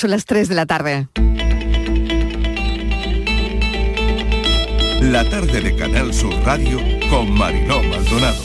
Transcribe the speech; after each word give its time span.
Son 0.00 0.08
las 0.08 0.24
3 0.24 0.48
de 0.48 0.54
la 0.54 0.64
tarde. 0.64 1.08
La 5.02 5.28
tarde 5.28 5.60
de 5.60 5.76
Canal 5.76 6.14
Sur 6.14 6.32
Radio 6.42 6.80
con 7.10 7.30
Mariló 7.30 7.82
Maldonado. 7.82 8.42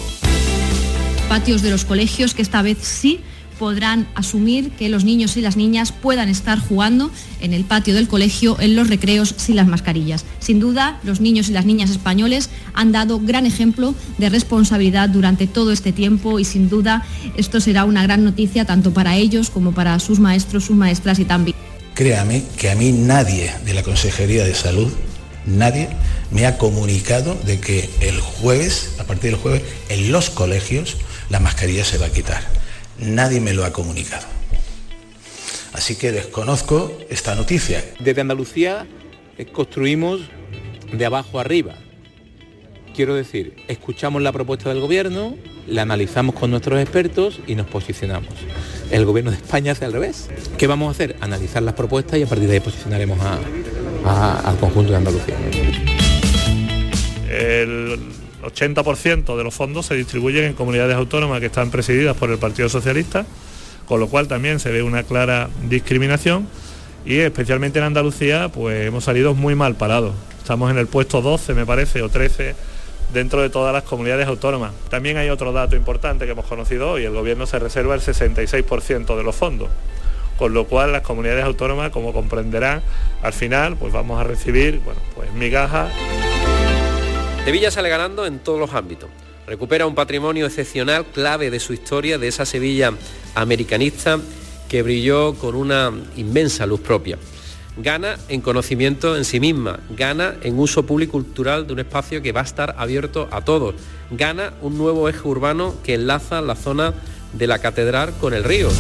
Patios 1.30 1.62
de 1.62 1.72
los 1.72 1.86
colegios 1.86 2.34
que 2.34 2.42
esta 2.42 2.62
vez 2.62 2.80
sí 2.80 3.22
podrán 3.58 4.08
asumir 4.16 4.72
que 4.72 4.90
los 4.90 5.04
niños 5.04 5.38
y 5.38 5.42
las 5.42 5.58
niñas 5.58 5.92
puedan 5.92 6.30
estar 6.30 6.60
jugando 6.60 7.12
en 7.40 7.54
el 7.54 7.64
patio 7.64 7.94
del 7.94 8.08
colegio 8.08 8.58
en 8.60 8.76
los 8.76 8.90
recreos 8.90 9.34
sin 9.38 9.56
las 9.56 9.68
mascarillas. 9.68 10.26
Sin 10.40 10.60
duda, 10.60 11.00
los 11.04 11.22
niños 11.22 11.50
y 11.50 11.54
las 11.54 11.66
niñas 11.66 11.90
españoles 11.90 12.50
han 12.74 12.92
dado 12.92 13.20
gran 13.20 13.46
ejemplo 13.46 13.96
de 14.18 14.30
responsabilidad 14.30 15.10
durante 15.10 15.48
todo 15.48 15.72
este 15.72 15.92
tiempo 15.92 16.40
y 16.40 16.46
sin 16.46 16.70
duda 16.70 17.06
esto 17.36 17.60
será 17.60 17.86
una 17.86 18.04
gran 18.04 18.24
noticia 18.24 18.66
tanto 18.66 18.94
para 18.94 19.16
ellos 19.16 19.50
como 19.50 19.72
para 19.72 20.00
sus 20.00 20.20
maestros, 20.20 20.66
sus 20.66 20.76
maestras 20.76 21.20
y 21.20 21.26
también. 21.26 21.56
Créame 21.94 22.44
que 22.58 22.70
a 22.70 22.76
mí 22.76 22.92
nadie 22.92 23.54
de 23.66 23.74
la 23.74 23.84
Consejería 23.84 24.44
de 24.44 24.54
Salud, 24.54 24.92
nadie 25.46 25.90
me 26.32 26.46
ha 26.46 26.58
comunicado 26.58 27.38
de 27.46 27.60
que 27.60 27.90
el 28.02 28.20
jueves, 28.20 28.96
a 29.00 29.06
partir 29.06 29.32
del 29.32 29.40
jueves, 29.40 29.64
en 29.90 30.12
los 30.12 30.30
colegios 30.30 30.98
la 31.30 31.40
mascarilla 31.40 31.86
se 31.86 31.98
va 31.98 32.08
a 32.08 32.12
quitar 32.12 32.65
nadie 33.00 33.40
me 33.40 33.54
lo 33.54 33.66
ha 33.66 33.72
comunicado. 33.72 34.26
Así 35.74 35.96
que 35.96 36.12
desconozco 36.12 36.98
esta 37.10 37.36
noticia. 37.36 37.84
Desde 38.00 38.22
Andalucía 38.22 38.88
eh, 39.38 39.46
construimos 39.46 40.22
de 40.92 41.06
abajo 41.06 41.40
arriba. 41.40 41.76
Quiero 42.96 43.14
decir, 43.14 43.58
escuchamos 43.68 44.22
la 44.22 44.32
propuesta 44.32 44.70
del 44.70 44.80
gobierno, 44.80 45.36
la 45.68 45.82
analizamos 45.82 46.36
con 46.36 46.50
nuestros 46.50 46.80
expertos 46.80 47.42
y 47.46 47.56
nos 47.56 47.68
posicionamos. 47.68 48.30
El 48.90 49.04
gobierno 49.04 49.32
de 49.32 49.38
España 49.38 49.74
hace 49.74 49.84
al 49.84 49.92
revés. 49.92 50.30
¿Qué 50.58 50.66
vamos 50.66 50.88
a 50.88 50.92
hacer? 50.92 51.18
Analizar 51.20 51.62
las 51.62 51.74
propuestas 51.74 52.20
y 52.20 52.24
a 52.24 52.28
partir 52.28 52.48
de 52.48 52.54
ahí 52.54 52.60
posicionaremos 52.62 53.20
al 54.06 54.58
conjunto 54.58 54.92
de 54.92 54.98
Andalucía. 54.98 55.36
El 57.30 58.00
80% 58.46 59.38
de 59.38 59.44
los 59.44 59.54
fondos 59.54 59.88
se 59.88 59.96
distribuyen 59.96 60.46
en 60.46 60.54
comunidades 60.54 60.96
autónomas 60.96 61.40
que 61.40 61.48
están 61.48 61.72
presididas 61.72 62.16
por 62.16 62.30
el 62.30 62.38
Partido 62.38 62.70
Socialista, 62.70 63.26
con 63.88 64.00
lo 64.00 64.08
cual 64.08 64.28
también 64.28 64.60
se 64.60 64.72
ve 64.72 64.84
una 64.84 65.04
clara 65.04 65.50
discriminación 65.68 66.48
y 67.06 67.18
especialmente 67.18 67.80
en 67.80 67.86
Andalucía 67.86 68.50
pues 68.50 68.88
hemos 68.88 69.04
salido 69.04 69.34
muy 69.34 69.56
mal 69.56 69.76
parados. 69.76 70.14
Estamos 70.40 70.72
en 70.72 70.78
el 70.78 70.88
puesto 70.88 71.22
12 71.22 71.54
me 71.54 71.66
parece 71.66 72.02
o 72.02 72.10
13 72.10 72.56
dentro 73.14 73.42
de 73.42 73.50
todas 73.50 73.74
las 73.74 73.84
comunidades 73.84 74.28
autónomas. 74.28 74.72
También 74.90 75.18
hay 75.18 75.30
otro 75.30 75.52
dato 75.52 75.76
importante 75.76 76.26
que 76.26 76.32
hemos 76.32 76.46
conocido 76.46 76.92
hoy, 76.92 77.06
el 77.06 77.14
gobierno 77.14 77.46
se 77.46 77.60
reserva 77.60 77.96
el 77.96 78.02
66% 78.02 79.16
de 79.16 79.24
los 79.24 79.36
fondos, 79.36 79.70
con 80.38 80.54
lo 80.54 80.66
cual 80.66 80.92
las 80.92 81.02
comunidades 81.02 81.46
autónomas, 81.46 81.92
como 81.92 82.14
comprenderán, 82.14 82.82
al 83.22 83.34
final 83.34 83.78
pues 83.78 83.94
vamos 83.94 84.20
a 84.20 84.24
recibir 84.24 84.80
bueno, 84.80 85.00
pues 85.16 85.32
migajas. 85.34 85.92
Sevilla 87.46 87.70
sale 87.70 87.90
ganando 87.90 88.26
en 88.26 88.40
todos 88.40 88.60
los 88.60 88.74
ámbitos. 88.74 89.08
Recupera 89.46 89.86
un 89.86 89.94
patrimonio 89.94 90.48
excepcional, 90.48 91.06
clave 91.06 91.52
de 91.52 91.60
su 91.60 91.74
historia, 91.74 92.18
de 92.18 92.28
esa 92.28 92.44
Sevilla 92.44 92.92
americanista 93.36 94.20
que 94.68 94.82
brilló 94.82 95.36
con 95.36 95.54
una 95.54 95.92
inmensa 96.18 96.66
luz 96.66 96.80
propia. 96.80 97.20
Gana 97.78 98.18
en 98.30 98.42
conocimiento 98.42 99.16
en 99.16 99.26
sí 99.26 99.40
misma, 99.40 99.80
gana 99.92 100.34
en 100.42 100.58
uso 100.58 100.88
público 100.88 101.12
cultural 101.12 101.68
de 101.68 101.74
un 101.74 101.80
espacio 101.82 102.24
que 102.24 102.32
va 102.32 102.42
a 102.42 102.46
estar 102.46 102.74
abierto 102.80 103.28
a 103.30 103.42
todos, 103.42 103.76
gana 104.10 104.54
un 104.64 104.80
nuevo 104.80 105.08
eje 105.08 105.28
urbano 105.28 105.76
que 105.84 105.94
enlaza 105.94 106.42
la 106.42 106.56
zona 106.56 106.96
de 107.34 107.46
la 107.46 107.60
catedral 107.60 108.12
con 108.20 108.34
el 108.34 108.44
río. 108.44 108.72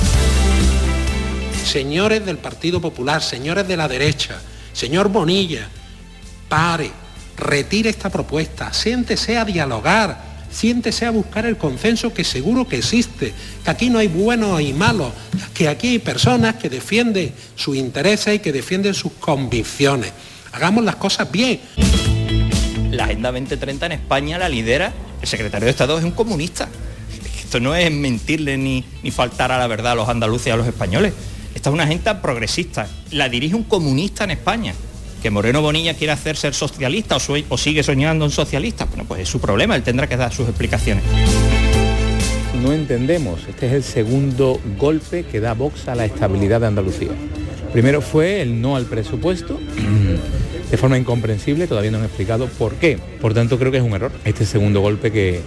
Señores 1.64 2.26
del 2.26 2.40
Partido 2.40 2.82
Popular, 2.82 3.22
señores 3.22 3.68
de 3.68 3.78
la 3.78 3.88
derecha, 3.88 4.42
señor 4.74 5.10
Bonilla, 5.10 5.70
pare, 6.50 7.05
retire 7.38 7.90
esta 7.90 8.10
propuesta, 8.10 8.74
siéntese 8.74 9.38
a 9.38 9.46
dialogar, 9.46 10.36
siéntese 10.52 11.06
a 11.06 11.12
buscar 11.12 11.46
el 11.46 11.58
consenso 11.58 12.14
que 12.14 12.24
seguro 12.24 12.68
que 12.68 12.78
existe, 12.78 13.34
que 13.64 13.70
aquí 13.70 13.90
no 13.90 14.00
hay 14.00 14.08
buenos 14.08 14.62
y 14.62 14.74
malos, 14.74 15.12
que 15.54 15.68
aquí 15.68 15.88
hay 15.90 16.00
personas 16.00 16.56
que 16.56 16.70
defienden 16.70 17.34
sus 17.56 17.76
intereses 17.76 18.36
y 18.36 18.40
que 18.40 18.52
defienden 18.52 18.94
sus 18.94 19.12
convicciones. 19.14 20.12
Hagamos 20.54 20.84
las 20.86 20.96
cosas 20.96 21.32
bien. 21.32 21.60
La 22.92 23.06
Agenda 23.06 23.32
2030 23.32 23.86
en 23.88 23.92
España 23.92 24.38
la 24.38 24.48
lidera 24.48 24.94
el 25.22 25.28
secretario 25.28 25.66
de 25.66 25.72
Estado, 25.72 25.98
es 25.98 26.04
un 26.04 26.12
comunista. 26.12 26.70
Esto 27.40 27.60
no 27.60 27.76
es 27.76 27.92
mentirle 27.92 28.58
ni, 28.58 28.86
ni 29.04 29.12
faltar 29.12 29.52
a 29.52 29.58
la 29.58 29.68
verdad 29.68 29.94
a 29.94 29.96
los 29.96 30.10
andaluces 30.10 30.48
y 30.48 30.50
a 30.52 30.56
los 30.56 30.68
españoles. 30.68 31.14
Esta 31.54 31.70
es 31.70 31.74
una 31.74 31.84
agenda 31.84 32.22
progresista. 32.22 32.88
La 33.12 33.30
dirige 33.30 33.56
un 33.56 33.64
comunista 33.64 34.24
en 34.24 34.32
España 34.32 34.74
que 35.22 35.30
Moreno 35.30 35.62
Bonilla 35.62 35.94
quiere 35.94 36.14
hacer 36.14 36.38
ser 36.38 36.54
socialista 36.54 37.18
o, 37.50 37.58
sigue 37.58 37.84
soñando 37.84 38.26
en 38.26 38.32
socialista, 38.32 38.86
bueno, 38.86 39.06
pues 39.06 39.22
es 39.22 39.30
su 39.30 39.40
problema, 39.40 39.76
él 39.76 39.84
tendrá 39.84 40.08
que 40.08 40.18
dar 40.18 40.34
sus 40.34 40.48
explicaciones. 40.48 41.04
No 42.62 42.74
entendemos, 42.74 43.42
este 43.48 43.68
es 43.68 43.74
el 43.74 43.84
segundo 43.84 44.60
golpe 44.78 45.24
que 45.24 45.40
da 45.40 45.54
Vox 45.54 45.88
a 45.88 45.96
la 45.96 46.06
estabilidad 46.06 46.62
de 46.62 46.68
Andalucía. 46.68 47.12
Primero 47.74 48.02
fue 48.02 48.42
el 48.42 48.62
no 48.62 48.76
al 48.76 48.86
presupuesto, 48.86 49.60
de 50.72 50.78
forma 50.78 50.98
incomprensible, 50.98 51.68
todavía 51.68 51.92
no 51.92 51.98
han 51.98 52.06
explicado 52.06 52.48
por 52.48 52.76
qué. 52.76 52.98
Por 53.22 53.34
tanto, 53.34 53.60
creo 53.60 53.72
que 53.72 53.78
es 53.78 53.84
un 53.84 53.94
error 53.94 54.12
este 54.24 54.46
segundo 54.46 54.82
golpe 54.82 55.12
que, 55.12 55.42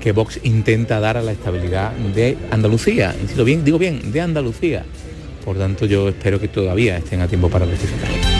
que 0.00 0.12
Vox 0.12 0.40
intenta 0.44 1.00
dar 1.00 1.16
a 1.16 1.22
la 1.22 1.32
estabilidad 1.32 1.92
de 1.92 2.38
Andalucía. 2.50 3.14
Insisto 3.20 3.44
bien, 3.44 3.64
digo 3.64 3.78
bien, 3.78 4.12
de 4.12 4.20
Andalucía. 4.20 4.84
Por 5.44 5.58
tanto, 5.58 5.86
yo 5.86 6.08
espero 6.08 6.40
que 6.40 6.48
todavía 6.48 6.96
estén 6.96 7.20
a 7.20 7.28
tiempo 7.28 7.48
para 7.48 7.66
rectificar 7.66 8.35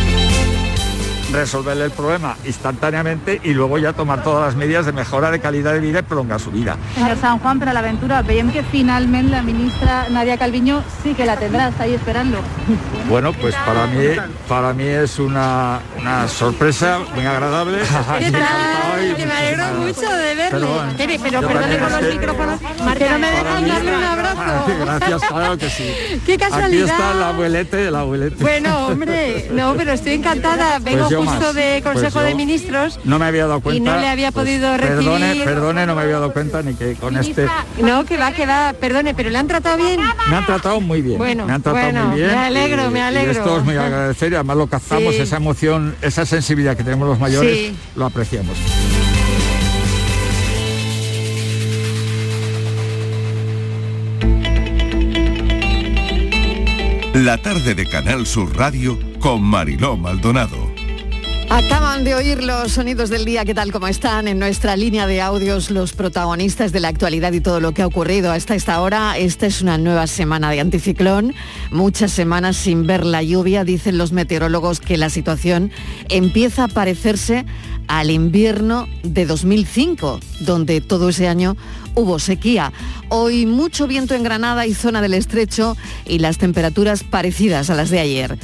resolverle 1.32 1.84
el 1.84 1.90
problema 1.90 2.36
instantáneamente 2.44 3.40
y 3.42 3.52
luego 3.52 3.78
ya 3.78 3.92
tomar 3.92 4.22
todas 4.22 4.46
las 4.46 4.56
medidas 4.56 4.86
de 4.86 4.92
mejora 4.92 5.30
de 5.30 5.40
calidad 5.40 5.72
de 5.72 5.80
vida 5.80 6.00
y 6.00 6.02
prolongar 6.02 6.40
su 6.40 6.50
vida. 6.50 6.76
Señor 6.94 7.16
San 7.18 7.38
Juan, 7.38 7.58
pero 7.58 7.72
la 7.72 7.80
aventura, 7.80 8.22
veiem 8.22 8.50
que 8.50 8.62
finalmente 8.62 9.30
la 9.30 9.42
ministra 9.42 10.08
Nadia 10.10 10.36
Calviño 10.36 10.82
sí 11.02 11.14
que 11.14 11.26
la 11.26 11.36
tendrá, 11.36 11.68
está 11.68 11.84
ahí 11.84 11.94
esperando. 11.94 12.38
Bueno, 13.08 13.32
pues 13.32 13.54
para 13.54 13.86
mí, 13.86 14.06
para 14.48 14.72
mí 14.72 14.84
es 14.84 15.18
una, 15.18 15.80
una 15.98 16.28
sorpresa 16.28 17.00
muy 17.14 17.24
agradable. 17.24 17.78
¿Qué 18.18 18.30
tal? 18.30 19.16
Que 19.16 19.26
me 19.26 19.32
alegro 19.32 19.64
mucho 19.78 20.00
de 20.00 20.34
verle. 20.34 20.66
Pero, 20.96 21.22
pero 21.22 21.48
perdone 21.48 21.78
con 21.78 21.92
los 21.92 22.14
micrófonos, 22.14 22.60
que 22.60 23.10
no 23.10 23.18
me 23.18 23.30
dejan 23.30 23.68
darle 23.68 23.96
un 23.96 24.04
abrazo. 24.04 24.62
Gracias, 24.80 25.22
claro 25.22 25.58
que 25.58 25.70
sí. 25.70 26.20
Qué 26.26 26.38
casualidad. 26.38 26.84
Aquí 26.84 26.90
está 26.90 27.12
el 27.12 27.22
abuelete, 27.22 27.88
el 27.88 27.96
abuelete. 27.96 28.42
Bueno, 28.42 28.86
hombre, 28.88 29.48
no, 29.52 29.74
pero 29.74 29.92
estoy 29.92 30.14
encantada. 30.14 30.78
Vengo 30.78 31.08
pues 31.08 31.15
justo 31.16 31.52
de 31.52 31.80
pues 31.82 31.94
Consejo 31.94 32.20
de 32.20 32.34
Ministros. 32.34 33.00
No 33.04 33.18
me 33.18 33.26
había 33.26 33.46
dado 33.46 33.60
cuenta. 33.60 33.76
Y 33.76 33.80
no 33.80 33.96
le 33.98 34.08
había 34.08 34.32
pues 34.32 34.46
podido 34.46 34.76
recibir. 34.76 34.96
Perdone, 34.96 35.34
perdone, 35.44 35.86
no 35.86 35.94
me 35.94 36.02
había 36.02 36.14
dado 36.14 36.32
cuenta 36.32 36.62
ni 36.62 36.74
que 36.74 36.94
con 36.94 37.16
este. 37.16 37.46
No, 37.80 38.04
que 38.04 38.16
va, 38.16 38.32
que 38.32 38.46
va, 38.46 38.74
perdone, 38.78 39.14
pero 39.14 39.30
le 39.30 39.38
han 39.38 39.46
tratado 39.46 39.76
bien. 39.76 40.00
Me 40.28 40.36
han 40.36 40.46
tratado 40.46 40.80
muy 40.80 41.02
bien. 41.02 41.18
Bueno, 41.18 41.46
me 41.46 41.52
han 41.52 41.62
tratado 41.62 41.84
bueno, 41.84 42.06
muy 42.06 42.20
bien. 42.20 42.30
Me 42.30 42.38
alegro, 42.38 42.90
me 42.90 43.02
alegro. 43.02 43.32
Y 43.32 43.36
esto 43.36 43.58
es 43.58 43.64
muy 43.64 43.76
agradecer 43.76 44.32
y 44.32 44.34
además 44.34 44.56
lo 44.56 44.66
cazamos, 44.66 45.14
esa 45.14 45.36
emoción, 45.36 45.96
esa 46.02 46.26
sensibilidad 46.26 46.76
que 46.76 46.84
tenemos 46.84 47.08
los 47.08 47.18
mayores, 47.18 47.72
lo 47.94 48.06
apreciamos. 48.06 48.56
La 57.16 57.38
tarde 57.38 57.74
de 57.74 57.86
Canal 57.86 58.26
Sur 58.26 58.54
Radio 58.58 58.98
con 59.20 59.42
Mariló 59.42 59.96
Maldonado. 59.96 60.75
Acaban 61.48 62.02
de 62.02 62.14
oír 62.16 62.42
los 62.42 62.72
sonidos 62.72 63.08
del 63.08 63.24
día, 63.24 63.44
¿qué 63.44 63.54
tal 63.54 63.70
como 63.70 63.86
están? 63.86 64.26
En 64.26 64.40
nuestra 64.40 64.76
línea 64.76 65.06
de 65.06 65.22
audios, 65.22 65.70
los 65.70 65.92
protagonistas 65.92 66.72
de 66.72 66.80
la 66.80 66.88
actualidad 66.88 67.32
y 67.32 67.40
todo 67.40 67.60
lo 67.60 67.72
que 67.72 67.82
ha 67.82 67.86
ocurrido 67.86 68.32
hasta 68.32 68.56
esta 68.56 68.80
hora. 68.80 69.16
Esta 69.16 69.46
es 69.46 69.62
una 69.62 69.78
nueva 69.78 70.08
semana 70.08 70.50
de 70.50 70.60
anticiclón, 70.60 71.34
muchas 71.70 72.10
semanas 72.10 72.56
sin 72.56 72.86
ver 72.86 73.06
la 73.06 73.22
lluvia. 73.22 73.62
Dicen 73.62 73.96
los 73.96 74.10
meteorólogos 74.10 74.80
que 74.80 74.96
la 74.96 75.08
situación 75.08 75.70
empieza 76.08 76.64
a 76.64 76.68
parecerse 76.68 77.46
al 77.86 78.10
invierno 78.10 78.88
de 79.04 79.24
2005, 79.24 80.18
donde 80.40 80.80
todo 80.80 81.10
ese 81.10 81.28
año 81.28 81.56
hubo 81.96 82.20
sequía. 82.20 82.72
Hoy 83.08 83.46
mucho 83.46 83.88
viento 83.88 84.14
en 84.14 84.22
Granada 84.22 84.66
y 84.66 84.74
zona 84.74 85.02
del 85.02 85.14
estrecho 85.14 85.76
y 86.04 86.20
las 86.20 86.38
temperaturas 86.38 87.02
parecidas 87.02 87.70
a 87.70 87.74
las 87.74 87.90
de 87.90 87.98
ayer. 87.98 88.38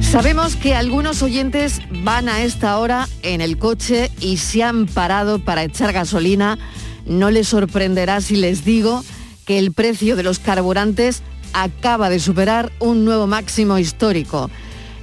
Sabemos 0.00 0.56
que 0.56 0.74
algunos 0.74 1.22
oyentes 1.22 1.80
van 2.02 2.28
a 2.28 2.42
esta 2.42 2.76
hora 2.78 3.06
en 3.22 3.40
el 3.40 3.58
coche 3.58 4.10
y 4.20 4.38
se 4.38 4.64
han 4.64 4.86
parado 4.86 5.38
para 5.38 5.62
echar 5.62 5.92
gasolina. 5.92 6.58
No 7.06 7.30
les 7.30 7.48
sorprenderá 7.48 8.20
si 8.20 8.34
les 8.36 8.64
digo 8.64 9.04
que 9.44 9.58
el 9.58 9.72
precio 9.72 10.16
de 10.16 10.22
los 10.22 10.38
carburantes 10.38 11.22
acaba 11.52 12.08
de 12.08 12.18
superar 12.18 12.72
un 12.80 13.04
nuevo 13.04 13.26
máximo 13.26 13.78
histórico. 13.78 14.50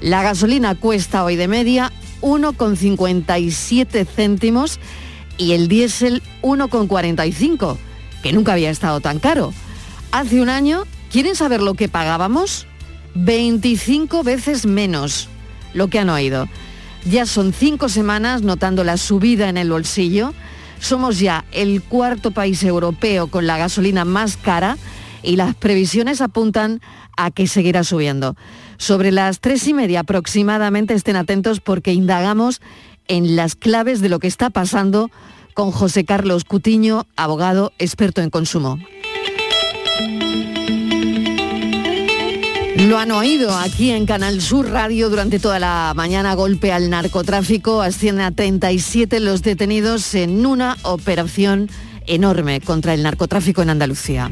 La 0.02 0.24
gasolina 0.24 0.76
cuesta 0.76 1.24
hoy 1.24 1.36
de 1.36 1.48
media 1.48 1.92
1,57 2.22 4.06
céntimos 4.06 4.80
y 5.38 5.54
el 5.54 5.68
diésel 5.68 6.22
1,45, 6.42 7.78
que 8.24 8.34
nunca 8.34 8.54
había 8.54 8.69
estado 8.69 9.00
tan 9.00 9.19
caro. 9.19 9.54
Hace 10.12 10.42
un 10.42 10.50
año, 10.50 10.84
¿quieren 11.12 11.36
saber 11.36 11.62
lo 11.62 11.74
que 11.74 11.89
pagábamos? 11.89 12.68
25 13.16 14.24
veces 14.24 14.66
menos 14.66 15.30
lo 15.74 15.88
que 15.88 16.00
han 16.00 16.10
oído. 16.10 16.48
Ya 17.06 17.25
son 17.25 17.54
cinco 17.54 17.89
semanas 17.89 18.42
notando 18.42 18.84
la 18.84 18.98
subida 18.98 19.50
en 19.50 19.57
el 19.57 19.72
bolsillo. 19.72 20.34
Somos 20.80 21.19
ya 21.19 21.45
el 21.51 21.81
cuarto 21.81 22.31
país 22.31 22.63
europeo 22.63 23.28
con 23.28 23.48
la 23.48 23.57
gasolina 23.57 24.06
más 24.06 24.38
cara 24.38 24.78
y 25.24 25.36
las 25.36 25.56
previsiones 25.56 26.22
apuntan 26.22 26.81
a 27.16 27.31
que 27.31 27.48
seguirá 27.48 27.83
subiendo. 27.83 28.36
Sobre 28.78 29.12
las 29.12 29.40
tres 29.40 29.68
y 29.68 29.74
media 29.74 30.01
aproximadamente 30.01 30.94
estén 30.94 31.16
atentos 31.16 31.60
porque 31.60 31.94
indagamos 31.94 32.62
en 33.07 33.36
las 33.36 33.56
claves 33.56 34.01
de 34.01 34.09
lo 34.09 34.19
que 34.19 34.27
está 34.27 34.50
pasando 34.50 35.09
con 35.54 35.71
José 35.71 36.06
Carlos 36.06 36.44
Cutiño, 36.44 37.07
abogado 37.15 37.74
experto 37.80 38.21
en 38.21 38.30
consumo. 38.30 38.77
Lo 42.77 43.00
han 43.00 43.09
oído 43.12 43.57
aquí 43.57 43.89
en 43.89 44.06
Canal 44.06 44.39
Sur 44.39 44.69
Radio 44.69 45.09
durante 45.09 45.39
toda 45.39 45.57
la 45.57 45.94
mañana. 45.95 46.36
Golpe 46.36 46.71
al 46.71 46.92
narcotráfico. 46.92 47.81
Asciende 47.81 48.24
a 48.24 48.31
37 48.31 49.19
los 49.19 49.42
detenidos 49.42 50.13
en 50.13 50.45
una 50.45 50.77
operación 50.83 51.69
enorme 52.06 52.62
contra 52.62 52.94
el 52.94 53.01
narcotráfico 53.01 53.63
en 53.63 53.71
Andalucía. 53.71 54.31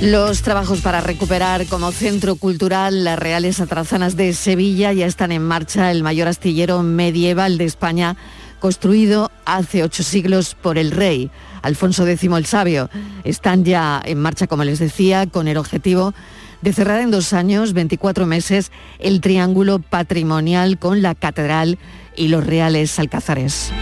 Los 0.00 0.42
trabajos 0.42 0.80
para 0.80 1.00
recuperar 1.00 1.66
como 1.66 1.90
centro 1.92 2.36
cultural 2.36 3.04
las 3.04 3.18
Reales 3.18 3.60
Atrazanas 3.60 4.16
de 4.16 4.34
Sevilla 4.34 4.92
ya 4.92 5.06
están 5.06 5.32
en 5.32 5.42
marcha. 5.42 5.90
El 5.90 6.02
mayor 6.02 6.28
astillero 6.28 6.82
medieval 6.82 7.56
de 7.56 7.64
España, 7.64 8.16
construido 8.60 9.30
hace 9.46 9.82
ocho 9.82 10.02
siglos 10.02 10.56
por 10.60 10.76
el 10.76 10.90
rey 10.90 11.30
Alfonso 11.62 12.06
X 12.06 12.30
el 12.30 12.46
Sabio, 12.46 12.90
están 13.24 13.64
ya 13.64 14.02
en 14.04 14.20
marcha, 14.20 14.46
como 14.46 14.64
les 14.64 14.78
decía, 14.78 15.26
con 15.26 15.48
el 15.48 15.56
objetivo 15.56 16.12
de 16.60 16.72
cerrar 16.72 17.00
en 17.00 17.10
dos 17.10 17.32
años, 17.32 17.72
24 17.72 18.26
meses, 18.26 18.72
el 18.98 19.20
triángulo 19.20 19.78
patrimonial 19.78 20.78
con 20.78 21.02
la 21.02 21.14
catedral 21.14 21.78
y 22.16 22.28
los 22.28 22.44
reales 22.44 22.98
alcázares. 22.98 23.72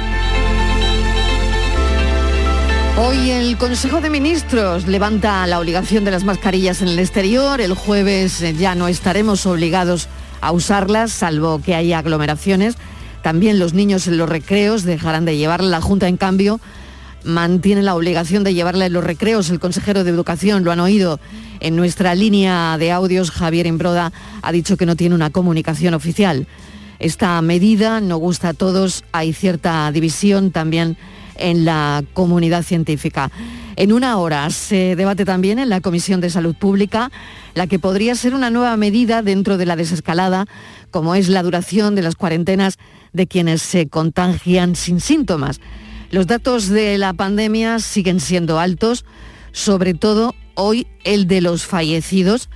Hoy 2.99 3.31
el 3.31 3.57
Consejo 3.57 4.03
de 4.03 4.11
Ministros 4.11 4.87
levanta 4.87 5.47
la 5.47 5.59
obligación 5.59 6.05
de 6.05 6.11
las 6.11 6.25
mascarillas 6.25 6.83
en 6.83 6.89
el 6.89 6.99
exterior. 6.99 7.63
El 7.63 7.73
jueves 7.73 8.45
ya 8.59 8.75
no 8.75 8.87
estaremos 8.87 9.47
obligados 9.47 10.09
a 10.43 10.53
usarlas, 10.53 11.11
salvo 11.11 11.63
que 11.65 11.75
haya 11.75 11.99
aglomeraciones. 11.99 12.77
También 13.23 13.59
los 13.59 13.73
niños 13.73 14.07
en 14.09 14.19
los 14.19 14.29
recreos 14.29 14.83
dejarán 14.83 15.25
de 15.25 15.39
llevarla. 15.39 15.71
La 15.71 15.81
Junta, 15.81 16.07
en 16.07 16.19
cambio, 16.19 16.61
mantiene 17.25 17.83
la 17.83 17.95
obligación 17.95 18.45
de 18.45 18.53
llevarla 18.53 18.87
en 18.87 18.93
los 18.93 19.05
recreos. 19.05 19.49
El 19.49 19.59
consejero 19.59 20.05
de 20.05 20.11
Educación, 20.11 20.63
lo 20.63 20.71
han 20.71 20.81
oído 20.81 21.19
en 21.61 21.77
nuestra 21.77 22.15
línea 22.15 22.77
de 22.77 22.93
audios, 22.93 23.31
Javier 23.31 23.67
Imbroda 23.67 24.13
ha 24.43 24.53
dicho 24.53 24.77
que 24.77 24.85
no 24.85 24.97
tiene 24.97 25.15
una 25.15 25.31
comunicación 25.31 25.95
oficial. 25.95 26.47
Esta 26.99 27.41
medida 27.41 28.01
no 28.01 28.19
gusta 28.19 28.51
a 28.51 28.55
todos, 28.55 29.03
hay 29.13 29.33
cierta 29.33 29.91
división 29.93 30.51
también 30.51 30.99
en 31.37 31.65
la 31.65 32.03
comunidad 32.15 32.63
científica. 32.63 33.31
En 33.77 33.93
una 33.93 34.19
hora 34.19 34.51
se 34.51 34.97
debate 34.97 35.25
también 35.25 35.59
en 35.59 35.69
la 35.69 35.81
Comisión 35.81 36.21
de 36.21 36.31
Salud 36.31 36.55
Pública 36.55 37.11
la 37.55 37.67
que 37.67 37.79
podría 37.79 38.15
ser 38.15 38.35
una 38.35 38.51
nueva 38.51 38.77
medida 38.77 39.23
dentro 39.23 39.57
de 39.57 39.67
la 39.67 39.77
desescalada, 39.77 40.47
como 40.91 41.15
es 41.15 41.29
la 41.29 41.43
duración 41.43 41.95
de 41.95 42.03
las 42.03 42.17
cuarentenas 42.17 42.79
de 43.13 43.27
quienes 43.27 43.63
se 43.63 43.89
contagian 43.89 44.77
sin 44.77 45.01
síntomas. 45.01 45.61
Los 46.11 46.27
datos 46.27 46.69
de 46.69 46.99
la 46.99 47.15
pandemia 47.15 47.79
siguen 47.79 48.21
siendo 48.21 48.59
altos, 48.59 49.05
sobre 49.53 49.95
todo 49.95 50.35
hoy 50.55 50.87
el 51.05 51.27
de 51.27 51.41
los 51.41 51.65
fallecidos. 51.65 52.51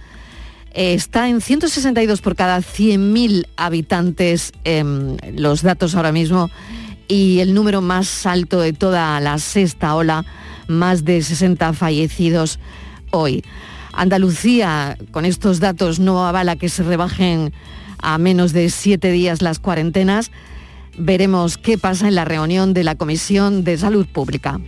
está 0.73 1.28
en 1.31 1.40
162 1.40 2.20
por 2.20 2.37
cada 2.37 2.58
100.000 2.58 3.46
habitantes, 3.56 4.52
los 5.32 5.62
datos 5.62 5.94
ahora 5.94 6.12
mismo, 6.12 6.50
y 7.08 7.40
el 7.40 7.54
número 7.54 7.80
más 7.80 8.26
alto 8.26 8.60
de 8.60 8.72
toda 8.72 9.18
la 9.20 9.38
sexta 9.38 9.94
ola, 9.94 10.24
más 10.68 11.04
de 11.04 11.22
60 11.22 11.72
fallecidos 11.72 12.58
hoy. 13.10 13.44
Andalucía, 13.92 14.98
con 15.10 15.24
estos 15.24 15.60
datos, 15.60 15.98
no 15.98 16.26
avala 16.26 16.56
que 16.56 16.68
se 16.68 16.82
rebajen 16.82 17.52
a 17.98 18.18
menos 18.18 18.52
de 18.52 18.68
siete 18.70 19.10
días 19.10 19.42
las 19.42 19.58
cuarentenas 19.58 20.30
veremos 20.98 21.58
qué 21.58 21.78
pasa 21.78 22.08
en 22.08 22.14
la 22.14 22.24
reunión 22.24 22.74
de 22.74 22.84
la 22.84 22.94
Comisión 22.94 23.64
de 23.64 23.78
Salud 23.78 24.06
Pública. 24.06 24.60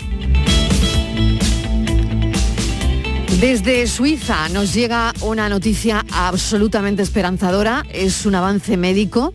Desde 3.40 3.86
Suiza 3.86 4.48
nos 4.48 4.74
llega 4.74 5.12
una 5.20 5.48
noticia 5.48 6.04
absolutamente 6.12 7.02
esperanzadora, 7.02 7.84
es 7.92 8.26
un 8.26 8.34
avance 8.34 8.76
médico, 8.76 9.32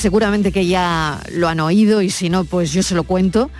seguramente 0.00 0.50
que 0.50 0.66
ya 0.66 1.20
lo 1.32 1.48
han 1.48 1.60
oído 1.60 2.02
y 2.02 2.10
si 2.10 2.28
no, 2.28 2.44
pues 2.44 2.72
yo 2.72 2.82
se 2.82 2.94
lo 2.94 3.04
cuento. 3.04 3.50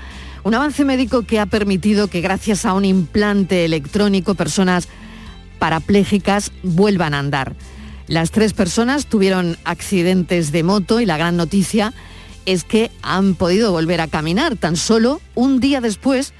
Un 0.42 0.54
avance 0.54 0.84
médico 0.84 1.22
que 1.22 1.38
ha 1.38 1.46
permitido 1.46 2.08
que 2.08 2.22
gracias 2.22 2.64
a 2.64 2.72
un 2.72 2.84
implante 2.84 3.64
electrónico 3.66 4.34
personas 4.34 4.88
parapléjicas 5.58 6.50
vuelvan 6.62 7.14
a 7.14 7.19
andar. 7.19 7.54
Las 8.06 8.31
tres 8.31 8.54
personas 8.54 9.06
tuvieron 9.06 9.58
accidentes 9.64 10.50
de 10.50 10.62
moto 10.62 11.00
y 11.00 11.06
la 11.06 11.19
gran 11.19 11.37
noticia 11.37 11.92
es 12.46 12.64
que 12.64 12.90
han 13.02 13.34
podido 13.34 13.70
volver 13.70 14.00
a 14.00 14.08
caminar 14.08 14.56
tan 14.56 14.76
solo 14.76 15.20
un 15.34 15.60
día 15.60 15.81
después 15.81 16.32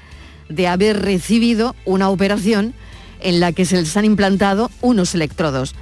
de 0.49 0.67
haber 0.67 1.01
recibido 1.01 1.75
una 1.85 2.09
operación 2.09 2.73
en 3.21 3.39
la 3.39 3.51
que 3.53 3.65
se 3.65 3.77
les 3.77 3.95
han 3.95 4.05
implantado 4.05 4.71
unos 4.81 5.13
electrodos. 5.13 5.75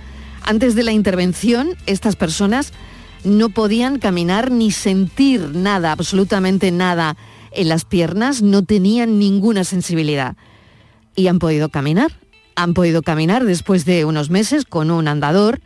Antes 0.43 0.75
de 0.75 0.83
la 0.83 0.91
intervención, 0.91 1.75
estas 1.85 2.17
personas 2.17 2.73
no 3.23 3.49
podían 3.49 3.99
caminar 3.99 4.51
ni 4.51 4.71
sentir 4.71 5.55
nada, 5.55 5.91
absolutamente 5.91 6.71
nada 6.71 7.17
en 7.51 7.69
las 7.69 7.85
piernas, 7.85 8.41
no 8.41 8.63
tenían 8.63 9.19
ninguna 9.19 9.63
sensibilidad. 9.63 10.35
Y 11.15 11.27
han 11.27 11.39
podido 11.39 11.69
caminar, 11.69 12.11
han 12.55 12.73
podido 12.73 13.01
caminar 13.01 13.45
después 13.45 13.85
de 13.85 14.05
unos 14.05 14.29
meses 14.29 14.65
con 14.65 14.91
un 14.91 15.07
andador, 15.07 15.61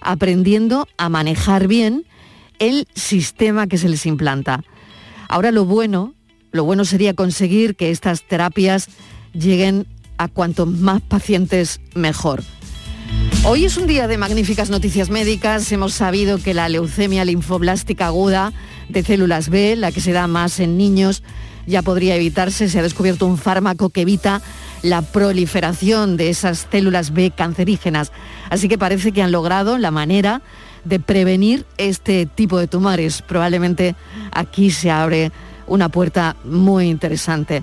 aprendiendo 0.00 0.86
a 0.96 1.08
manejar 1.08 1.66
bien 1.68 2.04
el 2.58 2.86
sistema 2.94 3.66
que 3.66 3.78
se 3.78 3.88
les 3.88 4.06
implanta. 4.06 4.64
Ahora 5.28 5.52
lo 5.52 5.64
bueno, 5.64 6.14
lo 6.52 6.64
bueno 6.64 6.84
sería 6.84 7.14
conseguir 7.14 7.76
que 7.76 7.90
estas 7.90 8.22
terapias 8.22 8.88
lleguen 9.32 9.86
a 10.16 10.28
cuantos 10.28 10.68
más 10.68 11.00
pacientes 11.02 11.80
mejor. 11.94 12.42
Hoy 13.44 13.64
es 13.64 13.76
un 13.76 13.86
día 13.86 14.06
de 14.08 14.18
magníficas 14.18 14.68
noticias 14.68 15.10
médicas. 15.10 15.70
Hemos 15.72 15.94
sabido 15.94 16.38
que 16.38 16.54
la 16.54 16.68
leucemia 16.68 17.24
linfoblástica 17.24 18.06
aguda 18.06 18.52
de 18.88 19.02
células 19.02 19.48
B, 19.48 19.76
la 19.76 19.92
que 19.92 20.00
se 20.00 20.12
da 20.12 20.26
más 20.26 20.60
en 20.60 20.76
niños, 20.76 21.22
ya 21.66 21.82
podría 21.82 22.16
evitarse. 22.16 22.68
Se 22.68 22.78
ha 22.78 22.82
descubierto 22.82 23.26
un 23.26 23.38
fármaco 23.38 23.90
que 23.90 24.02
evita 24.02 24.42
la 24.82 25.02
proliferación 25.02 26.16
de 26.16 26.30
esas 26.30 26.66
células 26.70 27.12
B 27.12 27.30
cancerígenas. 27.30 28.12
Así 28.50 28.68
que 28.68 28.78
parece 28.78 29.12
que 29.12 29.22
han 29.22 29.32
logrado 29.32 29.78
la 29.78 29.90
manera 29.90 30.42
de 30.84 31.00
prevenir 31.00 31.64
este 31.76 32.26
tipo 32.26 32.58
de 32.58 32.66
tumores. 32.66 33.22
Probablemente 33.22 33.94
aquí 34.32 34.70
se 34.70 34.90
abre 34.90 35.32
una 35.66 35.88
puerta 35.88 36.36
muy 36.44 36.88
interesante. 36.88 37.62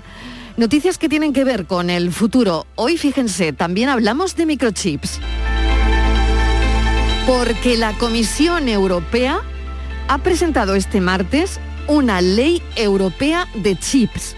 Noticias 0.56 0.96
que 0.96 1.10
tienen 1.10 1.34
que 1.34 1.44
ver 1.44 1.66
con 1.66 1.90
el 1.90 2.10
futuro. 2.10 2.66
Hoy 2.76 2.96
fíjense, 2.96 3.52
también 3.52 3.90
hablamos 3.90 4.36
de 4.36 4.46
microchips. 4.46 5.20
Porque 7.26 7.76
la 7.76 7.92
Comisión 7.98 8.66
Europea 8.66 9.40
ha 10.08 10.18
presentado 10.18 10.74
este 10.74 11.02
martes 11.02 11.60
una 11.88 12.22
ley 12.22 12.62
europea 12.74 13.46
de 13.54 13.78
chips 13.78 14.34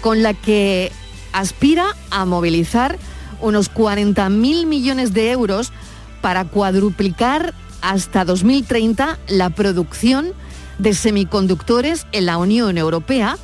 con 0.00 0.24
la 0.24 0.34
que 0.34 0.90
aspira 1.32 1.94
a 2.10 2.24
movilizar 2.24 2.98
unos 3.40 3.72
40.000 3.72 4.66
millones 4.66 5.12
de 5.12 5.30
euros 5.30 5.72
para 6.20 6.46
cuadruplicar 6.46 7.54
hasta 7.80 8.24
2030 8.24 9.20
la 9.28 9.50
producción 9.50 10.32
de 10.78 10.94
semiconductores 10.94 12.06
en 12.10 12.26
la 12.26 12.38
Unión 12.38 12.76
Europea 12.76 13.38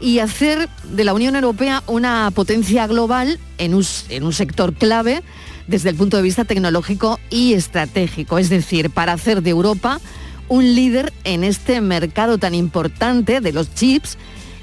y 0.00 0.18
hacer 0.18 0.68
de 0.84 1.04
la 1.04 1.14
Unión 1.14 1.36
Europea 1.36 1.82
una 1.86 2.30
potencia 2.34 2.86
global 2.86 3.38
en 3.58 3.74
un, 3.74 3.84
sector 4.32 4.74
clave 4.74 5.22
desde 5.66 5.90
el 5.90 5.96
punto 5.96 6.16
de 6.16 6.22
vista 6.22 6.44
tecnológico 6.44 7.18
y 7.30 7.54
estratégico, 7.54 8.38
es 8.38 8.48
decir, 8.48 8.90
para 8.90 9.12
hacer 9.12 9.42
de 9.42 9.50
Europa 9.50 10.00
un 10.48 10.74
líder 10.74 11.12
en 11.24 11.42
este 11.42 11.80
mercado 11.80 12.38
tan 12.38 12.54
importante 12.54 13.40
de 13.40 13.52
los 13.52 13.74
chips 13.74 14.16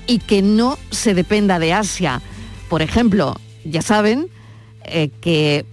y 0.08 0.20
que 0.20 0.42
no 0.42 0.78
se 0.92 1.14
dependa 1.14 1.60
de 1.60 1.74
Asia. 1.74 2.22
Por 2.70 2.82
ejemplo, 2.82 3.36
ya 3.66 3.82
saben 3.82 4.28
eh, 4.86 5.10
que 5.22 5.66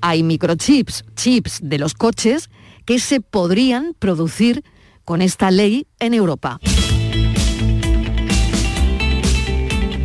hay 0.00 0.22
microchips, 0.22 1.04
chips 1.14 1.60
de 1.62 1.78
los 1.78 1.94
coches, 1.94 2.50
que 2.84 2.98
se 2.98 3.20
podrían 3.20 3.94
producir 3.98 4.62
con 5.04 5.22
esta 5.22 5.50
ley 5.50 5.86
en 6.00 6.14
Europa. 6.14 6.60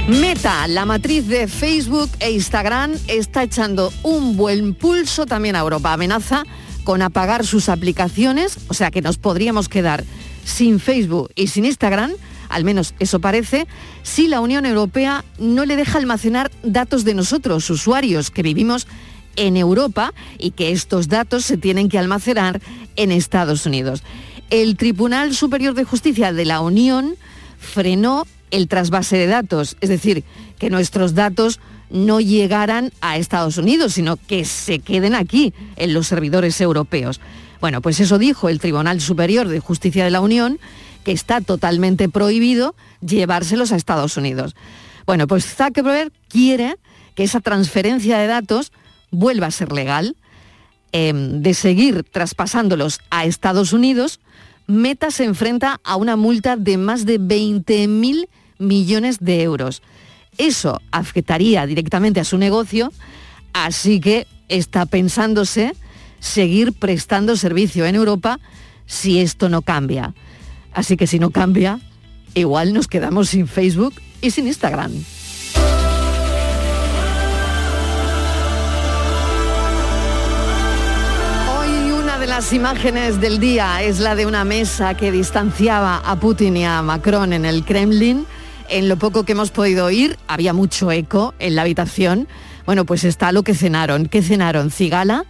Meta, 0.07 0.67
la 0.67 0.85
matriz 0.85 1.27
de 1.27 1.47
Facebook 1.47 2.09
e 2.19 2.31
Instagram, 2.31 2.93
está 3.07 3.43
echando 3.43 3.93
un 4.03 4.35
buen 4.35 4.73
pulso 4.73 5.25
también 5.25 5.55
a 5.55 5.59
Europa. 5.59 5.93
Amenaza 5.93 6.43
con 6.83 7.01
apagar 7.01 7.45
sus 7.45 7.69
aplicaciones, 7.69 8.57
o 8.67 8.73
sea 8.73 8.91
que 8.91 9.01
nos 9.01 9.17
podríamos 9.17 9.69
quedar 9.69 10.03
sin 10.43 10.79
Facebook 10.79 11.31
y 11.35 11.47
sin 11.47 11.65
Instagram, 11.65 12.11
al 12.49 12.63
menos 12.63 12.95
eso 12.99 13.19
parece, 13.19 13.67
si 14.03 14.27
la 14.27 14.41
Unión 14.41 14.65
Europea 14.65 15.23
no 15.37 15.65
le 15.65 15.75
deja 15.75 15.99
almacenar 15.99 16.51
datos 16.63 17.05
de 17.05 17.13
nosotros, 17.13 17.69
usuarios 17.69 18.31
que 18.31 18.41
vivimos 18.41 18.87
en 19.35 19.55
Europa 19.55 20.13
y 20.37 20.51
que 20.51 20.71
estos 20.71 21.07
datos 21.07 21.45
se 21.45 21.57
tienen 21.57 21.87
que 21.87 21.99
almacenar 21.99 22.59
en 22.95 23.11
Estados 23.11 23.65
Unidos. 23.65 24.03
El 24.49 24.75
Tribunal 24.75 25.33
Superior 25.33 25.75
de 25.75 25.85
Justicia 25.85 26.33
de 26.33 26.43
la 26.43 26.59
Unión 26.59 27.15
frenó 27.57 28.25
el 28.51 28.67
trasvase 28.67 29.17
de 29.17 29.27
datos, 29.27 29.77
es 29.81 29.89
decir, 29.89 30.23
que 30.59 30.69
nuestros 30.69 31.15
datos 31.15 31.59
no 31.89 32.21
llegaran 32.21 32.91
a 33.01 33.17
Estados 33.17 33.57
Unidos, 33.57 33.93
sino 33.93 34.17
que 34.17 34.45
se 34.45 34.79
queden 34.79 35.15
aquí, 35.15 35.53
en 35.75 35.93
los 35.93 36.07
servidores 36.07 36.59
europeos. 36.61 37.19
Bueno, 37.59 37.81
pues 37.81 37.99
eso 37.99 38.17
dijo 38.17 38.49
el 38.49 38.59
Tribunal 38.59 39.01
Superior 39.01 39.47
de 39.47 39.59
Justicia 39.59 40.03
de 40.03 40.11
la 40.11 40.21
Unión, 40.21 40.59
que 41.03 41.11
está 41.11 41.41
totalmente 41.41 42.09
prohibido 42.09 42.75
llevárselos 43.01 43.71
a 43.71 43.75
Estados 43.75 44.17
Unidos. 44.17 44.55
Bueno, 45.05 45.27
pues 45.27 45.45
Zuckerberg 45.45 46.11
quiere 46.29 46.75
que 47.15 47.23
esa 47.23 47.39
transferencia 47.39 48.17
de 48.17 48.27
datos 48.27 48.71
vuelva 49.09 49.47
a 49.47 49.51
ser 49.51 49.71
legal, 49.71 50.15
em, 50.91 51.41
de 51.41 51.53
seguir 51.53 52.03
traspasándolos 52.03 52.99
a 53.09 53.25
Estados 53.25 53.73
Unidos, 53.73 54.19
Meta 54.67 55.11
se 55.11 55.25
enfrenta 55.25 55.81
a 55.83 55.97
una 55.97 56.15
multa 56.15 56.55
de 56.55 56.77
más 56.77 57.05
de 57.05 57.19
20.000 57.19 58.29
millones 58.61 59.19
de 59.19 59.41
euros. 59.41 59.81
Eso 60.37 60.81
afectaría 60.91 61.65
directamente 61.65 62.19
a 62.19 62.23
su 62.23 62.37
negocio, 62.37 62.93
así 63.53 63.99
que 63.99 64.27
está 64.47 64.85
pensándose 64.85 65.73
seguir 66.19 66.73
prestando 66.73 67.35
servicio 67.35 67.85
en 67.85 67.95
Europa 67.95 68.39
si 68.85 69.19
esto 69.19 69.49
no 69.49 69.61
cambia. 69.61 70.13
Así 70.73 70.95
que 70.95 71.07
si 71.07 71.19
no 71.19 71.31
cambia, 71.31 71.79
igual 72.33 72.73
nos 72.73 72.87
quedamos 72.87 73.29
sin 73.29 73.47
Facebook 73.47 73.95
y 74.21 74.31
sin 74.31 74.47
Instagram. 74.47 74.91
Hoy 81.57 81.91
una 81.91 82.17
de 82.19 82.27
las 82.27 82.53
imágenes 82.53 83.19
del 83.19 83.39
día 83.39 83.81
es 83.81 83.99
la 83.99 84.15
de 84.15 84.25
una 84.25 84.45
mesa 84.45 84.95
que 84.95 85.11
distanciaba 85.11 85.97
a 85.97 86.15
Putin 86.17 86.55
y 86.57 86.65
a 86.65 86.81
Macron 86.81 87.33
en 87.33 87.45
el 87.45 87.65
Kremlin. 87.65 88.25
En 88.71 88.87
lo 88.87 88.95
poco 88.95 89.25
que 89.25 89.33
hemos 89.33 89.51
podido 89.51 89.85
oír, 89.85 90.17
había 90.29 90.53
mucho 90.53 90.93
eco 90.93 91.33
en 91.39 91.55
la 91.55 91.63
habitación. 91.63 92.29
Bueno, 92.65 92.85
pues 92.85 93.03
está 93.03 93.33
lo 93.33 93.43
que 93.43 93.53
cenaron. 93.53 94.05
¿Qué 94.05 94.21
cenaron? 94.21 94.71
Cigala, 94.71 95.25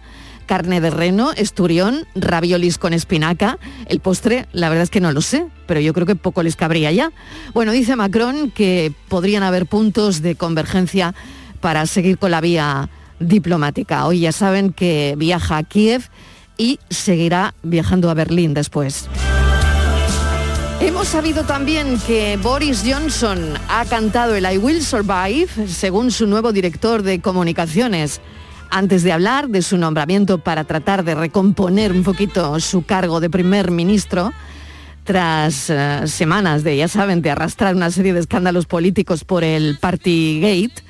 carne 0.46 0.80
de 0.80 0.90
reno, 0.90 1.32
esturión, 1.32 2.06
raviolis 2.14 2.78
con 2.78 2.92
espinaca. 2.92 3.58
El 3.88 3.98
postre, 3.98 4.46
la 4.52 4.68
verdad 4.68 4.84
es 4.84 4.90
que 4.90 5.00
no 5.00 5.10
lo 5.10 5.20
sé, 5.22 5.48
pero 5.66 5.80
yo 5.80 5.92
creo 5.92 6.06
que 6.06 6.14
poco 6.14 6.44
les 6.44 6.54
cabría 6.54 6.92
ya. 6.92 7.10
Bueno, 7.52 7.72
dice 7.72 7.96
Macron 7.96 8.52
que 8.52 8.92
podrían 9.08 9.42
haber 9.42 9.66
puntos 9.66 10.22
de 10.22 10.36
convergencia 10.36 11.12
para 11.60 11.84
seguir 11.86 12.18
con 12.18 12.30
la 12.30 12.40
vía 12.40 12.90
diplomática. 13.18 14.06
Hoy 14.06 14.20
ya 14.20 14.30
saben 14.30 14.72
que 14.72 15.16
viaja 15.18 15.56
a 15.56 15.64
Kiev 15.64 16.10
y 16.58 16.78
seguirá 16.90 17.54
viajando 17.64 18.08
a 18.08 18.14
Berlín 18.14 18.54
después. 18.54 19.08
Hemos 20.82 21.06
sabido 21.06 21.44
también 21.44 21.96
que 22.08 22.36
Boris 22.42 22.82
Johnson 22.84 23.54
ha 23.68 23.84
cantado 23.84 24.34
el 24.34 24.52
I 24.52 24.58
Will 24.58 24.82
Survive 24.82 25.68
según 25.68 26.10
su 26.10 26.26
nuevo 26.26 26.52
director 26.52 27.04
de 27.04 27.20
comunicaciones 27.20 28.20
antes 28.68 29.04
de 29.04 29.12
hablar 29.12 29.48
de 29.48 29.62
su 29.62 29.78
nombramiento 29.78 30.38
para 30.38 30.64
tratar 30.64 31.04
de 31.04 31.14
recomponer 31.14 31.92
un 31.92 32.02
poquito 32.02 32.58
su 32.58 32.82
cargo 32.82 33.20
de 33.20 33.30
primer 33.30 33.70
ministro, 33.70 34.32
tras 35.04 35.70
eh, 35.70 36.00
semanas 36.06 36.64
de, 36.64 36.76
ya 36.76 36.88
saben, 36.88 37.22
de 37.22 37.30
arrastrar 37.30 37.76
una 37.76 37.92
serie 37.92 38.12
de 38.12 38.18
escándalos 38.18 38.66
políticos 38.66 39.22
por 39.22 39.44
el 39.44 39.78
Partygate, 39.78 40.82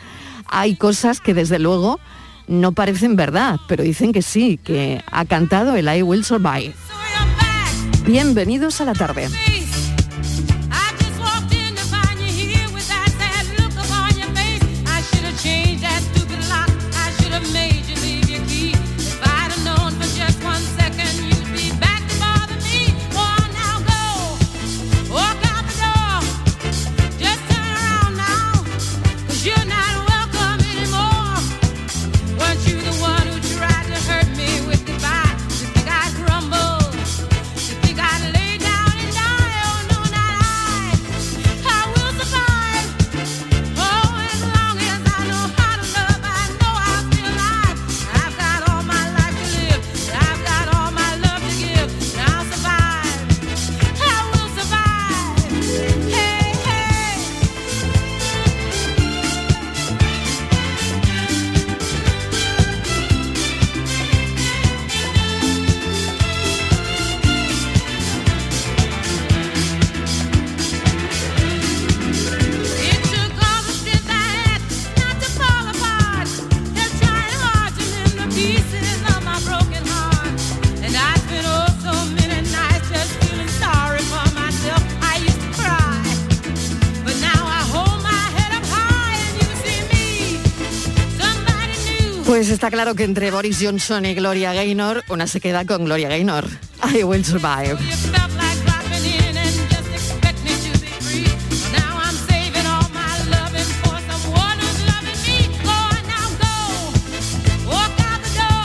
hay 0.46 0.75
cosas 0.76 1.20
que 1.20 1.34
desde 1.34 1.58
luego 1.58 2.00
no 2.49 2.72
parecen 2.72 3.14
verdad, 3.14 3.61
pero 3.68 3.84
dicen 3.84 4.12
que 4.14 4.22
sí, 4.22 4.58
que 4.64 5.04
ha 5.12 5.26
cantado 5.26 5.76
el 5.76 5.94
I 5.94 6.02
Will 6.02 6.25
Survive. 6.25 6.72
Bienvenidos 8.06 8.80
a 8.80 8.87
la 8.87 8.94
tarde. 8.94 9.28
Está 92.62 92.71
claro 92.71 92.95
que 92.95 93.02
entre 93.02 93.33
Boris 93.33 93.59
Johnson 93.61 94.07
y 94.07 94.14
Gloria 94.14 94.52
Gaynor, 94.52 95.02
una 95.09 95.26
se 95.26 95.40
queda 95.40 95.64
con 95.64 95.85
Gloria 95.85 96.09
Gaynor. 96.09 96.47
I 96.95 97.02
will 97.02 97.25
survive. 97.25 97.76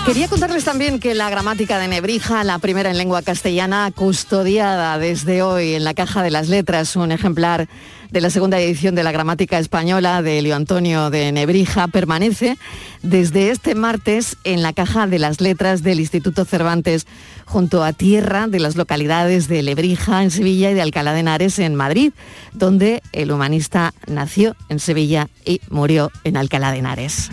Quería 0.07 0.29
contarles 0.29 0.63
también 0.63 1.01
que 1.01 1.13
la 1.15 1.29
gramática 1.29 1.79
de 1.79 1.89
Nebrija, 1.89 2.45
la 2.45 2.59
primera 2.59 2.89
en 2.89 2.97
lengua 2.97 3.23
castellana, 3.23 3.91
custodiada 3.93 4.97
desde 4.97 5.41
hoy 5.41 5.73
en 5.73 5.83
la 5.83 5.93
caja 5.93 6.23
de 6.23 6.31
las 6.31 6.47
letras, 6.47 6.95
un 6.95 7.11
ejemplar 7.11 7.67
de 8.09 8.21
la 8.21 8.29
segunda 8.29 8.57
edición 8.57 8.95
de 8.95 9.03
la 9.03 9.11
gramática 9.11 9.59
española 9.59 10.21
de 10.21 10.41
Leo 10.41 10.55
Antonio 10.55 11.09
de 11.09 11.33
Nebrija, 11.33 11.89
permanece 11.89 12.57
desde 13.03 13.51
este 13.51 13.75
martes 13.75 14.37
en 14.45 14.61
la 14.61 14.71
caja 14.71 15.07
de 15.07 15.19
las 15.19 15.41
letras 15.41 15.83
del 15.83 15.99
Instituto 15.99 16.45
Cervantes 16.45 17.05
junto 17.45 17.83
a 17.83 17.91
tierra 17.91 18.47
de 18.47 18.61
las 18.61 18.77
localidades 18.77 19.49
de 19.49 19.61
Lebrija 19.61 20.23
en 20.23 20.31
Sevilla 20.31 20.71
y 20.71 20.73
de 20.73 20.83
Alcalá 20.83 21.11
de 21.11 21.19
Henares 21.19 21.59
en 21.59 21.75
Madrid, 21.75 22.13
donde 22.53 23.03
el 23.11 23.29
humanista 23.29 23.93
nació 24.07 24.55
en 24.69 24.79
Sevilla 24.79 25.27
y 25.43 25.59
murió 25.69 26.13
en 26.23 26.37
Alcalá 26.37 26.71
de 26.71 26.77
Henares. 26.77 27.29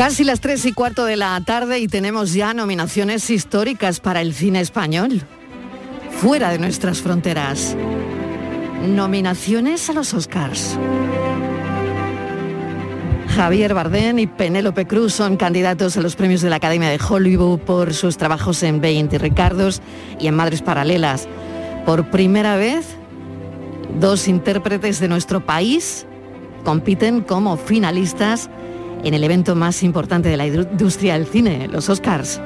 Casi 0.00 0.24
las 0.24 0.40
tres 0.40 0.64
y 0.64 0.72
cuarto 0.72 1.04
de 1.04 1.18
la 1.18 1.38
tarde 1.42 1.78
y 1.78 1.86
tenemos 1.86 2.32
ya 2.32 2.54
nominaciones 2.54 3.28
históricas 3.28 4.00
para 4.00 4.22
el 4.22 4.32
cine 4.32 4.62
español, 4.62 5.20
fuera 6.22 6.48
de 6.48 6.58
nuestras 6.58 7.02
fronteras. 7.02 7.76
Nominaciones 8.88 9.90
a 9.90 9.92
los 9.92 10.14
Oscars. 10.14 10.78
Javier 13.36 13.74
Bardem 13.74 14.20
y 14.20 14.26
Penélope 14.26 14.86
Cruz 14.86 15.12
son 15.12 15.36
candidatos 15.36 15.98
a 15.98 16.00
los 16.00 16.16
premios 16.16 16.40
de 16.40 16.48
la 16.48 16.56
Academia 16.56 16.88
de 16.88 16.98
Hollywood 16.98 17.58
por 17.58 17.92
sus 17.92 18.16
trabajos 18.16 18.62
en 18.62 18.80
20 18.80 19.18
Ricardos 19.18 19.82
y 20.18 20.28
en 20.28 20.34
Madres 20.34 20.62
Paralelas. 20.62 21.28
Por 21.84 22.08
primera 22.08 22.56
vez, 22.56 22.86
dos 24.00 24.28
intérpretes 24.28 24.98
de 24.98 25.08
nuestro 25.08 25.44
país 25.44 26.06
compiten 26.64 27.20
como 27.20 27.58
finalistas 27.58 28.48
en 29.04 29.14
el 29.14 29.24
evento 29.24 29.54
más 29.54 29.82
importante 29.82 30.28
de 30.28 30.36
la 30.36 30.46
industria 30.46 31.14
del 31.14 31.26
cine, 31.26 31.68
los 31.68 31.88
Oscars. 31.88 32.40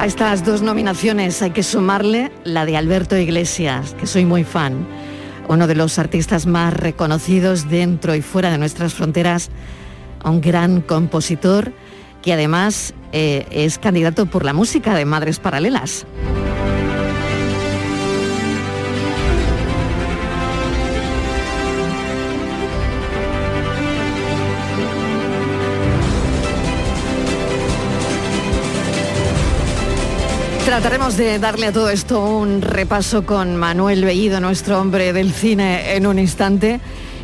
A 0.00 0.06
estas 0.06 0.46
dos 0.46 0.62
nominaciones 0.62 1.42
hay 1.42 1.50
que 1.50 1.62
sumarle 1.62 2.32
la 2.42 2.64
de 2.64 2.76
Alberto 2.78 3.18
Iglesias, 3.18 3.94
que 4.00 4.06
soy 4.06 4.24
muy 4.24 4.44
fan, 4.44 4.86
uno 5.46 5.66
de 5.66 5.74
los 5.74 5.98
artistas 5.98 6.46
más 6.46 6.72
reconocidos 6.72 7.68
dentro 7.68 8.14
y 8.14 8.22
fuera 8.22 8.50
de 8.50 8.56
nuestras 8.56 8.94
fronteras, 8.94 9.50
un 10.24 10.40
gran 10.40 10.80
compositor 10.80 11.74
que 12.22 12.32
además 12.32 12.94
eh, 13.12 13.46
es 13.50 13.78
candidato 13.78 14.26
por 14.26 14.44
la 14.44 14.52
música 14.52 14.94
de 14.94 15.04
Madres 15.04 15.38
Paralelas. 15.38 16.06
Trataremos 30.70 31.16
de 31.16 31.40
darle 31.40 31.66
a 31.66 31.72
todo 31.72 31.90
esto 31.90 32.24
un 32.24 32.62
repaso 32.62 33.26
con 33.26 33.56
Manuel 33.56 34.04
Bellido, 34.04 34.38
nuestro 34.38 34.80
hombre 34.80 35.12
del 35.12 35.32
cine, 35.32 35.96
en 35.96 36.06
un 36.06 36.16
instante. 36.18 36.80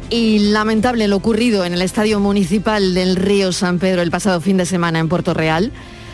Y 0.09 0.39
lamentable 0.39 1.09
lo 1.09 1.17
ocurrido 1.17 1.65
en 1.65 1.75
el 1.75 1.83
Estadio 1.83 2.21
Municipal 2.21 2.95
del 2.95 3.17
Río 3.17 3.51
San 3.51 3.81
Pedro 3.81 4.03
el 4.03 4.13
pasado 4.13 4.41
fin 4.41 4.57
de 4.57 4.65
semana 4.65 5.01
en 5.01 5.09
Puerto 5.09 5.35
Real, 5.35 5.73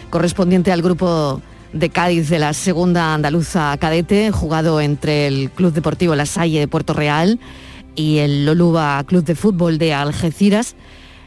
correspondiente 0.08 0.72
al 0.72 0.80
grupo 0.80 1.42
de 1.74 1.90
Cádiz 1.90 2.30
de 2.30 2.38
la 2.38 2.54
segunda 2.54 3.12
andaluza 3.12 3.76
cadete, 3.78 4.30
jugado 4.30 4.80
entre 4.80 5.26
el 5.26 5.50
Club 5.50 5.74
Deportivo 5.74 6.14
La 6.14 6.24
Salle 6.24 6.58
de 6.58 6.68
Puerto 6.68 6.94
Real 6.94 7.38
y 7.94 8.18
el 8.18 8.46
Loluba 8.46 9.04
Club 9.04 9.24
de 9.24 9.34
Fútbol 9.34 9.76
de 9.76 9.92
Algeciras. 9.92 10.74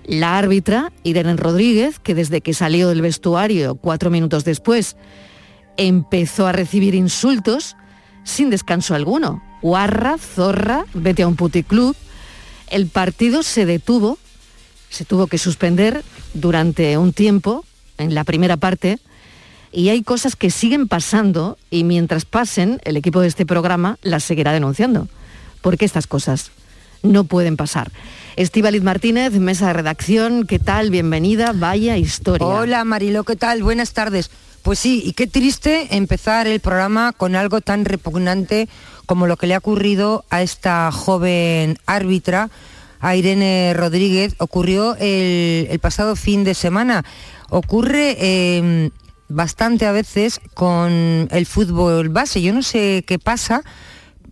La 0.03 0.35
árbitra, 0.37 0.91
Irene 1.03 1.35
Rodríguez, 1.35 1.99
que 1.99 2.15
desde 2.15 2.41
que 2.41 2.55
salió 2.55 2.89
del 2.89 3.01
vestuario 3.01 3.75
cuatro 3.75 4.09
minutos 4.09 4.43
después 4.43 4.97
empezó 5.77 6.47
a 6.47 6.51
recibir 6.51 6.95
insultos 6.95 7.75
sin 8.23 8.49
descanso 8.49 8.95
alguno. 8.95 9.43
Guarra, 9.61 10.17
zorra, 10.17 10.85
vete 10.95 11.21
a 11.21 11.27
un 11.27 11.35
puticlub. 11.35 11.95
El 12.69 12.87
partido 12.87 13.43
se 13.43 13.65
detuvo, 13.65 14.17
se 14.89 15.05
tuvo 15.05 15.27
que 15.27 15.37
suspender 15.37 16.03
durante 16.33 16.97
un 16.97 17.13
tiempo, 17.13 17.65
en 17.97 18.15
la 18.15 18.23
primera 18.23 18.57
parte, 18.57 18.99
y 19.71 19.89
hay 19.89 20.03
cosas 20.03 20.35
que 20.35 20.51
siguen 20.51 20.87
pasando 20.87 21.57
y 21.69 21.83
mientras 21.83 22.25
pasen, 22.25 22.79
el 22.85 22.97
equipo 22.97 23.19
de 23.19 23.27
este 23.27 23.45
programa 23.45 23.97
las 24.01 24.23
seguirá 24.23 24.53
denunciando. 24.53 25.07
Porque 25.61 25.85
estas 25.85 26.07
cosas 26.07 26.51
no 27.03 27.25
pueden 27.25 27.57
pasar. 27.57 27.91
Estíbaliz 28.35 28.83
Martínez, 28.83 29.33
mesa 29.33 29.67
de 29.67 29.73
redacción, 29.73 30.45
¿qué 30.45 30.59
tal? 30.59 30.89
Bienvenida, 30.89 31.53
vaya 31.53 31.97
historia. 31.97 32.47
Hola 32.47 32.83
Marilo, 32.83 33.23
¿qué 33.23 33.35
tal? 33.35 33.63
Buenas 33.63 33.93
tardes. 33.93 34.29
Pues 34.65 34.79
sí, 34.79 35.03
y 35.05 35.13
qué 35.13 35.27
triste 35.27 35.95
empezar 35.95 36.47
el 36.47 36.59
programa 36.59 37.13
con 37.13 37.35
algo 37.35 37.61
tan 37.61 37.85
repugnante 37.85 38.67
como 39.05 39.27
lo 39.27 39.37
que 39.37 39.45
le 39.45 39.53
ha 39.53 39.59
ocurrido 39.59 40.25
a 40.31 40.41
esta 40.41 40.91
joven 40.91 41.77
árbitra, 41.85 42.49
a 42.99 43.15
Irene 43.15 43.75
Rodríguez, 43.75 44.33
ocurrió 44.39 44.95
el, 44.99 45.77
pasado 45.83 46.15
fin 46.15 46.43
de 46.43 46.55
semana. 46.55 47.05
Ocurre 47.51 48.57
em, 48.57 48.89
bastante 49.29 49.85
a 49.85 49.91
veces 49.91 50.41
con 50.55 51.27
el 51.29 51.45
fútbol 51.45 52.09
base. 52.09 52.41
Yo 52.41 52.51
no 52.51 52.63
sé 52.63 53.03
qué 53.05 53.19
pasa. 53.19 53.61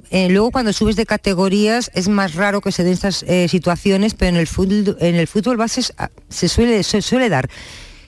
Eh, 0.10 0.30
luego 0.30 0.50
cuando 0.50 0.74
subes 0.74 0.96
de 0.96 1.06
categorías 1.06 1.92
es 1.94 2.08
más 2.08 2.34
raro 2.34 2.60
que 2.60 2.72
se 2.72 2.84
den 2.84 2.94
estas 2.94 3.22
eh, 3.28 3.48
situaciones, 3.48 4.16
pero 4.16 4.30
en 4.30 4.38
el 4.38 4.48
fútbol, 4.48 4.98
en 5.00 5.14
el 5.14 5.28
fútbol 5.28 5.58
base 5.58 5.84
se 6.30 6.50
suele, 6.50 6.82
se 6.82 7.04
suele 7.04 7.30
dar. 7.30 7.52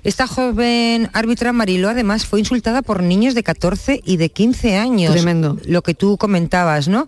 Esta 0.05 0.27
joven 0.27 1.09
árbitra 1.13 1.51
Mariló 1.51 1.89
además 1.89 2.27
fue 2.27 2.39
insultada 2.39 2.83
por 2.83 3.01
niños 3.01 3.33
de 3.33 3.41
14 3.41 4.01
y 4.05 4.17
de 4.17 4.29
15 4.29 4.77
años. 4.77 5.11
Tremendo. 5.11 5.57
Lo 5.65 5.81
que 5.81 5.95
tú 5.95 6.19
comentabas, 6.19 6.87
¿no? 6.87 7.07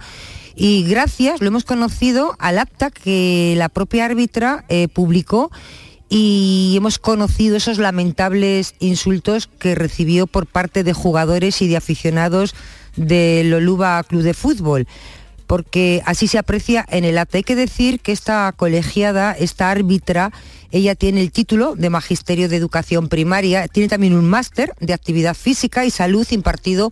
Y 0.55 0.81
gracias, 0.81 1.39
lo 1.39 1.47
hemos 1.47 1.63
conocido 1.63 2.35
al 2.39 2.57
acta 2.57 2.89
que 2.89 3.53
la 3.55 3.69
propia 3.69 4.05
árbitra 4.05 4.65
eh, 4.67 4.87
publicó 4.87 5.51
y 6.09 6.73
hemos 6.75 6.97
conocido 6.97 7.57
esos 7.57 7.77
lamentables 7.77 8.73
insultos 8.79 9.45
que 9.45 9.75
recibió 9.75 10.25
por 10.25 10.47
parte 10.47 10.83
de 10.83 10.93
jugadores 10.93 11.61
y 11.61 11.67
de 11.67 11.77
aficionados 11.77 12.55
del 12.95 13.53
Oluba 13.53 14.03
Club 14.05 14.23
de 14.23 14.33
Fútbol 14.33 14.87
porque 15.47 16.03
así 16.05 16.27
se 16.27 16.37
aprecia 16.37 16.85
en 16.89 17.05
el 17.05 17.17
acta. 17.17 17.37
Hay 17.37 17.43
que 17.43 17.55
decir 17.55 17.99
que 17.99 18.11
esta 18.11 18.53
colegiada, 18.55 19.31
esta 19.31 19.71
árbitra, 19.71 20.31
ella 20.71 20.95
tiene 20.95 21.21
el 21.21 21.31
título 21.31 21.75
de 21.75 21.89
Magisterio 21.89 22.49
de 22.49 22.57
Educación 22.57 23.07
Primaria, 23.07 23.67
tiene 23.67 23.89
también 23.89 24.13
un 24.13 24.29
máster 24.29 24.73
de 24.79 24.93
Actividad 24.93 25.35
Física 25.35 25.85
y 25.85 25.91
Salud 25.91 26.27
impartido 26.31 26.91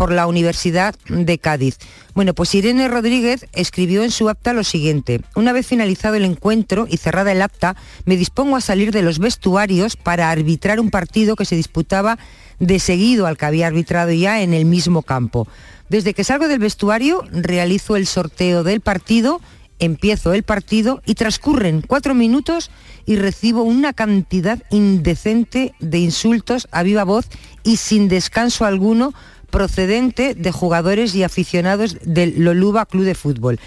por 0.00 0.12
la 0.12 0.26
Universidad 0.26 0.94
de 1.10 1.38
Cádiz. 1.38 1.76
Bueno, 2.14 2.32
pues 2.32 2.54
Irene 2.54 2.88
Rodríguez 2.88 3.44
escribió 3.52 4.02
en 4.02 4.10
su 4.10 4.30
acta 4.30 4.54
lo 4.54 4.64
siguiente. 4.64 5.20
Una 5.34 5.52
vez 5.52 5.66
finalizado 5.66 6.14
el 6.14 6.24
encuentro 6.24 6.86
y 6.88 6.96
cerrada 6.96 7.32
el 7.32 7.42
acta, 7.42 7.76
me 8.06 8.16
dispongo 8.16 8.56
a 8.56 8.62
salir 8.62 8.92
de 8.92 9.02
los 9.02 9.18
vestuarios 9.18 9.96
para 9.96 10.30
arbitrar 10.30 10.80
un 10.80 10.88
partido 10.88 11.36
que 11.36 11.44
se 11.44 11.54
disputaba 11.54 12.18
de 12.60 12.78
seguido 12.78 13.26
al 13.26 13.36
que 13.36 13.44
había 13.44 13.66
arbitrado 13.66 14.10
ya 14.12 14.40
en 14.40 14.54
el 14.54 14.64
mismo 14.64 15.02
campo. 15.02 15.46
Desde 15.90 16.14
que 16.14 16.22
salgo 16.22 16.46
del 16.46 16.60
vestuario, 16.60 17.24
realizo 17.32 17.96
el 17.96 18.06
sorteo 18.06 18.62
del 18.62 18.80
partido, 18.80 19.40
empiezo 19.80 20.32
el 20.32 20.44
partido 20.44 21.02
y 21.04 21.16
transcurren 21.16 21.82
cuatro 21.82 22.14
minutos 22.14 22.70
y 23.06 23.16
recibo 23.16 23.64
una 23.64 23.92
cantidad 23.92 24.62
indecente 24.70 25.74
de 25.80 25.98
insultos 25.98 26.68
a 26.70 26.84
viva 26.84 27.02
voz 27.02 27.26
y 27.64 27.76
sin 27.76 28.08
descanso 28.08 28.64
alguno 28.64 29.12
procedente 29.50 30.36
de 30.36 30.52
jugadores 30.52 31.16
y 31.16 31.24
aficionados 31.24 31.96
del 32.04 32.44
Loluba 32.44 32.86
Club 32.86 33.02
de 33.02 33.16
Fútbol. 33.16 33.58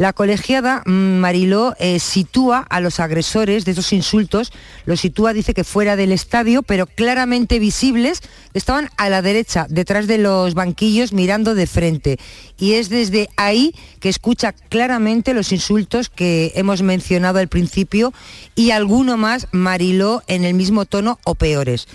La 0.00 0.14
colegiada 0.14 0.82
mm, 0.86 1.18
Mariló 1.18 1.74
eh, 1.78 1.98
sitúa 1.98 2.60
a 2.70 2.80
los 2.80 3.00
agresores 3.00 3.66
de 3.66 3.72
esos 3.72 3.92
insultos, 3.92 4.50
los 4.86 5.00
sitúa, 5.00 5.34
dice 5.34 5.52
que 5.52 5.62
fuera 5.62 5.94
del 5.94 6.10
estadio, 6.10 6.62
pero 6.62 6.86
claramente 6.86 7.58
visibles, 7.58 8.22
estaban 8.54 8.88
a 8.96 9.10
la 9.10 9.20
derecha, 9.20 9.66
detrás 9.68 10.06
de 10.06 10.16
los 10.16 10.54
banquillos, 10.54 11.12
mirando 11.12 11.54
de 11.54 11.66
frente. 11.66 12.18
Y 12.58 12.72
es 12.72 12.88
desde 12.88 13.28
ahí 13.36 13.74
que 14.00 14.08
escucha 14.08 14.52
claramente 14.52 15.34
los 15.34 15.52
insultos 15.52 16.08
que 16.08 16.52
hemos 16.54 16.80
mencionado 16.80 17.38
al 17.38 17.48
principio 17.48 18.14
y 18.54 18.70
alguno 18.70 19.18
más 19.18 19.48
Mariló 19.52 20.22
en 20.28 20.44
el 20.44 20.54
mismo 20.54 20.86
tono 20.86 21.18
o 21.24 21.34
peores. 21.34 21.88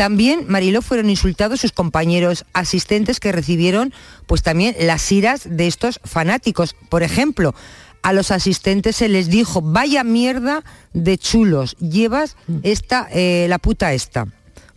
También, 0.00 0.46
Mariló, 0.48 0.80
fueron 0.80 1.10
insultados 1.10 1.60
sus 1.60 1.72
compañeros 1.72 2.46
asistentes 2.54 3.20
que 3.20 3.32
recibieron 3.32 3.92
pues 4.24 4.42
también 4.42 4.74
las 4.80 5.12
iras 5.12 5.42
de 5.44 5.66
estos 5.66 6.00
fanáticos. 6.04 6.74
Por 6.88 7.02
ejemplo, 7.02 7.54
a 8.00 8.14
los 8.14 8.30
asistentes 8.30 8.96
se 8.96 9.10
les 9.10 9.28
dijo, 9.28 9.60
vaya 9.60 10.02
mierda 10.02 10.64
de 10.94 11.18
chulos, 11.18 11.76
llevas 11.80 12.38
esta, 12.62 13.08
eh, 13.12 13.44
la 13.50 13.58
puta 13.58 13.92
esta. 13.92 14.26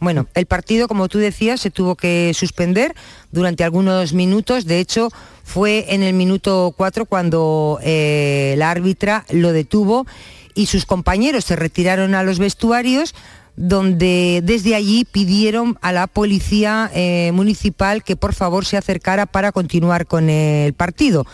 Bueno, 0.02 0.28
el 0.34 0.46
partido, 0.46 0.90
como 0.90 1.08
tú 1.08 1.20
decías, 1.20 1.62
se 1.62 1.72
tuvo 1.72 1.96
que 1.96 2.34
suspender 2.36 2.94
durante 3.32 3.64
algunos 3.64 4.12
minutos. 4.12 4.66
De 4.66 4.82
hecho, 4.82 5.08
fue 5.46 5.86
en 5.94 6.04
el 6.04 6.16
minuto 6.16 6.74
4 6.76 7.06
cuando 7.06 7.80
eh, 7.82 8.56
la 8.58 8.72
árbitra 8.72 9.26
lo 9.30 9.54
detuvo 9.54 10.06
y 10.54 10.66
sus 10.66 10.86
compañeros 10.86 11.46
se 11.46 11.56
retiraron 11.56 12.14
a 12.14 12.24
los 12.24 12.40
vestuarios 12.40 13.16
donde 13.56 14.42
desde 14.44 14.76
allí 14.76 15.06
pidieron 15.06 15.78
a 15.82 15.92
la 15.92 16.08
policía 16.08 16.90
eh, 16.94 17.32
municipal 17.34 18.04
que 18.04 18.16
por 18.16 18.34
favor 18.34 18.66
se 18.66 18.78
acercara 18.78 19.26
para 19.26 19.52
continuar 19.52 20.08
con 20.08 20.30
el 20.30 20.74
partido. 20.74 21.26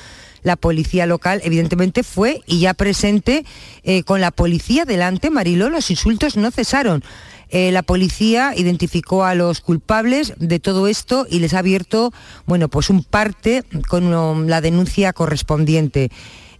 La 0.41 0.55
policía 0.55 1.05
local 1.05 1.41
evidentemente 1.43 2.03
fue 2.03 2.41
y 2.45 2.59
ya 2.59 2.73
presente 2.73 3.45
eh, 3.83 4.03
con 4.03 4.21
la 4.21 4.31
policía 4.31 4.85
delante, 4.85 5.29
Mariló, 5.29 5.69
los 5.69 5.91
insultos 5.91 6.37
no 6.37 6.51
cesaron. 6.51 7.03
Eh, 7.51 7.71
la 7.71 7.81
policía 7.81 8.53
identificó 8.55 9.25
a 9.25 9.33
los 9.33 9.61
culpables 9.61 10.33
de 10.37 10.59
todo 10.59 10.87
esto 10.87 11.25
y 11.29 11.39
les 11.39 11.55
ha 11.55 11.59
abierto, 11.59 12.13
bueno, 12.45 12.69
pues 12.69 12.91
un 12.91 13.03
parte 13.03 13.63
con 13.87 14.47
la 14.47 14.61
denuncia 14.61 15.13
correspondiente. 15.13 16.11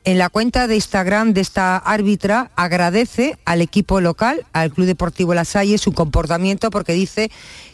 En 0.05 0.17
la 0.17 0.29
cuenta 0.29 0.67
de 0.67 0.75
Instagram 0.75 1.33
de 1.33 1.41
esta 1.41 1.77
árbitra 1.77 2.51
agradece 2.55 3.37
al 3.45 3.61
equipo 3.61 3.99
local, 4.01 4.45
al 4.53 4.71
Club 4.71 4.87
Deportivo 4.87 5.33
La 5.33 5.45
Salle, 5.45 5.77
su 5.77 5.91
comportamiento 5.91 6.69
porque 6.71 6.93
dice 6.93 7.29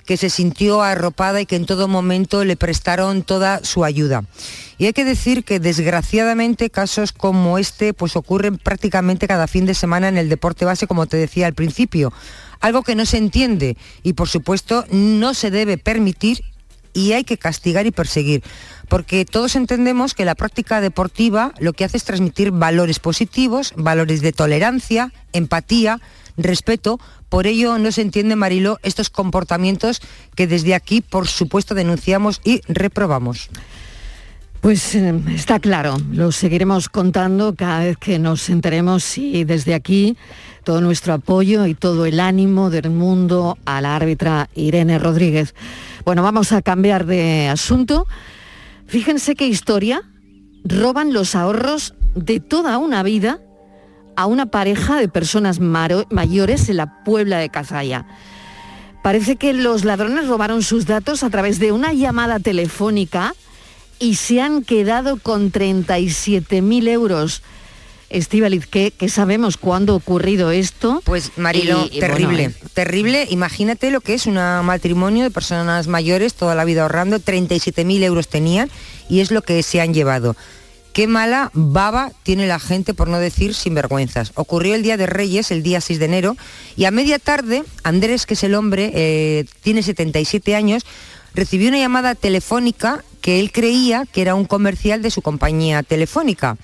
que 0.06 0.18
se 0.18 0.30
sintió 0.30 0.82
arropada 0.82 1.42
y 1.42 1.46
que 1.46 1.56
en 1.56 1.66
todo 1.66 1.88
momento 1.88 2.44
le 2.44 2.56
prestaron 2.56 3.24
toda 3.24 3.64
su 3.64 3.84
ayuda. 3.84 4.24
Y 4.78 4.86
hay 4.88 4.94
que 4.94 5.06
decir 5.06 5.44
que 5.44 5.60
desgraciadamente 5.60 6.70
casos 6.70 7.12
como 7.12 7.58
este 7.58 7.94
pues 7.94 8.16
ocurren 8.16 8.58
prácticamente 8.58 9.28
cada 9.28 9.48
fin 9.48 9.66
de 9.66 9.74
semana 9.74 10.08
en 10.08 10.18
el 10.18 10.30
deporte 10.30 10.66
base, 10.66 10.88
como 10.88 11.06
te 11.06 11.18
decía 11.18 11.48
al 11.48 11.54
principio. 11.54 12.12
Algo 12.60 12.84
que 12.84 12.96
no 12.96 13.06
se 13.06 13.18
entiende 13.18 13.78
y 14.04 14.14
por 14.14 14.30
supuesto 14.30 14.86
no 14.90 15.34
se 15.34 15.52
debe 15.52 15.78
permitir 15.78 16.44
y 16.96 17.12
hay 17.12 17.26
que 17.26 17.38
castigar 17.38 17.86
y 17.86 17.92
perseguir. 17.92 18.42
Porque 18.88 19.26
todos 19.26 19.56
entendemos 19.56 20.14
que 20.14 20.26
la 20.26 20.36
práctica 20.36 20.82
deportiva 20.82 21.54
lo 21.60 21.74
que 21.74 21.86
hace 21.86 21.98
es 21.98 22.04
transmitir 22.04 22.52
valores 22.52 23.00
positivos, 23.00 23.74
valores 23.76 24.22
de 24.22 24.32
tolerancia, 24.32 25.12
empatía, 25.34 26.00
respeto. 26.38 27.00
Por 27.30 27.48
ello 27.48 27.78
no 27.78 27.92
se 27.92 28.02
entiende, 28.02 28.36
Marilo, 28.36 28.80
estos 28.84 29.10
comportamientos 29.10 30.02
que 30.36 30.48
desde 30.48 30.76
aquí, 30.76 31.02
por 31.02 31.28
supuesto, 31.28 31.74
denunciamos 31.76 32.42
y 32.44 32.62
reprobamos. 32.68 33.50
Pues 34.62 34.96
eh, 34.96 35.14
está 35.36 35.60
claro, 35.60 35.98
lo 36.12 36.32
seguiremos 36.32 36.90
contando 36.90 37.54
cada 37.54 37.82
vez 37.84 37.98
que 37.98 38.18
nos 38.18 38.50
enteremos 38.50 39.18
y 39.20 39.44
desde 39.44 39.76
aquí 39.76 40.18
todo 40.64 40.82
nuestro 40.82 41.14
apoyo 41.14 41.68
y 41.68 41.76
todo 41.76 42.08
el 42.08 42.20
ánimo 42.20 42.72
del 42.72 42.90
mundo 42.90 43.60
a 43.66 43.80
la 43.80 43.96
árbitra 43.96 44.50
Irene 44.56 44.98
Rodríguez. 44.98 45.54
Bueno, 46.04 46.24
vamos 46.24 46.52
a 46.52 46.64
cambiar 46.64 47.06
de 47.06 47.48
asunto. 47.48 48.08
Fíjense 48.88 49.36
qué 49.36 49.48
historia. 49.48 50.02
Roban 50.64 51.14
los 51.14 51.36
ahorros 51.36 51.94
de 52.16 52.40
toda 52.40 52.78
una 52.78 53.04
vida 53.04 53.40
a 54.16 54.26
una 54.26 54.46
pareja 54.48 54.98
de 54.98 55.08
personas 55.08 55.60
mayores 55.60 56.70
en 56.70 56.78
la 56.78 57.04
Puebla 57.04 57.38
de 57.38 57.50
Cazalla. 57.50 58.08
Parece 59.04 59.36
que 59.36 59.54
los 59.54 59.84
ladrones 59.84 60.28
robaron 60.28 60.64
sus 60.64 60.88
datos 60.88 61.24
a 61.24 61.30
través 61.30 61.60
de 61.60 61.72
una 61.72 61.94
llamada 61.94 62.40
telefónica 62.40 63.36
y 64.00 64.16
se 64.16 64.42
han 64.42 64.64
quedado 64.64 65.18
con 65.18 65.52
37.000 65.52 66.88
euros. 66.90 67.44
Estivaliz, 68.16 68.66
¿qué, 68.66 68.94
sabemos 69.10 69.58
cuándo 69.58 69.94
ha 69.94 69.96
ocurrido 69.98 70.52
esto? 70.52 71.02
Pues 71.04 71.34
Marilo, 71.36 71.90
terrible, 71.90 72.44
eh, 72.46 72.54
terrible. 72.74 73.28
Imagínate 73.30 73.92
lo 73.92 74.00
que 74.00 74.14
es 74.14 74.26
un 74.26 74.36
matrimonio 74.36 75.24
de 75.24 75.32
personas 75.32 75.88
mayores, 75.88 76.34
toda 76.34 76.56
la 76.56 76.64
vida 76.64 76.84
ahorrando, 76.84 77.20
37.000 77.20 78.04
euros 78.04 78.30
tenían 78.30 78.70
y 79.10 79.20
es 79.20 79.32
lo 79.32 79.42
que 79.42 79.62
se 79.64 79.82
han 79.82 79.94
llevado. 79.94 80.36
Qué 80.94 81.08
mala 81.08 81.52
baba 81.54 82.14
tiene 82.24 82.48
la 82.48 82.58
gente, 82.58 82.94
por 82.94 83.10
no 83.10 83.20
decir 83.20 83.54
sinvergüenzas. 83.54 84.32
Ocurrió 84.36 84.76
el 84.76 84.82
Día 84.82 84.96
de 84.96 85.08
Reyes, 85.08 85.52
el 85.52 85.62
día 85.62 85.82
6 85.82 86.00
de 86.00 86.06
enero, 86.06 86.38
y 86.78 86.86
a 86.86 86.92
media 86.92 87.20
tarde, 87.20 87.66
Andrés, 87.84 88.26
que 88.26 88.36
es 88.36 88.44
el 88.46 88.56
hombre, 88.56 88.92
eh, 88.94 89.44
tiene 89.62 89.84
77 89.84 90.56
años, 90.56 90.86
recibió 91.34 91.68
una 91.68 91.80
llamada 91.80 92.16
telefónica 92.16 93.04
que 93.20 93.42
él 93.42 93.52
creía 93.52 94.06
que 94.10 94.22
era 94.22 94.36
un 94.36 94.46
comercial 94.46 95.02
de 95.02 95.12
su 95.12 95.22
compañía 95.22 95.84
telefónica. 95.84 96.56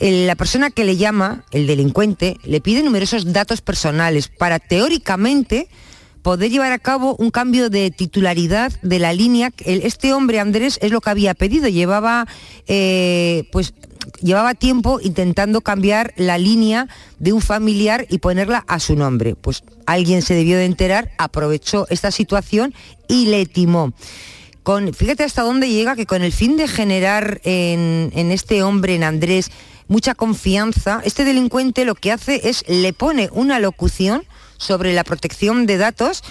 La 0.00 0.36
persona 0.36 0.70
que 0.70 0.84
le 0.84 0.96
llama, 0.96 1.44
el 1.50 1.66
delincuente, 1.66 2.38
le 2.44 2.60
pide 2.60 2.82
numerosos 2.82 3.32
datos 3.32 3.62
personales 3.62 4.28
para 4.28 4.60
teóricamente 4.60 5.68
poder 6.22 6.50
llevar 6.50 6.72
a 6.72 6.78
cabo 6.78 7.16
un 7.16 7.30
cambio 7.30 7.68
de 7.68 7.90
titularidad 7.90 8.72
de 8.82 8.98
la 9.00 9.12
línea. 9.12 9.50
Este 9.64 10.12
hombre, 10.12 10.38
Andrés, 10.38 10.78
es 10.82 10.92
lo 10.92 11.00
que 11.00 11.10
había 11.10 11.34
pedido. 11.34 11.68
Llevaba, 11.68 12.28
eh, 12.68 13.48
pues, 13.50 13.74
llevaba 14.20 14.54
tiempo 14.54 15.00
intentando 15.02 15.62
cambiar 15.62 16.14
la 16.16 16.38
línea 16.38 16.86
de 17.18 17.32
un 17.32 17.40
familiar 17.40 18.06
y 18.08 18.18
ponerla 18.18 18.64
a 18.68 18.78
su 18.78 18.94
nombre. 18.94 19.34
Pues 19.34 19.64
alguien 19.86 20.22
se 20.22 20.34
debió 20.34 20.58
de 20.58 20.66
enterar, 20.66 21.10
aprovechó 21.18 21.86
esta 21.90 22.12
situación 22.12 22.72
y 23.08 23.26
le 23.26 23.46
timó. 23.46 23.92
Fíjate 24.92 25.24
hasta 25.24 25.42
dónde 25.42 25.70
llega 25.70 25.96
que 25.96 26.04
con 26.04 26.20
el 26.20 26.30
fin 26.30 26.58
de 26.58 26.68
generar 26.68 27.40
en, 27.42 28.12
en 28.14 28.30
este 28.30 28.62
hombre, 28.62 28.96
en 28.96 29.02
Andrés, 29.02 29.50
mucha 29.88 30.14
confianza, 30.14 31.00
este 31.04 31.24
delincuente 31.24 31.84
lo 31.84 31.94
que 31.94 32.12
hace 32.12 32.48
es 32.48 32.64
le 32.68 32.92
pone 32.92 33.28
una 33.32 33.58
locución 33.58 34.22
sobre 34.58 34.94
la 34.94 35.04
protección 35.04 35.66
de 35.66 35.78
datos 35.78 36.22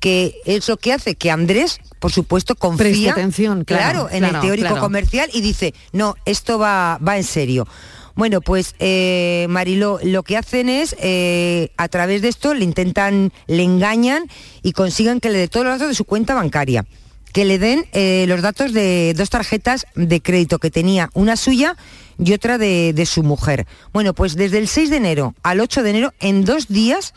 que 0.00 0.34
es 0.46 0.66
lo 0.66 0.78
que 0.78 0.94
hace 0.94 1.14
que 1.14 1.30
Andrés, 1.30 1.78
por 1.98 2.10
supuesto, 2.10 2.56
confía 2.56 3.12
atención, 3.12 3.64
claro, 3.64 4.08
en 4.10 4.24
el 4.24 4.40
teórico 4.40 4.78
comercial 4.78 5.28
y 5.32 5.42
dice, 5.42 5.74
no, 5.92 6.14
esto 6.24 6.58
va, 6.58 6.98
va 7.06 7.18
en 7.18 7.24
serio. 7.24 7.68
Bueno, 8.14 8.40
pues 8.40 8.74
eh, 8.78 9.46
Marilo, 9.48 9.98
lo 10.02 10.22
que 10.22 10.36
hacen 10.36 10.68
es, 10.68 10.96
eh, 11.00 11.70
a 11.76 11.88
través 11.88 12.22
de 12.22 12.28
esto, 12.28 12.54
le 12.54 12.64
intentan, 12.64 13.32
le 13.46 13.62
engañan 13.62 14.24
y 14.62 14.72
consigan 14.72 15.20
que 15.20 15.30
le 15.30 15.38
dé 15.38 15.48
todos 15.48 15.66
los 15.66 15.74
datos 15.74 15.88
de 15.88 15.94
su 15.94 16.04
cuenta 16.04 16.34
bancaria. 16.34 16.84
Que 17.32 17.44
le 17.44 17.58
den 17.58 17.86
eh, 17.92 18.24
los 18.26 18.42
datos 18.42 18.72
de 18.72 19.14
dos 19.16 19.30
tarjetas 19.30 19.86
de 19.94 20.20
crédito 20.20 20.58
que 20.58 20.70
tenía, 20.70 21.10
una 21.14 21.36
suya 21.36 21.76
y 22.22 22.32
otra 22.32 22.58
de, 22.58 23.06
su 23.06 23.22
mujer. 23.22 23.66
Bueno, 23.92 24.12
pues 24.14 24.34
desde 24.36 24.58
el 24.58 24.68
6 24.68 24.90
de 24.90 24.96
enero 24.96 25.34
al 25.42 25.60
8 25.60 25.82
de 25.82 25.90
enero, 25.90 26.12
en 26.20 26.44
dos 26.44 26.68
días, 26.68 27.14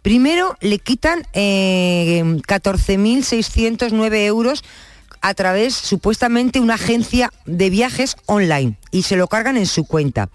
Primero 0.00 0.56
le 0.60 0.78
quitan 0.78 1.24
14.609 1.34 4.14
eh, 4.14 4.26
euros 4.26 4.62
a 5.20 5.34
través 5.34 5.74
supuestamente 5.74 6.60
una 6.60 6.74
agencia 6.74 7.32
de 7.46 7.68
viajes 7.68 8.14
online 8.26 8.76
y 8.92 9.02
se 9.02 9.16
lo 9.16 9.26
cargan 9.26 9.56
en 9.56 9.66
su 9.66 9.84
cuenta. 9.84 10.28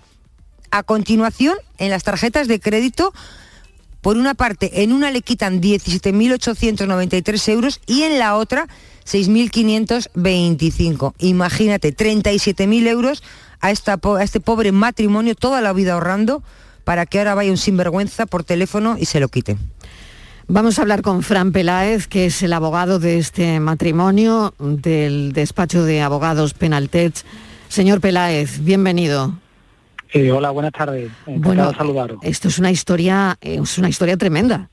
A 0.70 0.84
continuación, 0.84 1.56
en 1.78 1.92
las 1.92 2.04
tarjetas 2.04 2.50
de 2.50 2.60
crédito, 2.60 3.14
por 4.02 4.18
una 4.18 4.34
parte, 4.34 4.84
en 4.84 4.92
una 4.92 5.12
le 5.12 5.22
quitan 5.22 5.62
17.893 5.62 7.50
euros 7.50 7.80
y 7.88 8.04
en 8.04 8.20
la 8.20 8.36
otra 8.36 8.68
6.525. 9.06 11.14
Imagínate, 11.20 11.96
37.000 11.96 12.88
euros 12.88 13.24
a, 13.64 13.72
esta, 13.72 13.98
a 14.04 14.24
este 14.24 14.42
pobre 14.42 14.72
matrimonio 14.72 15.36
toda 15.36 15.62
la 15.62 15.74
vida 15.74 15.94
ahorrando 15.94 16.44
para 16.84 17.06
que 17.06 17.20
ahora 17.20 17.34
vaya 17.34 17.50
un 17.50 17.58
sinvergüenza 17.58 18.26
por 18.26 18.44
teléfono 18.44 18.98
y 19.00 19.06
se 19.06 19.22
lo 19.22 19.30
quite. 19.30 19.58
Vamos 20.48 20.78
a 20.78 20.82
hablar 20.82 21.02
con 21.02 21.24
Fran 21.24 21.54
Peláez, 21.54 22.08
que 22.08 22.26
es 22.26 22.44
el 22.44 22.52
abogado 22.52 23.00
de 23.00 23.18
este 23.18 23.62
matrimonio 23.62 24.54
del 24.60 25.32
despacho 25.32 25.86
de 25.86 26.02
abogados 26.02 26.54
Penaltech. 26.54 27.16
Señor 27.70 28.02
Peláez, 28.02 28.60
bienvenido. 28.60 29.40
hola, 30.14 30.52
buenas 30.52 30.74
tardes. 30.74 31.10
Encantado 31.26 31.56
bueno, 31.56 31.74
saludaros. 31.74 32.20
Esto 32.22 32.50
es 32.50 32.60
una 32.60 32.70
historia, 32.70 33.38
es 33.40 33.78
una 33.78 33.88
historia 33.88 34.18
tremenda. 34.18 34.70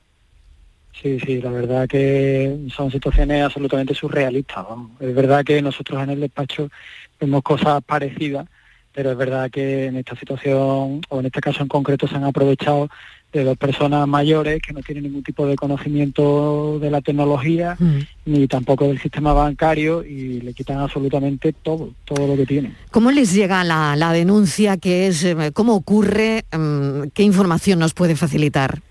Sí, 1.01 1.17
sí, 1.21 1.41
la 1.41 1.49
verdad 1.49 1.87
que 1.87 2.67
son 2.75 2.91
situaciones 2.91 3.41
absolutamente 3.41 3.95
surrealistas. 3.95 4.65
Es 4.99 5.15
verdad 5.15 5.45
que 5.45 5.61
nosotros 5.61 6.03
en 6.03 6.09
el 6.09 6.19
despacho 6.19 6.69
vemos 7.19 7.41
cosas 7.41 7.81
parecidas, 7.83 8.45
pero 8.93 9.11
es 9.11 9.17
verdad 9.17 9.49
que 9.49 9.85
en 9.85 9.97
esta 9.97 10.15
situación, 10.15 11.01
o 11.09 11.19
en 11.19 11.25
este 11.25 11.41
caso 11.41 11.61
en 11.61 11.67
concreto, 11.67 12.07
se 12.07 12.15
han 12.15 12.23
aprovechado 12.23 12.89
de 13.31 13.43
dos 13.45 13.57
personas 13.57 14.07
mayores 14.07 14.61
que 14.61 14.73
no 14.73 14.81
tienen 14.81 15.05
ningún 15.05 15.23
tipo 15.23 15.47
de 15.47 15.55
conocimiento 15.55 16.79
de 16.79 16.91
la 16.91 17.01
tecnología 17.01 17.77
mm. 17.79 17.99
ni 18.25 18.47
tampoco 18.47 18.87
del 18.87 18.99
sistema 18.99 19.31
bancario 19.31 20.03
y 20.03 20.41
le 20.41 20.53
quitan 20.53 20.79
absolutamente 20.79 21.53
todo, 21.53 21.93
todo 22.03 22.27
lo 22.27 22.35
que 22.35 22.45
tienen. 22.45 22.75
¿Cómo 22.91 23.11
les 23.11 23.33
llega 23.33 23.63
la, 23.63 24.11
denuncia? 24.11 24.77
¿Qué 24.77 25.07
es, 25.07 25.23
eh, 25.23 25.51
¿Cómo 25.53 25.75
ocurre? 25.75 26.43
Mm, 26.51 27.09
¿Qué 27.13 27.23
información 27.23 27.79
nos 27.79 27.93
puede 27.93 28.17
facilitar? 28.17 28.81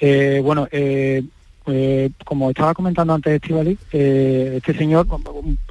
Eh, 0.00 0.40
bueno, 0.42 0.66
eh, 0.72 1.22
pues, 1.64 2.10
como 2.24 2.50
estaba 2.50 2.74
comentando 2.74 3.14
antes 3.14 3.34
Estivali, 3.34 3.78
eh, 3.92 4.54
este 4.56 4.76
señor, 4.76 5.06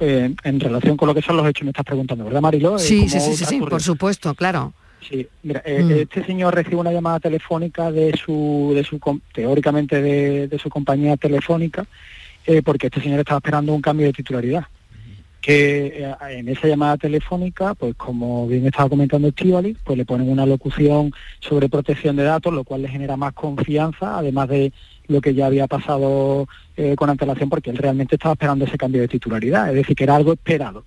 eh, 0.00 0.34
en 0.42 0.60
relación 0.60 0.96
con 0.96 1.08
lo 1.08 1.14
que 1.14 1.22
son 1.22 1.36
los 1.36 1.46
hechos, 1.46 1.64
me 1.64 1.70
estás 1.70 1.84
preguntando, 1.84 2.24
¿verdad, 2.24 2.40
Mariló? 2.40 2.76
Eh, 2.76 2.78
sí, 2.78 3.08
sí, 3.08 3.20
sí, 3.20 3.44
sí, 3.44 3.60
por 3.60 3.82
supuesto, 3.82 4.34
claro. 4.34 4.72
Sí, 5.06 5.26
mira, 5.42 5.62
mm. 5.66 5.90
este 5.90 6.24
señor 6.24 6.54
recibe 6.54 6.76
una 6.76 6.92
llamada 6.92 7.20
telefónica 7.20 7.90
de 7.90 8.16
su, 8.16 8.72
de 8.74 8.84
su 8.84 9.00
teóricamente 9.34 10.00
de, 10.00 10.58
su 10.58 10.70
compañía 10.70 11.16
telefónica, 11.16 11.84
porque 12.64 12.86
este 12.86 13.00
señor 13.00 13.20
estaba 13.20 13.38
esperando 13.38 13.74
un 13.74 13.82
cambio 13.82 14.06
de 14.06 14.12
titularidad 14.12 14.64
que 15.40 16.08
en 16.30 16.48
esa 16.48 16.68
llamada 16.68 16.96
telefónica, 16.96 17.74
pues 17.74 17.96
como 17.96 18.46
bien 18.46 18.64
estaba 18.64 18.88
comentando 18.88 19.26
Estivali, 19.26 19.76
pues 19.84 19.98
le 19.98 20.04
ponen 20.04 20.30
una 20.30 20.46
locución 20.46 21.12
sobre 21.40 21.68
protección 21.68 22.14
de 22.14 22.22
datos, 22.22 22.54
lo 22.54 22.62
cual 22.62 22.82
le 22.82 22.88
genera 22.88 23.16
más 23.16 23.32
confianza, 23.32 24.18
además 24.18 24.48
de 24.48 24.72
lo 25.08 25.20
que 25.20 25.34
ya 25.34 25.46
había 25.46 25.66
pasado 25.66 26.48
eh, 26.76 26.94
con 26.96 27.10
antelación 27.10 27.48
porque 27.48 27.70
él 27.70 27.76
realmente 27.76 28.16
estaba 28.16 28.34
esperando 28.34 28.64
ese 28.64 28.78
cambio 28.78 29.00
de 29.02 29.08
titularidad, 29.08 29.68
es 29.68 29.74
decir, 29.74 29.96
que 29.96 30.04
era 30.04 30.16
algo 30.16 30.32
esperado. 30.32 30.84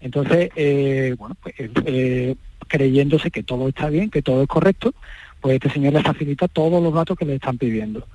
Entonces, 0.00 0.50
eh, 0.56 1.14
bueno, 1.16 1.36
pues 1.40 1.54
eh, 1.58 2.34
creyéndose 2.66 3.30
que 3.30 3.42
todo 3.42 3.68
está 3.68 3.88
bien, 3.88 4.10
que 4.10 4.22
todo 4.22 4.42
es 4.42 4.48
correcto, 4.48 4.94
pues 5.40 5.54
este 5.54 5.70
señor 5.70 5.92
le 5.92 6.02
facilita 6.02 6.48
todos 6.48 6.82
los 6.82 6.92
datos 6.92 7.16
que 7.16 7.24
le 7.24 7.36
están 7.36 7.58
pidiendo. 7.58 8.06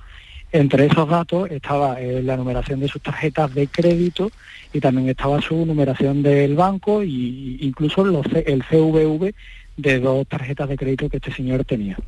Entre 0.50 0.86
esos 0.86 1.08
datos 1.08 1.50
estaba 1.50 2.00
eh, 2.00 2.22
la 2.22 2.36
numeración 2.36 2.80
de 2.80 2.88
sus 2.88 3.02
tarjetas 3.02 3.54
de 3.54 3.66
crédito 3.66 4.30
y 4.72 4.80
también 4.80 5.08
estaba 5.08 5.42
su 5.42 5.66
numeración 5.66 6.22
del 6.22 6.54
banco 6.54 7.04
y 7.04 7.58
incluso 7.60 8.02
los, 8.04 8.26
el 8.46 8.64
CVV 8.64 9.34
de 9.76 10.00
dos 10.00 10.26
tarjetas 10.26 10.68
de 10.70 10.76
crédito 10.76 11.08
que 11.10 11.18
este 11.18 11.32
señor 11.32 11.64
tenía. 11.64 11.98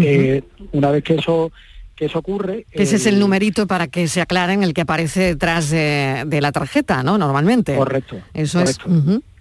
Eh, 0.00 0.42
una 0.72 0.90
vez 0.90 1.04
que 1.04 1.14
eso 1.14 1.52
que 2.02 2.06
eso 2.06 2.18
ocurre. 2.18 2.66
ese 2.72 2.96
es 2.96 3.06
el 3.06 3.20
numerito 3.20 3.68
para 3.68 3.86
que 3.86 4.08
se 4.08 4.20
aclaren 4.20 4.64
el 4.64 4.74
que 4.74 4.80
aparece 4.80 5.20
detrás 5.20 5.70
de, 5.70 6.38
la 6.40 6.50
tarjeta, 6.50 7.04
¿no? 7.04 7.16
Normalmente. 7.16 7.76
Correcto. 7.76 8.16
Eso 8.34 8.60
es. 8.60 8.76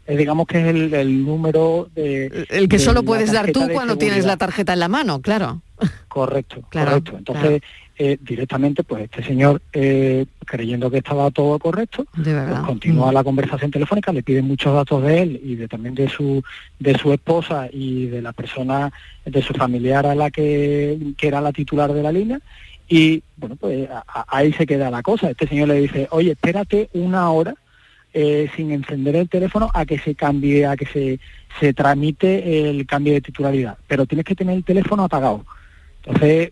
Eh, 0.06 0.16
digamos 0.16 0.46
que 0.46 0.60
es 0.60 0.94
el, 0.94 1.26
número 1.26 1.90
de... 1.96 2.46
El 2.50 2.70
que 2.70 2.78
solo 2.78 3.02
puedes 3.02 3.32
dar 3.32 3.52
tú 3.52 3.68
cuando 3.74 3.98
tienes 3.98 4.26
la 4.26 4.38
tarjeta 4.38 4.74
en 4.74 4.80
la 4.80 4.90
mano, 4.90 5.22
claro. 5.22 5.64
Correcto, 6.08 6.62
claro, 6.70 6.92
correcto. 6.92 7.18
Entonces, 7.18 7.62
eh, 7.98 8.18
directamente, 8.20 8.84
pues 8.84 9.04
este 9.04 9.24
señor, 9.24 9.62
eh, 9.74 10.26
creyendo 10.46 10.90
que 10.90 10.98
estaba 10.98 11.30
todo 11.32 11.60
correcto, 11.60 12.06
pues, 12.16 12.60
continúa 12.66 13.12
mm. 13.12 13.14
la 13.14 13.24
conversación 13.24 13.72
telefónica, 13.72 14.12
le 14.12 14.24
piden 14.24 14.48
muchos 14.48 14.74
datos 14.74 15.04
de 15.04 15.22
él 15.22 15.42
y 15.44 15.56
de, 15.56 15.68
también 15.68 15.94
de 15.96 16.10
su, 16.10 16.44
de 16.80 16.98
su 16.98 17.14
esposa 17.14 17.68
y 17.72 18.08
de 18.08 18.22
la 18.22 18.34
persona, 18.34 18.92
de 19.26 19.42
su 19.42 19.54
familiar 19.54 20.06
a 20.06 20.16
la 20.16 20.32
que, 20.32 20.98
que 21.18 21.28
era 21.28 21.42
la 21.42 21.52
titular 21.52 21.94
de 21.94 22.04
la 22.04 22.12
línea, 22.12 22.40
y 22.88 23.24
bueno, 23.38 23.56
pues 23.56 23.88
ahí 24.28 24.52
se 24.52 24.66
queda 24.66 24.92
la 24.92 25.02
cosa. 25.02 25.30
Este 25.30 25.48
señor 25.48 25.70
le 25.70 25.76
dice, 25.76 26.08
oye, 26.12 26.32
espérate 26.32 26.90
una 26.94 27.30
hora 27.32 27.56
eh, 28.14 28.50
sin 28.58 28.72
encender 28.72 29.16
el 29.16 29.30
teléfono 29.30 29.72
a 29.74 29.86
que 29.86 29.98
se 29.98 30.14
cambie, 30.14 30.66
a 30.66 30.76
que 30.76 30.86
se, 30.86 31.20
se 31.60 31.74
tramite 31.74 32.70
el 32.70 32.86
cambio 32.86 33.14
de 33.14 33.22
titularidad, 33.22 33.78
pero 33.88 34.06
tienes 34.06 34.26
que 34.26 34.36
tener 34.36 34.58
el 34.58 34.66
teléfono 34.66 35.06
apagado. 35.06 35.46
Entonces, 36.04 36.52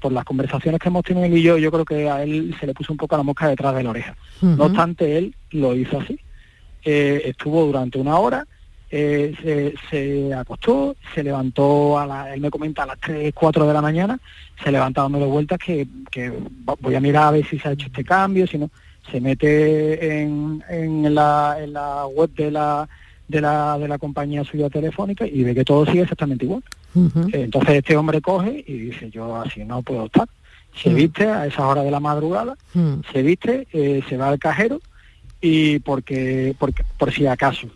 por 0.00 0.12
las 0.12 0.24
conversaciones 0.24 0.80
que 0.80 0.88
hemos 0.88 1.04
tenido 1.04 1.26
él 1.26 1.36
y 1.36 1.42
yo, 1.42 1.58
yo 1.58 1.70
creo 1.70 1.84
que 1.84 2.08
a 2.08 2.22
él 2.22 2.54
se 2.58 2.66
le 2.66 2.74
puso 2.74 2.92
un 2.92 2.96
poco 2.96 3.16
la 3.16 3.22
mosca 3.22 3.48
detrás 3.48 3.74
de 3.74 3.82
la 3.82 3.90
oreja. 3.90 4.16
No 4.40 4.64
obstante, 4.64 5.18
él 5.18 5.34
lo 5.50 5.74
hizo 5.74 6.00
así. 6.00 6.18
Eh, 6.84 7.22
estuvo 7.26 7.64
durante 7.64 7.98
una 7.98 8.16
hora, 8.16 8.46
eh, 8.90 9.74
se, 9.90 10.34
acostó, 10.34 10.96
se 11.14 11.22
levantó, 11.22 11.98
a 11.98 12.06
la, 12.06 12.34
él 12.34 12.40
me 12.40 12.50
comenta 12.50 12.82
a 12.82 12.86
las 12.86 12.98
3, 13.00 13.32
4 13.34 13.66
de 13.66 13.72
la 13.72 13.80
mañana, 13.80 14.18
se 14.62 14.72
levanta 14.72 15.02
dándole 15.02 15.26
vueltas 15.26 15.58
que, 15.58 15.86
que 16.10 16.32
voy 16.80 16.94
a 16.94 17.00
mirar 17.00 17.24
a 17.24 17.30
ver 17.30 17.46
si 17.46 17.58
se 17.58 17.68
ha 17.68 17.72
hecho 17.72 17.86
este 17.86 18.04
cambio, 18.04 18.46
si 18.46 18.58
no, 18.58 18.70
se 19.10 19.20
mete 19.20 20.22
en, 20.22 20.62
en, 20.68 21.14
la, 21.14 21.56
en 21.60 21.72
la 21.72 22.06
web 22.06 22.30
de 22.34 22.50
la 22.50 22.88
de 23.28 23.40
la, 23.40 23.78
de 23.78 23.88
la 23.88 23.98
compañía 23.98 24.44
suya 24.44 24.68
telefónica 24.68 25.26
y 25.26 25.42
ve 25.42 25.54
que 25.54 25.64
todo 25.64 25.86
sigue 25.86 26.02
exactamente 26.02 26.44
igual. 26.44 26.62
Entonces 27.32 27.76
este 27.76 27.96
hombre 27.96 28.20
coge 28.20 28.64
y 28.66 28.72
dice, 28.74 29.10
yo 29.10 29.36
así 29.36 29.64
no 29.64 29.82
puedo 29.82 30.06
estar. 30.06 30.28
Se 30.82 30.92
viste 30.92 31.26
a 31.26 31.46
esas 31.46 31.60
horas 31.60 31.84
de 31.84 31.90
la 31.90 32.00
madrugada, 32.00 32.56
se 33.12 33.22
viste, 33.22 33.66
eh, 33.72 34.02
se 34.08 34.16
va 34.16 34.28
al 34.28 34.38
cajero 34.38 34.80
y 35.40 35.78
porque, 35.80 36.54
porque 36.58 36.84
por 36.98 37.12
si 37.12 37.26
acaso. 37.26 37.68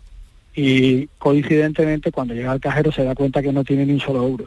Y 0.55 1.07
coincidentemente 1.19 2.11
cuando 2.11 2.33
llega 2.33 2.51
al 2.51 2.59
cajero 2.59 2.91
se 2.91 3.03
da 3.03 3.13
cuenta 3.13 3.41
que 3.41 3.53
no 3.53 3.63
tiene 3.63 3.85
ni 3.85 3.93
un 3.93 3.99
solo 3.99 4.23
euro. 4.23 4.45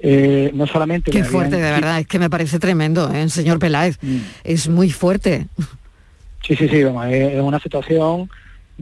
Eh, 0.00 0.50
no 0.54 0.66
solamente... 0.66 1.10
Qué 1.10 1.24
fuerte, 1.24 1.56
de 1.56 1.62
verdad, 1.62 1.98
es 1.98 2.06
que 2.06 2.18
me 2.18 2.30
parece 2.30 2.58
tremendo, 2.58 3.12
¿eh, 3.12 3.28
señor 3.28 3.58
Peláez. 3.58 3.98
Mm. 4.00 4.18
Es 4.44 4.68
muy 4.68 4.90
fuerte. 4.90 5.46
Sí, 6.46 6.54
sí, 6.54 6.68
sí, 6.68 6.76
es 6.76 7.40
una 7.40 7.58
situación 7.58 8.30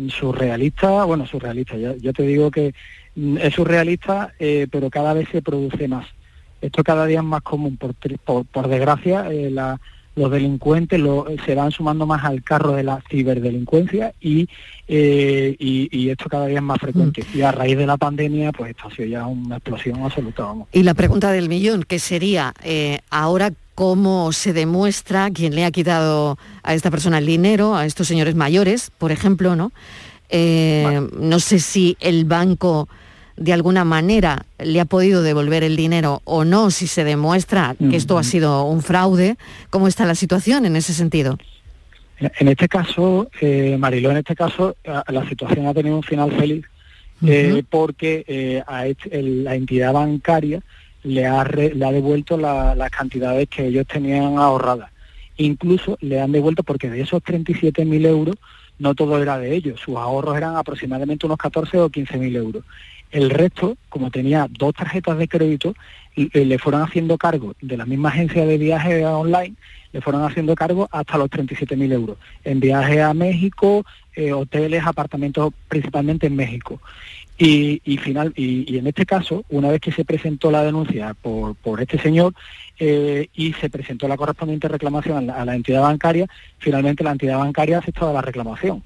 surrealista, 0.08 1.04
bueno, 1.04 1.26
surrealista, 1.26 1.76
ya, 1.76 1.96
yo 1.96 2.12
te 2.12 2.22
digo 2.22 2.50
que 2.50 2.74
mm, 3.14 3.38
es 3.38 3.54
surrealista, 3.54 4.34
eh, 4.38 4.66
pero 4.70 4.90
cada 4.90 5.12
vez 5.12 5.28
se 5.30 5.42
produce 5.42 5.88
más. 5.88 6.06
Esto 6.60 6.82
cada 6.82 7.06
día 7.06 7.20
es 7.20 7.24
más 7.24 7.42
común, 7.42 7.76
por, 7.76 7.94
por, 8.44 8.68
desgracia, 8.68 9.30
eh, 9.30 9.50
los 10.14 10.30
delincuentes 10.30 10.98
lo, 10.98 11.26
se 11.44 11.54
van 11.54 11.70
sumando 11.70 12.06
más 12.06 12.24
al 12.24 12.42
carro 12.42 12.72
de 12.72 12.82
la 12.82 13.02
ciberdelincuencia 13.10 14.14
y, 14.20 14.48
eh, 14.88 15.54
y, 15.58 16.08
esto 16.08 16.30
cada 16.30 16.46
día 16.46 16.58
es 16.58 16.62
más 16.62 16.78
frecuente. 16.78 17.22
Mm. 17.22 17.38
Y 17.38 17.42
a 17.42 17.52
raíz 17.52 17.76
de 17.76 17.86
la 17.86 17.98
pandemia, 17.98 18.52
pues 18.52 18.70
esto 18.70 18.88
ha 18.88 18.94
sido 18.94 19.08
ya 19.08 19.26
una 19.26 19.56
explosión 19.56 20.02
absoluta. 20.02 20.44
Vamos. 20.44 20.68
Y 20.72 20.82
la 20.82 20.94
pregunta 20.94 21.30
del 21.32 21.48
millón, 21.50 21.82
que 21.82 21.98
sería, 21.98 22.54
ahora 23.10 23.52
cómo 23.76 24.32
se 24.32 24.52
demuestra 24.52 25.30
quién 25.30 25.54
le 25.54 25.64
ha 25.64 25.70
quitado 25.70 26.38
a 26.64 26.74
esta 26.74 26.90
persona 26.90 27.18
el 27.18 27.26
dinero, 27.26 27.76
a 27.76 27.86
estos 27.86 28.08
señores 28.08 28.34
mayores, 28.34 28.90
por 28.98 29.12
ejemplo, 29.12 29.54
¿no? 29.54 29.70
Eh, 30.28 31.06
no 31.16 31.38
sé 31.38 31.60
si 31.60 31.96
el 32.00 32.24
banco 32.24 32.88
de 33.36 33.52
alguna 33.52 33.84
manera 33.84 34.46
le 34.58 34.80
ha 34.80 34.86
podido 34.86 35.22
devolver 35.22 35.62
el 35.62 35.76
dinero 35.76 36.22
o 36.24 36.44
no, 36.44 36.70
si 36.70 36.86
se 36.86 37.04
demuestra 37.04 37.76
que 37.78 37.94
esto 37.96 38.18
ha 38.18 38.24
sido 38.24 38.64
un 38.64 38.82
fraude. 38.82 39.36
¿Cómo 39.70 39.86
está 39.86 40.06
la 40.06 40.14
situación 40.14 40.64
en 40.64 40.74
ese 40.74 40.94
sentido? 40.94 41.38
En 42.18 42.48
este 42.48 42.66
caso, 42.66 43.28
eh, 43.42 43.76
Mariló, 43.78 44.10
en 44.10 44.16
este 44.16 44.34
caso, 44.34 44.74
la 44.84 45.28
situación 45.28 45.66
ha 45.66 45.74
tenido 45.74 45.96
un 45.96 46.02
final 46.02 46.32
feliz 46.32 46.64
eh, 47.24 47.62
porque 47.68 48.24
eh, 48.26 48.62
a 48.66 48.84
la 49.12 49.54
entidad 49.54 49.92
bancaria 49.92 50.62
le 51.06 51.24
ha, 51.24 51.44
le 51.44 51.84
ha 51.84 51.92
devuelto 51.92 52.36
las 52.36 52.90
cantidades 52.90 53.48
que 53.48 53.66
ellos 53.66 53.86
tenían 53.86 54.38
ahorradas. 54.38 54.90
Incluso 55.36 55.96
le 56.00 56.20
han 56.20 56.32
devuelto, 56.32 56.64
porque 56.64 56.90
de 56.90 57.00
esos 57.00 57.22
37.000 57.22 58.06
euros, 58.06 58.34
no 58.78 58.94
todo 58.94 59.22
era 59.22 59.38
de 59.38 59.54
ellos, 59.54 59.80
sus 59.80 59.96
ahorros 59.96 60.36
eran 60.36 60.56
aproximadamente 60.56 61.24
unos 61.24 61.38
14 61.38 61.78
o 61.78 61.90
15.000 61.90 62.36
euros. 62.36 62.64
El 63.12 63.30
resto, 63.30 63.76
como 63.88 64.10
tenía 64.10 64.48
dos 64.50 64.74
tarjetas 64.74 65.16
de 65.16 65.28
crédito, 65.28 65.74
le 66.16 66.58
fueron 66.58 66.82
haciendo 66.82 67.16
cargo 67.18 67.54
de 67.60 67.76
la 67.76 67.86
misma 67.86 68.08
agencia 68.08 68.44
de 68.44 68.58
viaje 68.58 69.06
online, 69.06 69.54
le 69.92 70.00
fueron 70.00 70.24
haciendo 70.24 70.54
cargo 70.56 70.88
hasta 70.90 71.18
los 71.18 71.30
37.000 71.30 71.92
euros, 71.92 72.16
en 72.42 72.58
viajes 72.58 73.00
a 73.00 73.14
México, 73.14 73.84
eh, 74.16 74.32
hoteles, 74.32 74.84
apartamentos 74.84 75.52
principalmente 75.68 76.26
en 76.26 76.34
México. 76.34 76.80
Y, 77.38 77.98
final, 77.98 78.32
y, 78.34 78.78
en 78.78 78.86
este 78.86 79.04
caso, 79.04 79.44
una 79.50 79.70
vez 79.70 79.80
que 79.80 79.92
se 79.92 80.06
presentó 80.06 80.50
la 80.50 80.64
denuncia 80.64 81.14
por, 81.14 81.54
por 81.56 81.82
este 81.82 81.98
señor 81.98 82.32
eh, 82.78 83.28
y 83.34 83.52
se 83.54 83.68
presentó 83.68 84.08
la 84.08 84.16
correspondiente 84.16 84.68
reclamación 84.68 85.28
a 85.30 85.44
la, 85.44 85.54
entidad 85.54 85.82
bancaria, 85.82 86.26
finalmente 86.58 87.04
la 87.04 87.12
entidad 87.12 87.38
bancaria 87.38 87.76
ha 87.76 87.80
aceptado 87.80 88.12
la 88.12 88.22
reclamación. 88.22 88.82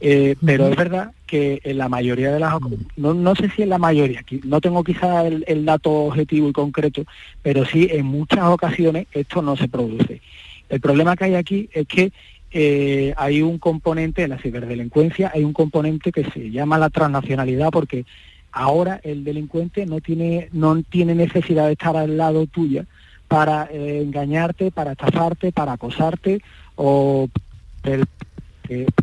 Eh, 0.00 0.36
pero 0.44 0.68
es 0.68 0.76
verdad 0.76 1.12
que 1.26 1.60
en 1.64 1.78
la 1.78 1.88
mayoría 1.88 2.30
de 2.30 2.40
las... 2.40 2.54
No, 2.96 3.14
no 3.14 3.34
sé 3.34 3.48
si 3.50 3.62
en 3.62 3.70
la 3.70 3.78
mayoría, 3.78 4.22
no 4.42 4.60
tengo 4.60 4.84
quizá 4.84 5.26
el, 5.26 5.44
el 5.46 5.64
dato 5.64 5.90
objetivo 5.90 6.50
y 6.50 6.52
concreto, 6.52 7.04
pero 7.42 7.64
sí 7.64 7.88
en 7.90 8.04
muchas 8.04 8.44
ocasiones 8.44 9.06
esto 9.12 9.40
no 9.40 9.56
se 9.56 9.68
produce. 9.68 10.20
El 10.68 10.80
problema 10.80 11.16
que 11.16 11.24
hay 11.24 11.34
aquí 11.36 11.68
es 11.72 11.86
que 11.86 12.12
eh, 12.56 13.12
hay 13.16 13.42
un 13.42 13.58
componente 13.58 14.22
en 14.22 14.30
la 14.30 14.38
ciberdelincuencia, 14.38 15.32
hay 15.34 15.42
un 15.42 15.52
componente 15.52 16.12
que 16.12 16.24
se 16.30 16.52
llama 16.52 16.78
la 16.78 16.88
transnacionalidad 16.88 17.70
porque 17.72 18.04
ahora 18.52 19.00
el 19.02 19.24
delincuente 19.24 19.86
no 19.86 20.00
tiene, 20.00 20.50
no 20.52 20.80
tiene 20.84 21.16
necesidad 21.16 21.66
de 21.66 21.72
estar 21.72 21.96
al 21.96 22.16
lado 22.16 22.46
tuya 22.46 22.86
para 23.26 23.68
eh, 23.72 24.02
engañarte, 24.02 24.70
para 24.70 24.92
estafarte, 24.92 25.50
para 25.50 25.72
acosarte 25.72 26.42
o 26.76 27.28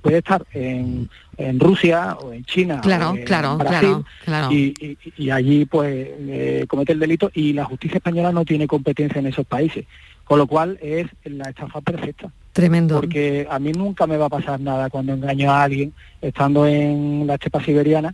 puede 0.01 0.17
estar 0.17 0.45
en, 0.53 1.09
Rusia 1.59 2.15
o 2.21 2.31
en 2.31 2.45
China 2.45 2.79
claro, 2.81 3.15
en 3.17 3.25
claro, 3.25 3.57
Brasil, 3.57 3.97
claro, 4.23 4.49
Y, 4.49 5.29
allí 5.29 5.65
pues 5.65 6.07
eh, 6.19 6.65
comete 6.69 6.93
el 6.93 6.99
delito 6.99 7.29
y 7.33 7.51
la 7.51 7.65
justicia 7.65 7.97
española 7.97 8.31
no 8.31 8.45
tiene 8.45 8.65
competencia 8.65 9.19
en 9.19 9.27
esos 9.27 9.45
países. 9.45 9.85
Con 10.23 10.39
lo 10.39 10.47
cual 10.47 10.79
es 10.81 11.07
la 11.25 11.49
estafa 11.49 11.81
perfecta. 11.81 12.31
Tremendo. 12.53 12.95
Porque 12.95 13.47
a 13.49 13.59
mí 13.59 13.71
nunca 13.71 14.07
me 14.07 14.17
va 14.17 14.25
a 14.25 14.29
pasar 14.29 14.59
nada 14.59 14.89
cuando 14.89 15.13
engaño 15.13 15.51
a 15.51 15.63
alguien 15.63 15.93
estando 16.21 16.67
en 16.67 17.25
la 17.25 17.35
estepa 17.35 17.63
siberiana. 17.63 18.13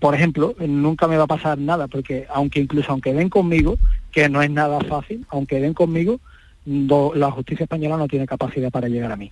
Por 0.00 0.14
ejemplo, 0.14 0.54
nunca 0.60 1.08
me 1.08 1.16
va 1.16 1.24
a 1.24 1.28
pasar 1.28 1.58
nada, 1.58 1.88
porque 1.88 2.26
aunque 2.30 2.60
incluso 2.60 2.92
aunque 2.92 3.12
den 3.12 3.28
conmigo, 3.28 3.78
que 4.12 4.28
no 4.28 4.40
es 4.40 4.50
nada 4.50 4.78
fácil, 4.80 5.26
aunque 5.30 5.60
den 5.60 5.74
conmigo, 5.74 6.20
la 6.64 7.30
justicia 7.32 7.64
española 7.64 7.96
no 7.96 8.06
tiene 8.06 8.26
capacidad 8.26 8.70
para 8.70 8.88
llegar 8.88 9.10
a 9.10 9.16
mí. 9.16 9.30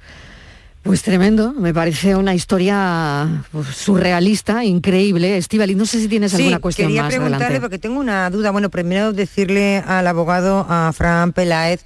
Pues 0.82 1.02
tremendo, 1.02 1.52
me 1.52 1.74
parece 1.74 2.16
una 2.16 2.34
historia 2.34 3.44
pues, 3.52 3.66
surrealista, 3.68 4.64
increíble. 4.64 5.36
Estivali, 5.36 5.74
no 5.74 5.84
sé 5.84 6.00
si 6.00 6.08
tienes 6.08 6.34
alguna 6.34 6.58
cuestión 6.58 6.88
quería 6.88 7.06
preguntarle 7.06 7.60
porque 7.60 7.78
tengo 7.78 8.00
una 8.00 8.30
duda. 8.30 8.50
Bueno, 8.50 8.70
primero 8.70 9.12
decirle 9.12 9.84
al 9.86 10.06
abogado, 10.06 10.66
a 10.68 10.90
Fran 10.94 11.32
Peláez, 11.32 11.84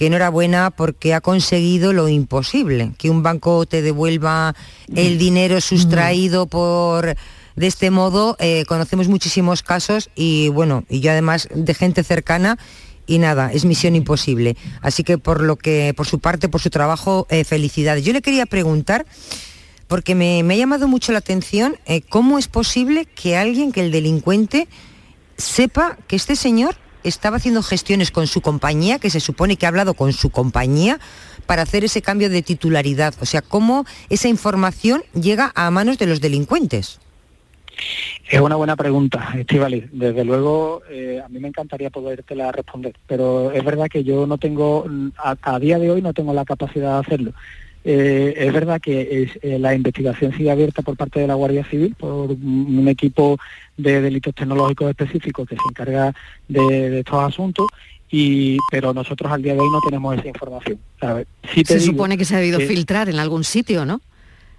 que 0.00 0.06
enhorabuena 0.06 0.70
porque 0.70 1.12
ha 1.12 1.20
conseguido 1.20 1.92
lo 1.92 2.08
imposible, 2.08 2.92
que 2.96 3.10
un 3.10 3.22
banco 3.22 3.66
te 3.66 3.82
devuelva 3.82 4.54
el 4.96 5.18
dinero 5.18 5.60
sustraído 5.60 6.46
por 6.46 7.16
de 7.54 7.66
este 7.66 7.90
modo. 7.90 8.34
Eh, 8.38 8.64
conocemos 8.66 9.08
muchísimos 9.08 9.62
casos 9.62 10.08
y 10.14 10.48
bueno, 10.48 10.84
y 10.88 11.00
yo 11.00 11.10
además 11.10 11.48
de 11.54 11.74
gente 11.74 12.02
cercana 12.02 12.56
y 13.06 13.18
nada, 13.18 13.52
es 13.52 13.66
misión 13.66 13.94
imposible. 13.94 14.56
Así 14.80 15.04
que 15.04 15.18
por 15.18 15.42
lo 15.42 15.56
que, 15.56 15.92
por 15.94 16.06
su 16.06 16.18
parte, 16.18 16.48
por 16.48 16.62
su 16.62 16.70
trabajo, 16.70 17.26
eh, 17.28 17.44
felicidades. 17.44 18.02
Yo 18.02 18.14
le 18.14 18.22
quería 18.22 18.46
preguntar, 18.46 19.04
porque 19.86 20.14
me, 20.14 20.40
ha 20.40 20.56
llamado 20.56 20.88
mucho 20.88 21.12
la 21.12 21.18
atención, 21.18 21.76
eh, 21.84 22.00
cómo 22.00 22.38
es 22.38 22.48
posible 22.48 23.04
que 23.04 23.36
alguien, 23.36 23.70
que 23.70 23.82
el 23.82 23.92
delincuente, 23.92 24.66
sepa 25.36 25.98
que 26.08 26.16
este 26.16 26.36
señor 26.36 26.74
estaba 27.04 27.36
haciendo 27.36 27.62
gestiones 27.62 28.10
con 28.10 28.26
su 28.26 28.40
compañía, 28.40 28.98
que 28.98 29.10
se 29.10 29.20
supone 29.20 29.56
que 29.56 29.66
ha 29.66 29.68
hablado 29.68 29.94
con 29.94 30.12
su 30.12 30.30
compañía 30.30 30.98
para 31.46 31.62
hacer 31.62 31.84
ese 31.84 32.02
cambio 32.02 32.30
de 32.30 32.42
titularidad. 32.42 33.14
O 33.20 33.26
sea, 33.26 33.42
¿cómo 33.42 33.84
esa 34.08 34.28
información 34.28 35.02
llega 35.14 35.52
a 35.54 35.70
manos 35.70 35.98
de 35.98 36.06
los 36.06 36.20
delincuentes? 36.20 37.00
Es 38.28 38.40
una 38.40 38.56
buena 38.56 38.76
pregunta, 38.76 39.32
Estivali. 39.36 39.88
Desde 39.92 40.24
luego, 40.24 40.82
eh, 40.90 41.20
a 41.24 41.28
mí 41.28 41.38
me 41.40 41.48
encantaría 41.48 41.90
podértela 41.90 42.52
responder, 42.52 42.94
pero 43.06 43.50
es 43.52 43.64
verdad 43.64 43.88
que 43.88 44.04
yo 44.04 44.26
no 44.26 44.38
tengo, 44.38 44.86
a, 45.16 45.36
a 45.40 45.58
día 45.58 45.78
de 45.78 45.90
hoy 45.90 46.02
no 46.02 46.12
tengo 46.12 46.32
la 46.34 46.44
capacidad 46.44 46.94
de 46.94 47.06
hacerlo. 47.06 47.32
Eh, 47.82 48.34
es 48.36 48.52
verdad 48.52 48.78
que 48.80 49.22
es, 49.22 49.38
eh, 49.42 49.58
la 49.58 49.74
investigación 49.74 50.32
sigue 50.36 50.50
abierta 50.50 50.82
por 50.82 50.96
parte 50.96 51.20
de 51.20 51.26
la 51.26 51.34
Guardia 51.34 51.64
Civil, 51.64 51.94
por 51.98 52.30
un 52.32 52.86
equipo 52.88 53.38
de 53.76 54.02
delitos 54.02 54.34
tecnológicos 54.34 54.90
específicos 54.90 55.48
que 55.48 55.56
se 55.56 55.62
encarga 55.68 56.14
de, 56.46 56.90
de 56.90 56.98
estos 56.98 57.22
asuntos, 57.24 57.66
y, 58.10 58.58
pero 58.70 58.92
nosotros 58.92 59.32
al 59.32 59.40
día 59.42 59.54
de 59.54 59.60
hoy 59.60 59.70
no 59.70 59.80
tenemos 59.80 60.18
esa 60.18 60.28
información. 60.28 60.78
¿sabes? 61.00 61.26
Sí 61.54 61.62
te 61.64 61.74
Se 61.74 61.78
digo 61.80 61.92
supone 61.92 62.18
que 62.18 62.24
se 62.26 62.34
ha 62.36 62.38
debido 62.38 62.58
que- 62.58 62.66
filtrar 62.66 63.08
en 63.08 63.18
algún 63.18 63.44
sitio, 63.44 63.86
¿no? 63.86 64.00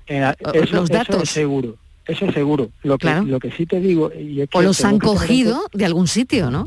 eh, 0.07 0.33
eso, 0.53 0.75
los 0.77 0.89
eso 0.89 0.93
datos. 0.93 1.21
es 1.23 1.29
seguro, 1.29 1.75
eso 2.07 2.25
es 2.25 2.33
seguro. 2.33 2.69
Lo 2.81 2.97
que, 2.97 3.05
Claro. 3.07 3.23
lo 3.25 3.39
que 3.39 3.51
sí 3.51 3.67
te 3.67 3.79
digo... 3.79 4.11
Y 4.13 4.41
es 4.41 4.49
O 4.53 4.61
los 4.63 4.83
han 4.83 4.97
que 4.99 5.05
cogido 5.05 5.61
de 5.73 5.85
algún 5.85 6.07
sitio, 6.07 6.49
¿no? 6.49 6.65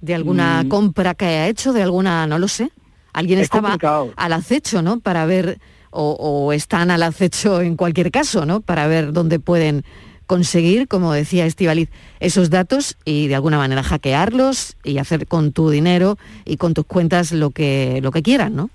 De 0.00 0.14
alguna 0.14 0.62
Mm. 0.64 0.68
compra 0.68 1.14
que 1.14 1.24
haya 1.24 1.48
hecho, 1.48 1.72
de 1.72 1.82
alguna, 1.82 2.26
no 2.26 2.38
lo 2.38 2.48
sé. 2.48 2.68
Alguien 3.14 3.38
Es 3.38 3.44
estaba 3.44 3.70
complicado. 3.70 4.12
al 4.16 4.32
acecho, 4.34 4.82
¿no? 4.82 5.00
Para 5.00 5.24
ver, 5.24 5.58
o, 5.90 6.12
o 6.20 6.52
están 6.52 6.90
al 6.90 7.02
acecho 7.02 7.62
en 7.62 7.76
cualquier 7.76 8.10
caso, 8.10 8.44
¿no? 8.44 8.60
Para 8.60 8.86
ver 8.86 9.12
dónde 9.12 9.38
pueden 9.40 9.84
conseguir, 10.26 10.88
como 10.88 11.12
decía 11.12 11.46
Estivaliz, 11.46 11.90
esos 12.20 12.48
datos 12.50 12.96
y 13.04 13.28
de 13.28 13.34
alguna 13.34 13.58
manera 13.58 13.82
hackearlos 13.82 14.76
y 14.84 14.98
hacer 14.98 15.26
con 15.26 15.52
tu 15.52 15.70
dinero 15.70 16.18
y 16.44 16.56
con 16.56 16.74
tus 16.74 16.86
cuentas 16.86 17.30
lo 17.32 17.50
que, 17.50 18.00
lo 18.02 18.10
que 18.10 18.22
quieran, 18.22 18.56
¿no? 18.56 18.70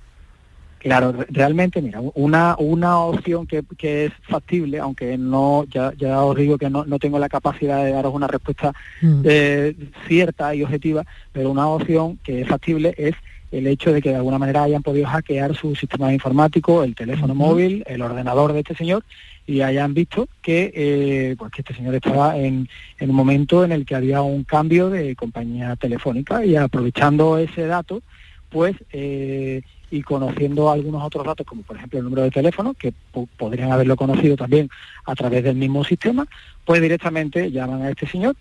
Claro, 0.78 1.12
re- 1.12 1.26
realmente, 1.30 1.82
mira, 1.82 2.00
una, 2.14 2.56
una 2.58 3.00
opción 3.00 3.46
que, 3.46 3.64
que 3.78 4.06
es 4.06 4.14
factible, 4.30 4.80
aunque 4.80 5.18
no, 5.18 5.66
ya, 5.70 5.92
ya 5.98 6.22
os 6.24 6.38
digo 6.38 6.58
que 6.58 6.70
no, 6.70 6.86
no 6.86 7.00
tengo 7.00 7.20
la 7.20 7.28
capacidad 7.28 7.84
de 7.84 7.92
daros 7.92 8.14
una 8.14 8.28
respuesta 8.28 8.72
Mm. 9.02 9.22
eh, 9.26 9.76
cierta 10.08 10.56
y 10.56 10.64
objetiva, 10.64 11.04
pero 11.34 11.50
una 11.52 11.68
opción 11.68 12.18
que 12.24 12.42
es 12.42 12.48
factible 12.48 12.94
es 12.98 13.14
el 13.52 13.68
hecho 13.68 13.92
de 13.92 14.02
que 14.02 14.10
de 14.10 14.16
alguna 14.16 14.38
manera 14.38 14.64
hayan 14.64 14.84
podido 14.84 15.08
hackear 15.08 15.56
su 15.56 15.76
sistema 15.76 16.14
informático, 16.14 16.84
el 16.84 16.96
teléfono 16.96 17.34
móvil, 17.36 17.84
el 17.88 18.02
ordenador 18.02 18.54
de 18.54 18.60
este 18.60 18.76
señor 18.76 19.04
y 19.48 19.62
hayan 19.62 19.94
visto 19.96 20.28
que, 20.44 20.72
eh, 20.76 21.36
pues 21.38 21.52
que 21.52 21.62
este 21.62 21.74
señor 21.74 21.96
estaba 21.96 22.38
en, 22.38 22.70
en 23.00 23.10
un 23.10 23.16
momento 23.16 23.64
en 23.64 23.72
el 23.72 23.86
que 23.86 23.96
había 23.96 24.22
un 24.22 24.44
cambio 24.44 24.90
de 24.92 25.16
compañía 25.16 25.76
telefónica 25.76 26.46
y 26.46 26.56
aprovechando 26.56 27.38
ese 27.40 27.66
dato, 27.66 28.04
pues 28.50 28.76
eh, 28.92 29.62
y 29.92 30.04
conociendo 30.04 30.70
algunos 30.70 31.02
otros 31.04 31.26
datos, 31.26 31.48
como 31.48 31.64
por 31.64 31.76
ejemplo 31.78 31.98
el 31.98 32.06
número 32.06 32.22
de 32.22 32.30
teléfono, 32.30 32.76
que 32.76 32.94
po- 33.12 33.28
podrían 33.38 33.72
haberlo 33.72 33.96
conocido 33.96 34.36
también 34.38 34.70
a 35.06 35.16
través 35.16 35.44
del 35.44 35.56
mismo 35.56 35.84
sistema, 35.84 36.28
pues 36.64 36.80
directamente 36.80 37.50
llaman 37.52 37.82
a 37.82 37.90
este 37.90 38.06
señor 38.08 38.36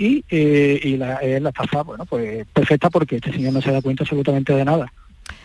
y, 0.00 0.24
eh, 0.30 0.80
y 0.82 0.96
la, 0.96 1.16
es 1.16 1.42
la 1.42 1.50
estafa, 1.50 1.82
bueno, 1.82 2.06
pues 2.06 2.46
perfecta 2.54 2.88
porque 2.88 3.16
este 3.16 3.32
señor 3.32 3.52
no 3.52 3.60
se 3.60 3.70
da 3.70 3.82
cuenta 3.82 4.02
absolutamente 4.02 4.54
de 4.54 4.64
nada. 4.64 4.90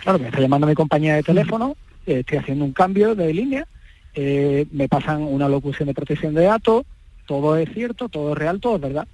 Claro, 0.01 0.17
me 0.17 0.27
está 0.27 0.39
llamando 0.39 0.65
mi 0.65 0.73
compañía 0.73 1.15
de 1.15 1.23
teléfono, 1.23 1.75
eh, 2.07 2.19
estoy 2.19 2.37
haciendo 2.37 2.63
un 2.63 2.71
cambio 2.71 3.15
de 3.15 3.33
línea, 3.33 3.67
eh, 4.13 4.65
me 4.71 4.87
pasan 4.87 5.23
una 5.23 5.49
locución 5.49 5.87
de 5.87 5.93
protección 5.93 6.33
de 6.33 6.45
datos, 6.45 6.85
todo 7.25 7.57
es 7.57 7.69
cierto, 7.73 8.07
todo 8.07 8.31
es 8.31 8.37
real, 8.37 8.61
todo 8.61 8.77
es 8.77 8.81
verdad. 8.81 9.07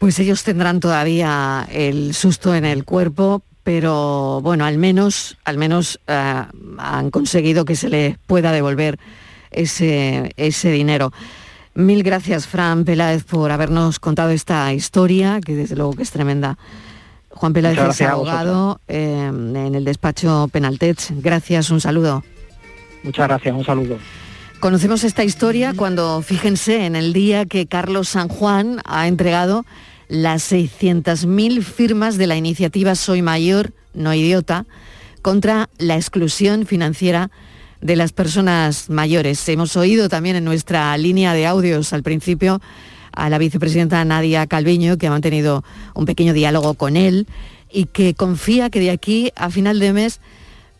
Pues 0.00 0.18
ellos 0.18 0.42
tendrán 0.42 0.80
todavía 0.80 1.68
el 1.70 2.12
susto 2.12 2.56
en 2.56 2.64
el 2.64 2.84
cuerpo, 2.84 3.42
pero 3.62 4.40
bueno, 4.42 4.64
al 4.64 4.78
menos, 4.78 5.38
al 5.44 5.58
menos 5.58 6.00
han 6.06 7.10
conseguido 7.10 7.64
que 7.64 7.76
se 7.76 7.88
les 7.88 8.18
pueda 8.18 8.50
devolver 8.50 8.98
ese, 9.52 10.32
ese 10.36 10.72
dinero. 10.72 11.12
Mil 11.78 12.02
gracias, 12.02 12.48
Fran 12.48 12.84
Peláez, 12.84 13.22
por 13.22 13.52
habernos 13.52 14.00
contado 14.00 14.30
esta 14.30 14.72
historia, 14.72 15.38
que 15.40 15.54
desde 15.54 15.76
luego 15.76 15.92
que 15.92 16.02
es 16.02 16.10
tremenda. 16.10 16.58
Juan 17.28 17.52
Peláez 17.52 17.78
es 17.78 18.00
abogado 18.00 18.80
eh, 18.88 19.28
en 19.28 19.74
el 19.76 19.84
despacho 19.84 20.48
Penaltech. 20.50 20.98
Gracias, 21.22 21.70
un 21.70 21.80
saludo. 21.80 22.24
Muchas 23.04 23.28
gracias, 23.28 23.54
un 23.54 23.64
saludo. 23.64 23.96
Conocemos 24.58 25.04
esta 25.04 25.22
historia 25.22 25.72
cuando, 25.72 26.20
fíjense, 26.20 26.84
en 26.84 26.96
el 26.96 27.12
día 27.12 27.46
que 27.46 27.66
Carlos 27.66 28.08
San 28.08 28.26
Juan 28.26 28.80
ha 28.84 29.06
entregado 29.06 29.64
las 30.08 30.50
600.000 30.50 31.62
firmas 31.62 32.18
de 32.18 32.26
la 32.26 32.34
iniciativa 32.34 32.96
Soy 32.96 33.22
Mayor, 33.22 33.72
no 33.94 34.12
idiota, 34.12 34.66
contra 35.22 35.68
la 35.78 35.94
exclusión 35.94 36.66
financiera 36.66 37.30
de 37.80 37.96
las 37.96 38.12
personas 38.12 38.90
mayores. 38.90 39.48
Hemos 39.48 39.76
oído 39.76 40.08
también 40.08 40.36
en 40.36 40.44
nuestra 40.44 40.96
línea 40.98 41.32
de 41.32 41.46
audios 41.46 41.92
al 41.92 42.02
principio 42.02 42.60
a 43.12 43.30
la 43.30 43.38
vicepresidenta 43.38 44.04
Nadia 44.04 44.46
Calviño, 44.46 44.96
que 44.96 45.06
ha 45.06 45.10
mantenido 45.10 45.64
un 45.94 46.04
pequeño 46.04 46.32
diálogo 46.32 46.74
con 46.74 46.96
él 46.96 47.26
y 47.70 47.86
que 47.86 48.14
confía 48.14 48.70
que 48.70 48.80
de 48.80 48.90
aquí 48.90 49.32
a 49.36 49.50
final 49.50 49.78
de 49.78 49.92
mes 49.92 50.20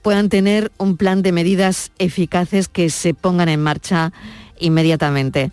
puedan 0.02 0.28
tener 0.28 0.72
un 0.78 0.96
plan 0.96 1.22
de 1.22 1.32
medidas 1.32 1.90
eficaces 1.98 2.68
que 2.68 2.90
se 2.90 3.14
pongan 3.14 3.48
en 3.48 3.62
marcha 3.62 4.12
inmediatamente. 4.58 5.50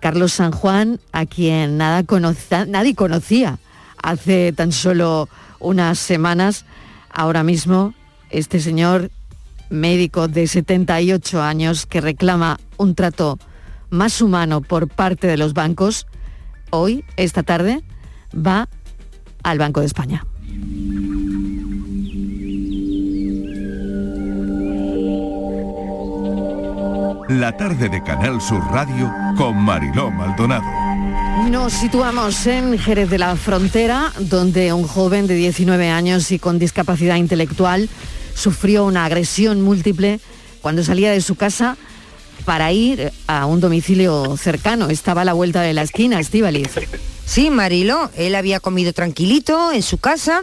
Carlos 0.00 0.32
San 0.32 0.52
Juan, 0.52 1.00
a 1.12 1.26
quien 1.26 1.76
nadie 1.76 2.94
conocía 2.94 3.58
hace 4.02 4.52
tan 4.52 4.70
solo 4.72 5.28
unas 5.58 5.98
semanas, 5.98 6.64
ahora 7.10 7.42
mismo 7.42 7.94
este 8.30 8.60
señor 8.60 9.10
médico 9.70 10.28
de 10.28 10.46
78 10.46 11.42
años 11.42 11.86
que 11.86 12.00
reclama 12.00 12.58
un 12.76 12.94
trato 12.94 13.38
más 13.90 14.20
humano 14.20 14.60
por 14.60 14.88
parte 14.88 15.26
de 15.26 15.36
los 15.36 15.54
bancos, 15.54 16.06
hoy, 16.70 17.04
esta 17.16 17.42
tarde, 17.42 17.82
va 18.34 18.68
al 19.42 19.58
Banco 19.58 19.80
de 19.80 19.86
España. 19.86 20.24
La 27.28 27.56
tarde 27.56 27.88
de 27.88 28.02
Canal 28.02 28.40
Sur 28.40 28.62
Radio 28.70 29.12
con 29.36 29.56
Mariló 29.56 30.10
Maldonado. 30.10 30.64
Nos 31.50 31.72
situamos 31.74 32.46
en 32.46 32.78
Jerez 32.78 33.10
de 33.10 33.18
la 33.18 33.36
Frontera, 33.36 34.12
donde 34.18 34.72
un 34.72 34.84
joven 34.84 35.26
de 35.26 35.34
19 35.34 35.90
años 35.90 36.30
y 36.32 36.38
con 36.38 36.58
discapacidad 36.58 37.16
intelectual 37.16 37.88
sufrió 38.38 38.84
una 38.84 39.04
agresión 39.04 39.60
múltiple 39.62 40.20
cuando 40.62 40.84
salía 40.84 41.10
de 41.10 41.20
su 41.20 41.34
casa 41.34 41.76
para 42.44 42.72
ir 42.72 43.12
a 43.26 43.46
un 43.46 43.60
domicilio 43.60 44.36
cercano. 44.36 44.88
Estaba 44.88 45.22
a 45.22 45.24
la 45.24 45.32
vuelta 45.32 45.60
de 45.60 45.74
la 45.74 45.82
esquina, 45.82 46.20
Estíbaliz. 46.20 46.70
Sí, 47.26 47.50
Marilo, 47.50 48.10
él 48.16 48.34
había 48.34 48.60
comido 48.60 48.92
tranquilito 48.92 49.72
en 49.72 49.82
su 49.82 49.98
casa 49.98 50.42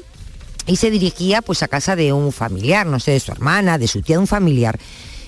y 0.68 0.76
se 0.76 0.92
dirigía 0.92 1.42
pues 1.42 1.64
a 1.64 1.68
casa 1.68 1.96
de 1.96 2.14
un 2.14 2.32
familiar, 2.32 2.86
no 2.86 3.00
sé, 3.00 3.12
de 3.12 3.20
su 3.20 3.32
hermana, 3.32 3.78
de 3.78 3.88
su 3.88 4.02
tía, 4.02 4.18
de 4.18 4.22
un 4.22 4.28
familiar. 4.28 4.78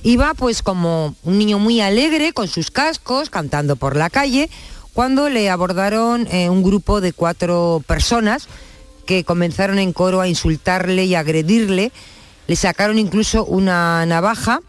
Iba 0.04 0.34
pues 0.34 0.62
como 0.62 1.16
un 1.24 1.38
niño 1.38 1.60
muy 1.60 1.82
alegre 1.82 2.34
con 2.34 2.48
sus 2.48 2.70
cascos, 2.70 3.30
cantando 3.30 3.76
por 3.76 3.96
la 3.96 4.10
calle, 4.10 4.50
cuando 4.94 5.30
le 5.30 5.50
abordaron 5.50 6.28
eh, 6.28 6.50
un 6.50 6.64
grupo 6.64 7.02
de 7.02 7.14
cuatro 7.14 7.84
personas 7.88 8.48
que 9.06 9.24
comenzaron 9.24 9.80
en 9.80 9.94
coro 9.94 10.22
a 10.22 10.28
insultarle 10.28 11.06
y 11.06 11.16
agredirle. 11.16 11.92
Le 12.48 12.56
sacaron 12.56 12.98
incluso 12.98 13.46
una 13.46 14.06
navaja. 14.06 14.62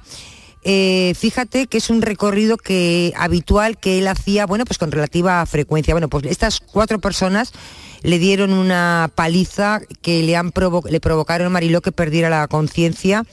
Eh, 0.64 1.14
fíjate 1.16 1.66
que 1.68 1.78
es 1.78 1.88
un 1.88 2.02
recorrido 2.02 2.56
que 2.56 3.12
habitual 3.16 3.78
que 3.78 3.98
él 3.98 4.08
hacía, 4.08 4.44
bueno, 4.44 4.64
pues 4.64 4.76
con 4.78 4.90
relativa 4.90 5.44
frecuencia. 5.46 5.94
Bueno, 5.94 6.08
pues 6.08 6.24
estas 6.24 6.60
cuatro 6.60 6.98
personas 6.98 7.52
le 8.02 8.18
dieron 8.18 8.52
una 8.52 9.10
paliza 9.14 9.80
que 10.02 10.22
le, 10.22 10.36
han 10.36 10.52
provo- 10.52 10.88
le 10.88 11.00
provocaron 11.00 11.46
a 11.46 11.50
Mariló 11.50 11.80
que 11.80 11.92
perdiera 11.92 12.28
la 12.28 12.46
conciencia. 12.48 13.24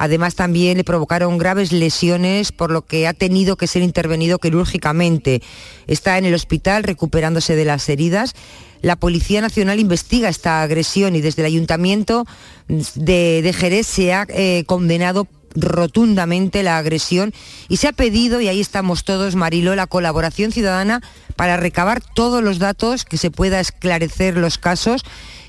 Además 0.00 0.36
también 0.36 0.76
le 0.76 0.84
provocaron 0.84 1.38
graves 1.38 1.72
lesiones 1.72 2.52
por 2.52 2.70
lo 2.70 2.82
que 2.82 3.08
ha 3.08 3.12
tenido 3.14 3.56
que 3.56 3.66
ser 3.66 3.82
intervenido 3.82 4.38
quirúrgicamente. 4.38 5.42
Está 5.88 6.18
en 6.18 6.24
el 6.24 6.34
hospital 6.34 6.84
recuperándose 6.84 7.56
de 7.56 7.64
las 7.64 7.88
heridas. 7.88 8.34
La 8.82 8.96
Policía 8.96 9.40
Nacional 9.40 9.80
investiga 9.80 10.28
esta 10.28 10.62
agresión 10.62 11.16
y 11.16 11.20
desde 11.20 11.42
el 11.42 11.46
Ayuntamiento 11.46 12.26
de, 12.68 13.54
Jerez 13.56 13.86
se 13.86 14.12
ha 14.12 14.26
eh, 14.28 14.64
condenado 14.66 15.26
rotundamente 15.54 16.62
la 16.62 16.78
agresión 16.78 17.32
y 17.68 17.78
se 17.78 17.88
ha 17.88 17.92
pedido, 17.92 18.40
y 18.40 18.48
ahí 18.48 18.60
estamos 18.60 19.04
todos, 19.04 19.34
Marilo, 19.34 19.74
la 19.74 19.86
colaboración 19.86 20.52
ciudadana 20.52 21.02
para 21.36 21.56
recabar 21.56 22.02
todos 22.02 22.42
los 22.42 22.58
datos, 22.58 23.04
que 23.04 23.16
se 23.16 23.30
pueda 23.30 23.60
esclarecer 23.60 24.36
los 24.36 24.58
casos 24.58 25.04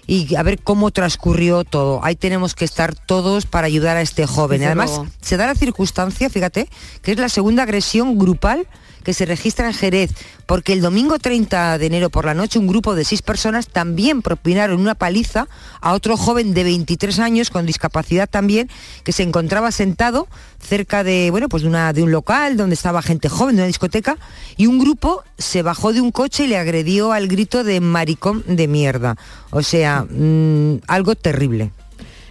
y 0.09 0.35
a 0.35 0.41
ver 0.41 0.59
cómo 0.59 0.89
transcurrió 0.89 1.63
todo. 1.63 2.03
Ahí 2.03 2.15
tenemos 2.15 2.55
que 2.55 2.65
estar 2.65 2.95
todos 2.95 3.45
para 3.45 3.67
ayudar 3.67 3.95
a 3.95 4.01
este 4.01 4.25
joven. 4.25 4.63
Además, 4.63 4.89
luego. 4.89 5.07
se 5.21 5.37
da 5.37 5.45
la 5.45 5.53
circunstancia, 5.53 6.31
fíjate, 6.31 6.67
que 7.03 7.11
es 7.11 7.19
la 7.19 7.29
segunda 7.29 7.61
agresión 7.61 8.17
grupal 8.17 8.67
que 9.03 9.13
se 9.13 9.25
registra 9.25 9.67
en 9.67 9.73
Jerez, 9.73 10.11
porque 10.47 10.73
el 10.73 10.81
domingo 10.81 11.19
30 11.19 11.77
de 11.77 11.85
enero 11.85 12.09
por 12.09 12.25
la 12.25 12.33
noche 12.33 12.57
un 12.57 12.67
grupo 12.67 12.95
de 12.95 13.05
seis 13.05 13.21
personas 13.21 13.67
también 13.67 14.21
propinaron 14.21 14.81
una 14.81 14.95
paliza 14.95 15.47
a 15.79 15.93
otro 15.93 16.17
joven 16.17 16.53
de 16.53 16.63
23 16.63 17.19
años 17.19 17.49
con 17.51 17.67
discapacidad 17.67 18.27
también, 18.27 18.69
que 19.03 19.11
se 19.11 19.23
encontraba 19.23 19.71
sentado 19.71 20.27
cerca 20.59 21.03
de, 21.03 21.31
bueno, 21.31 21.49
pues 21.49 21.63
de, 21.63 21.69
una, 21.69 21.93
de 21.93 22.03
un 22.03 22.11
local 22.11 22.57
donde 22.57 22.75
estaba 22.75 23.01
gente 23.01 23.29
joven, 23.29 23.55
de 23.55 23.61
una 23.61 23.67
discoteca, 23.67 24.17
y 24.57 24.67
un 24.67 24.79
grupo 24.79 25.23
se 25.37 25.61
bajó 25.61 25.93
de 25.93 26.01
un 26.01 26.11
coche 26.11 26.45
y 26.45 26.47
le 26.47 26.57
agredió 26.57 27.11
al 27.11 27.27
grito 27.27 27.63
de 27.63 27.79
maricón 27.79 28.43
de 28.47 28.67
mierda. 28.67 29.15
O 29.51 29.61
sea, 29.63 30.05
mm, 30.09 30.81
algo 30.87 31.15
terrible. 31.15 31.71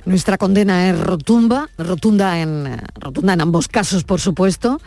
Nuestra 0.05 0.39
condena 0.39 0.89
es 0.89 0.99
rotunda, 0.99 1.69
rotunda 1.77 2.41
en, 2.41 2.81
rotunda 2.95 3.35
en 3.35 3.41
ambos 3.41 3.69
casos, 3.69 4.05
por 4.05 4.21
supuesto, 4.21 4.81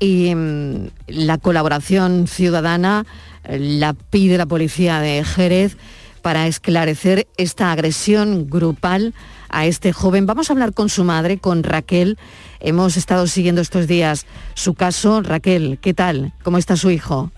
y 0.00 0.34
mm, 0.34 0.88
la 1.08 1.38
colaboración 1.38 2.26
ciudadana 2.26 3.06
eh, 3.44 3.58
la 3.58 3.92
pide 3.92 4.38
la 4.38 4.46
policía 4.46 5.00
de 5.00 5.24
Jerez 5.24 5.76
para 6.22 6.46
esclarecer 6.48 7.28
esta 7.36 7.70
agresión 7.70 8.48
grupal 8.50 9.14
a 9.48 9.66
este 9.66 9.92
joven. 9.92 10.26
Vamos 10.26 10.50
a 10.50 10.52
hablar 10.52 10.72
con 10.74 10.88
su 10.88 11.04
madre, 11.04 11.38
con 11.38 11.62
Raquel. 11.62 12.18
Hemos 12.60 12.96
estado 12.96 13.26
siguiendo 13.26 13.60
estos 13.60 13.86
días 13.86 14.26
su 14.54 14.74
caso. 14.74 15.22
Raquel, 15.22 15.78
¿qué 15.80 15.94
tal? 15.94 16.32
¿Cómo 16.42 16.58
está 16.58 16.76
su 16.76 16.90
hijo? 16.90 17.30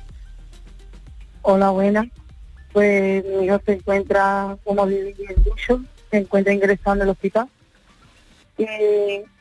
Hola, 1.42 1.70
buena. 1.70 2.08
Pues 2.72 3.24
mi 3.24 3.46
hijo 3.46 3.60
se 3.64 3.72
encuentra, 3.72 4.56
como 4.64 4.86
viví 4.86 5.14
en 5.28 5.42
mucho, 5.42 5.82
se 6.10 6.18
encuentra 6.18 6.52
ingresado 6.52 6.96
en 6.96 7.02
el 7.02 7.08
hospital. 7.08 7.48
Y 8.56 8.66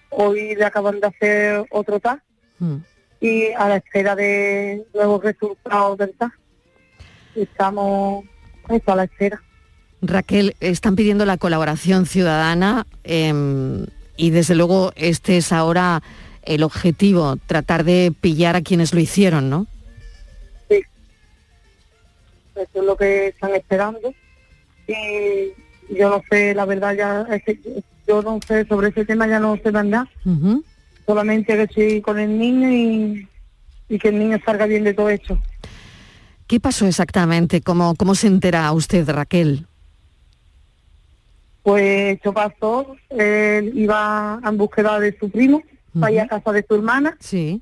hoy 0.10 0.56
le 0.56 0.66
acaban 0.66 1.00
de 1.00 1.08
hacer 1.08 1.66
otro 1.72 2.00
TAC 2.00 2.22
y 3.20 3.52
a 3.52 3.68
la 3.68 3.78
espera 3.78 4.16
de 4.16 4.86
nuevos 4.94 5.24
resultados 5.24 5.98
del 5.98 6.14
TAC. 6.16 6.32
Estamos 7.36 8.26
eso, 8.70 8.92
a 8.92 8.96
la 8.96 9.04
espera. 9.04 9.42
Raquel, 10.02 10.56
están 10.60 10.96
pidiendo 10.96 11.26
la 11.26 11.38
colaboración 11.38 12.06
ciudadana 12.06 12.86
em, 13.04 13.86
y 14.16 14.30
desde 14.30 14.56
luego 14.56 14.92
este 14.96 15.38
es 15.38 15.52
ahora 15.52 16.04
el 16.44 16.64
objetivo, 16.64 17.38
tratar 17.46 17.84
de 17.84 18.14
pillar 18.22 18.56
a 18.56 18.62
quienes 18.62 18.94
lo 18.94 19.00
hicieron, 19.00 19.50
¿no? 19.50 19.68
Sí. 20.70 20.82
Eso 22.56 22.80
es 22.80 22.86
lo 22.86 22.96
que 22.96 23.28
están 23.28 23.54
esperando. 23.56 24.14
Y 24.88 25.52
yo 25.98 26.10
no 26.10 26.24
sé, 26.30 26.54
la 26.56 26.66
verdad 26.66 26.96
ya, 26.96 27.28
yo 28.08 28.22
no 28.22 28.40
sé, 28.48 28.66
sobre 28.66 28.90
ese 28.90 29.04
tema 29.04 29.28
ya 29.28 29.40
no 29.40 29.58
sé 29.62 29.72
nada. 29.72 30.08
Ujú. 30.26 30.64
Solamente 31.06 31.56
que 31.56 31.64
estoy 31.64 32.02
con 32.02 32.20
el 32.20 32.38
niño 32.38 32.70
y, 32.72 33.28
y 33.90 34.00
que 34.00 34.10
el 34.10 34.20
niño 34.20 34.40
salga 34.46 34.66
bien 34.66 34.84
de 34.84 34.94
todo 34.94 35.10
esto. 35.10 35.38
¿Qué 36.48 36.62
pasó 36.62 36.88
exactamente? 36.88 37.62
¿Cómo, 37.62 37.96
cómo 37.96 38.16
se 38.16 38.28
entera 38.28 38.72
usted, 38.72 39.10
Raquel? 39.10 39.66
Pues 41.68 42.16
esto 42.16 42.32
pasó, 42.32 42.96
él 43.10 43.74
iba 43.76 44.40
en 44.42 44.58
búsqueda 44.58 45.02
de 45.02 45.18
su 45.20 45.30
primo, 45.30 45.62
para 46.00 46.14
ir 46.14 46.22
a 46.22 46.28
casa 46.30 46.54
de 46.54 46.66
su 46.66 46.76
hermana 46.76 47.18
Sí. 47.20 47.62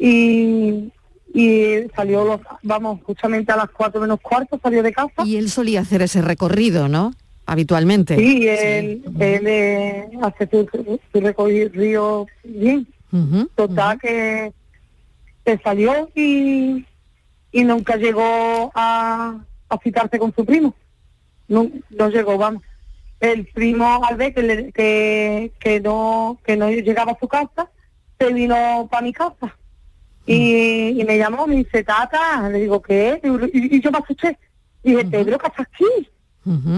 y, 0.00 0.92
y 1.32 1.74
salió, 1.94 2.24
los, 2.24 2.40
vamos, 2.64 2.98
justamente 3.04 3.52
a 3.52 3.56
las 3.58 3.70
cuatro 3.70 4.00
menos 4.00 4.18
cuarto 4.20 4.58
salió 4.60 4.82
de 4.82 4.92
casa. 4.92 5.22
Y 5.24 5.36
él 5.36 5.48
solía 5.48 5.82
hacer 5.82 6.02
ese 6.02 6.22
recorrido, 6.22 6.88
¿no? 6.88 7.12
Habitualmente. 7.46 8.16
Sí, 8.16 8.48
él, 8.48 9.04
él 9.20 9.46
eh, 9.46 10.08
hace 10.22 10.48
su, 10.50 10.98
su 11.12 11.20
recorrido 11.20 12.26
bien. 12.42 12.84
Total 13.54 13.96
que, 14.00 14.52
que 15.44 15.56
salió 15.58 16.10
y, 16.16 16.84
y 17.52 17.62
nunca 17.62 17.94
llegó 17.94 18.72
a, 18.74 19.38
a 19.68 19.78
citarse 19.84 20.18
con 20.18 20.34
su 20.34 20.44
primo. 20.44 20.74
No, 21.46 21.70
no 21.90 22.08
llegó, 22.08 22.36
vamos. 22.36 22.64
El 23.20 23.46
primo 23.46 24.02
al 24.04 24.16
ver 24.16 24.32
que, 24.34 24.42
le- 24.42 24.72
que, 24.72 25.52
que 25.60 25.80
no 25.80 26.38
que 26.44 26.56
no 26.56 26.70
llegaba 26.70 27.12
a 27.12 27.18
su 27.20 27.28
casa, 27.28 27.70
se 28.18 28.32
vino 28.32 28.88
para 28.90 29.02
mi 29.02 29.12
casa. 29.12 29.56
Y, 30.26 31.00
y 31.00 31.04
me 31.04 31.18
llamó, 31.18 31.46
me 31.46 31.56
dice, 31.56 31.82
Tata, 31.84 32.48
le 32.48 32.60
digo, 32.60 32.80
¿qué? 32.80 33.20
Y, 33.52 33.76
y 33.76 33.80
yo 33.80 33.90
me 33.90 33.98
asusté. 33.98 34.38
Dije, 34.82 35.04
Pedro, 35.06 35.38
¿qué 35.38 35.46
haces 35.48 35.60
aquí? 35.60 36.08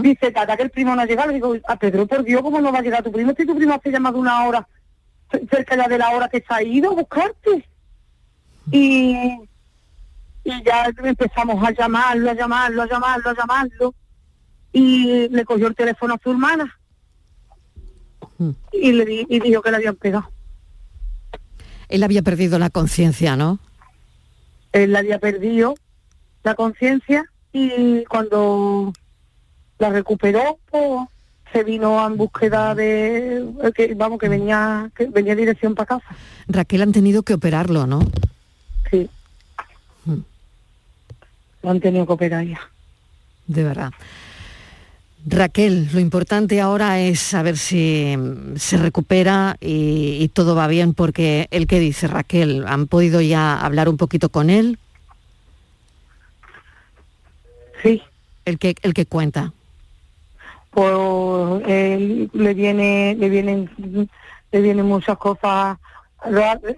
Dice, 0.02 0.32
Tata, 0.32 0.56
que 0.56 0.64
el 0.64 0.70
primo 0.70 0.94
no 0.96 1.02
ha 1.02 1.06
llegado. 1.06 1.28
Le 1.28 1.34
digo, 1.34 1.54
a 1.68 1.76
Pedro, 1.76 2.06
por 2.06 2.24
Dios, 2.24 2.42
¿cómo 2.42 2.60
no 2.60 2.72
va 2.72 2.78
a 2.78 2.82
llegar 2.82 3.02
tu 3.02 3.12
primo? 3.12 3.32
Si 3.36 3.46
tu 3.46 3.54
primo 3.54 3.74
hace 3.74 3.92
ya 3.92 4.00
más 4.00 4.12
de 4.12 4.18
una 4.20 4.44
hora, 4.46 4.66
cerca 5.50 5.76
ya 5.76 5.86
de 5.88 5.98
la 5.98 6.10
hora 6.10 6.28
que 6.28 6.38
se 6.38 6.46
ha 6.48 6.62
ido 6.62 6.90
a 6.90 6.94
buscarte. 6.94 7.64
Y, 8.70 9.16
y 10.44 10.62
ya 10.64 10.86
empezamos 11.04 11.62
a 11.64 11.70
llamarlo, 11.72 12.30
a 12.30 12.34
llamarlo, 12.34 12.82
a 12.82 12.88
llamarlo, 12.88 13.30
a 13.30 13.34
llamarlo. 13.34 13.94
Y 14.72 15.28
le 15.28 15.44
cogió 15.44 15.66
el 15.68 15.74
teléfono 15.74 16.14
a 16.14 16.18
su 16.22 16.30
hermana. 16.30 16.78
Y 18.72 18.92
le 18.92 19.04
di- 19.04 19.26
y 19.28 19.40
dijo 19.40 19.62
que 19.62 19.70
le 19.70 19.76
habían 19.76 19.96
pegado. 19.96 20.30
Él 21.88 22.02
había 22.02 22.22
perdido 22.22 22.58
la 22.58 22.70
conciencia, 22.70 23.36
¿no? 23.36 23.58
Él 24.72 24.96
había 24.96 25.18
perdido 25.18 25.74
la 26.42 26.54
conciencia 26.54 27.24
y 27.52 28.04
cuando 28.06 28.92
la 29.78 29.90
recuperó, 29.90 30.58
pues, 30.70 31.06
se 31.52 31.62
vino 31.64 32.04
en 32.06 32.16
búsqueda 32.16 32.74
de 32.74 33.44
que 33.76 33.94
vamos 33.94 34.18
que 34.18 34.28
venía 34.30 34.90
que 34.96 35.04
venía 35.06 35.32
en 35.32 35.38
dirección 35.38 35.74
para 35.74 35.86
casa. 36.00 36.16
Raquel 36.48 36.80
han 36.82 36.92
tenido 36.92 37.22
que 37.22 37.34
operarlo, 37.34 37.86
¿no? 37.86 38.00
Sí. 38.90 39.08
Lo 41.62 41.70
han 41.70 41.80
tenido 41.80 42.06
que 42.06 42.12
operar 42.14 42.44
ya. 42.46 42.60
De 43.46 43.62
verdad. 43.62 43.92
Raquel, 45.24 45.88
lo 45.92 46.00
importante 46.00 46.60
ahora 46.60 47.00
es 47.00 47.20
saber 47.20 47.56
si 47.56 48.14
mm, 48.16 48.56
se 48.56 48.76
recupera 48.76 49.56
y, 49.60 50.18
y 50.20 50.28
todo 50.28 50.54
va 50.56 50.66
bien, 50.66 50.94
porque 50.94 51.46
el 51.50 51.66
que 51.68 51.78
dice 51.78 52.08
Raquel, 52.08 52.64
¿han 52.66 52.86
podido 52.88 53.20
ya 53.20 53.60
hablar 53.60 53.88
un 53.88 53.96
poquito 53.96 54.30
con 54.30 54.50
él? 54.50 54.78
Sí. 57.82 58.02
El 58.44 58.58
que, 58.58 58.74
el 58.82 58.94
que 58.94 59.06
cuenta. 59.06 59.52
Pues 60.70 60.92
él 61.68 62.30
le 62.32 62.54
viene 62.54 63.14
le 63.18 63.28
vienen 63.28 63.70
le 64.50 64.60
vienen 64.60 64.86
muchas 64.86 65.18
cosas. 65.18 65.78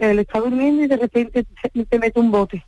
Él 0.00 0.18
está 0.18 0.40
durmiendo 0.40 0.82
y 0.84 0.86
de 0.88 0.96
repente 0.96 1.44
se, 1.62 1.86
se 1.88 1.98
mete 1.98 2.18
un 2.20 2.30
bote. 2.30 2.64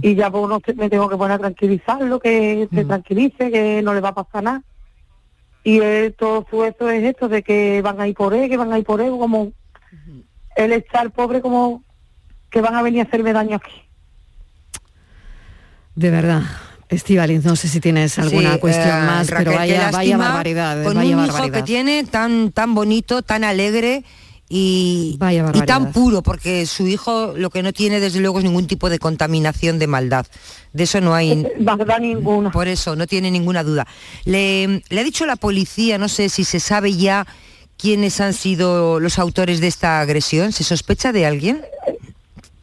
Y 0.00 0.14
ya 0.14 0.30
pues, 0.30 0.44
se- 0.64 0.74
me 0.74 0.88
tengo 0.90 1.08
que 1.08 1.16
poner 1.16 1.32
a 1.36 1.38
tranquilizarlo, 1.38 2.20
que 2.20 2.68
se 2.72 2.84
tranquilice, 2.84 3.50
que 3.50 3.82
no 3.82 3.94
le 3.94 4.00
va 4.00 4.10
a 4.10 4.14
pasar 4.14 4.42
nada. 4.44 4.62
Y 5.64 5.80
él, 5.80 6.14
todo 6.18 6.46
su 6.50 6.64
eso 6.64 6.90
es 6.90 7.04
esto 7.04 7.28
de 7.28 7.42
que 7.42 7.82
van 7.82 8.00
a 8.00 8.08
ir 8.08 8.14
por 8.14 8.34
él, 8.34 8.48
que 8.48 8.56
van 8.56 8.72
a 8.72 8.78
ir 8.78 8.84
por 8.84 9.00
él, 9.00 9.10
como 9.10 9.52
él 10.56 10.72
está 10.72 11.02
el 11.02 11.10
pobre 11.10 11.40
como 11.40 11.82
que 12.50 12.60
van 12.60 12.74
a 12.74 12.82
venir 12.82 13.00
a 13.00 13.04
hacerme 13.04 13.32
daño 13.32 13.56
aquí. 13.56 13.72
De 15.94 16.10
verdad. 16.10 16.42
Estivaliz, 16.88 17.42
no 17.44 17.56
sé 17.56 17.68
si 17.68 17.80
tienes 17.80 18.18
alguna 18.18 18.54
Sí, 18.54 18.58
cuestión 18.58 18.98
eh, 18.98 19.06
más, 19.06 19.30
Raquel, 19.30 19.46
pero 19.46 19.56
vaya, 19.58 19.90
vaya 19.90 20.16
barbaridad. 20.18 20.84
Con 20.84 20.94
vaya 20.94 21.16
un 21.16 21.24
hijo 21.24 21.32
barbaridad. 21.32 21.56
que 21.56 21.62
tiene 21.62 22.04
tan, 22.04 22.52
tan 22.52 22.74
bonito, 22.74 23.22
tan 23.22 23.44
alegre 23.44 24.04
y, 24.54 25.16
tan 25.66 25.92
puro, 25.92 26.22
porque 26.22 26.66
su 26.66 26.86
hijo 26.86 27.32
lo 27.34 27.48
que 27.48 27.62
no 27.62 27.72
tiene 27.72 28.00
desde 28.00 28.20
luego 28.20 28.38
es 28.38 28.44
ningún 28.44 28.66
tipo 28.66 28.90
de 28.90 28.98
contaminación 28.98 29.78
de 29.78 29.86
maldad. 29.86 30.26
De 30.74 30.82
eso 30.82 31.00
no 31.00 31.14
hay 31.14 31.46
ninguna. 32.00 32.50
Por 32.50 32.68
eso, 32.68 32.94
no 32.94 33.06
tiene 33.06 33.30
ninguna 33.30 33.64
duda. 33.64 33.86
Le, 34.26 34.82
le 34.90 35.00
ha 35.00 35.04
dicho 35.04 35.24
la 35.24 35.36
policía, 35.36 35.96
no 35.96 36.08
sé 36.08 36.28
si 36.28 36.44
se 36.44 36.60
sabe 36.60 36.94
ya 36.94 37.26
quiénes 37.78 38.20
han 38.20 38.34
sido 38.34 39.00
los 39.00 39.18
autores 39.18 39.62
de 39.62 39.68
esta 39.68 40.00
agresión. 40.00 40.52
¿Se 40.52 40.64
sospecha 40.64 41.12
de 41.12 41.24
alguien? 41.24 41.64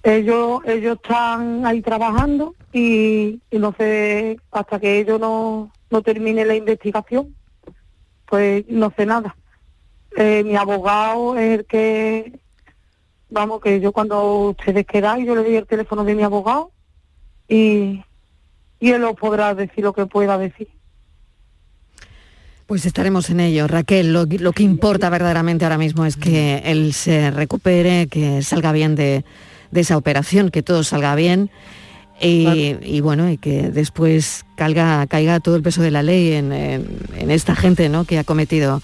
ellos 0.03 0.61
ellos 0.65 0.97
están 1.01 1.65
ahí 1.65 1.81
trabajando 1.81 2.55
y, 2.71 3.39
y 3.49 3.57
no 3.57 3.73
sé 3.77 4.39
hasta 4.51 4.79
que 4.79 4.99
ellos 4.99 5.19
no, 5.19 5.71
no 5.89 6.01
termine 6.01 6.45
la 6.45 6.55
investigación 6.55 7.35
pues 8.25 8.63
no 8.69 8.93
sé 8.95 9.05
nada 9.05 9.35
Eh, 10.18 10.43
mi 10.43 10.55
abogado 10.55 11.38
es 11.38 11.60
el 11.60 11.66
que 11.66 12.39
vamos 13.30 13.62
que 13.62 13.80
yo 13.80 13.91
cuando 13.91 14.49
ustedes 14.49 14.86
queráis 14.86 15.26
yo 15.26 15.36
le 15.36 15.43
doy 15.43 15.55
el 15.55 15.68
teléfono 15.68 16.03
de 16.03 16.16
mi 16.16 16.24
abogado 16.24 16.72
y 17.47 18.01
y 18.82 18.91
él 18.91 19.03
os 19.03 19.16
podrá 19.16 19.53
decir 19.53 19.84
lo 19.84 19.93
que 19.93 20.05
pueda 20.07 20.38
decir 20.38 20.68
Pues 22.66 22.86
estaremos 22.86 23.30
en 23.30 23.39
ello. 23.39 23.68
Raquel, 23.68 24.14
lo, 24.14 24.26
lo 24.26 24.51
que 24.51 24.64
importa 24.64 25.10
verdaderamente 25.10 25.66
ahora 25.66 25.78
mismo 25.78 26.05
es 26.05 26.16
que 26.16 26.62
él 26.66 26.93
se 26.93 27.32
recupere, 27.32 28.07
que 28.07 28.41
salga 28.43 28.72
bien 28.72 28.95
de, 28.95 29.26
de 29.72 29.82
esa 29.82 29.97
operación, 29.97 30.49
que 30.49 30.62
todo 30.64 30.84
salga 30.84 31.16
bien. 31.16 31.49
Y, 32.22 32.76
y 32.84 33.01
bueno, 33.01 33.30
y 33.30 33.38
que 33.38 33.70
después 33.72 34.45
caiga, 34.55 35.07
caiga 35.07 35.39
todo 35.39 35.55
el 35.55 35.64
peso 35.64 35.82
de 35.82 35.89
la 35.91 36.03
ley 36.03 36.34
en, 36.34 36.51
en- 36.51 36.99
en 37.18 37.32
esta 37.32 37.55
gente 37.55 37.89
¿no? 37.89 38.03
que 38.05 38.20
ha 38.20 38.24
cometido 38.24 38.82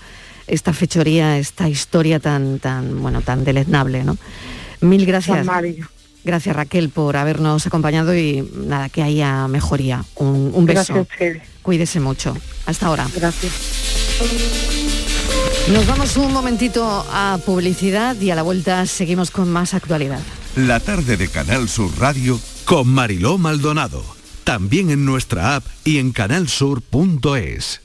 esta 0.47 0.73
fechoría, 0.73 1.37
esta 1.37 1.69
historia 1.69 2.19
tan, 2.19 2.59
tan, 2.59 3.01
bueno, 3.01 3.21
tan 3.21 3.43
deleznable, 3.43 4.03
¿no? 4.03 4.17
Mil 4.81 5.05
gracias. 5.05 5.45
Gracias 6.23 6.55
Raquel 6.55 6.89
por 6.89 7.17
habernos 7.17 7.67
acompañado 7.67 8.15
y 8.15 8.49
nada, 8.55 8.89
que 8.89 9.03
haya 9.03 9.47
mejoría. 9.47 10.03
Un, 10.15 10.51
un 10.53 10.65
beso. 10.65 11.07
Gracias. 11.19 11.47
Cuídese 11.61 11.99
mucho. 11.99 12.35
Hasta 12.65 12.87
ahora. 12.87 13.07
Gracias. 13.15 13.53
Nos 15.71 15.85
vamos 15.87 16.17
un 16.17 16.33
momentito 16.33 17.05
a 17.11 17.39
publicidad 17.45 18.19
y 18.19 18.31
a 18.31 18.35
la 18.35 18.43
vuelta 18.43 18.85
seguimos 18.85 19.29
con 19.31 19.49
más 19.51 19.73
actualidad. 19.73 20.19
La 20.55 20.79
tarde 20.79 21.17
de 21.17 21.27
Canal 21.27 21.69
Sur 21.69 21.91
Radio 21.99 22.39
con 22.65 22.87
Mariló 22.87 23.37
Maldonado. 23.37 24.03
También 24.43 24.89
en 24.89 25.05
nuestra 25.05 25.55
app 25.55 25.65
y 25.83 25.97
en 25.97 26.11
canalsur.es. 26.11 27.84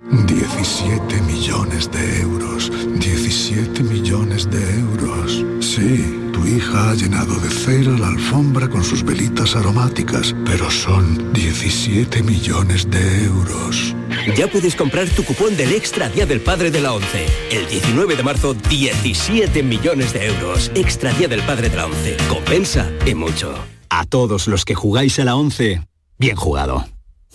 17 0.00 1.22
millones 1.22 1.90
de 1.90 2.20
euros. 2.20 2.70
17 3.00 3.82
millones 3.82 4.48
de 4.48 4.78
euros. 4.78 5.44
Sí, 5.60 6.30
tu 6.32 6.46
hija 6.46 6.90
ha 6.90 6.94
llenado 6.94 7.34
de 7.40 7.50
cera 7.50 7.90
la 7.98 8.08
alfombra 8.08 8.68
con 8.68 8.84
sus 8.84 9.02
velitas 9.02 9.56
aromáticas, 9.56 10.36
pero 10.44 10.70
son 10.70 11.32
17 11.32 12.22
millones 12.22 12.88
de 12.88 13.24
euros. 13.24 13.94
Ya 14.36 14.46
puedes 14.46 14.76
comprar 14.76 15.08
tu 15.08 15.24
cupón 15.24 15.56
del 15.56 15.72
Extra 15.72 16.08
Día 16.08 16.26
del 16.26 16.40
Padre 16.40 16.70
de 16.70 16.80
la 16.80 16.92
ONCE. 16.92 17.26
El 17.50 17.68
19 17.68 18.14
de 18.14 18.22
marzo, 18.22 18.54
17 18.54 19.62
millones 19.64 20.12
de 20.12 20.26
euros. 20.26 20.70
Extra 20.76 21.12
Día 21.12 21.26
del 21.26 21.42
Padre 21.42 21.70
de 21.70 21.76
la 21.76 21.86
ONCE. 21.86 22.16
Compensa 22.28 22.88
y 23.04 23.14
mucho. 23.14 23.52
A 23.90 24.04
todos 24.04 24.46
los 24.46 24.64
que 24.64 24.74
jugáis 24.74 25.18
a 25.18 25.24
la 25.24 25.34
11, 25.34 25.82
bien 26.18 26.36
jugado. 26.36 26.86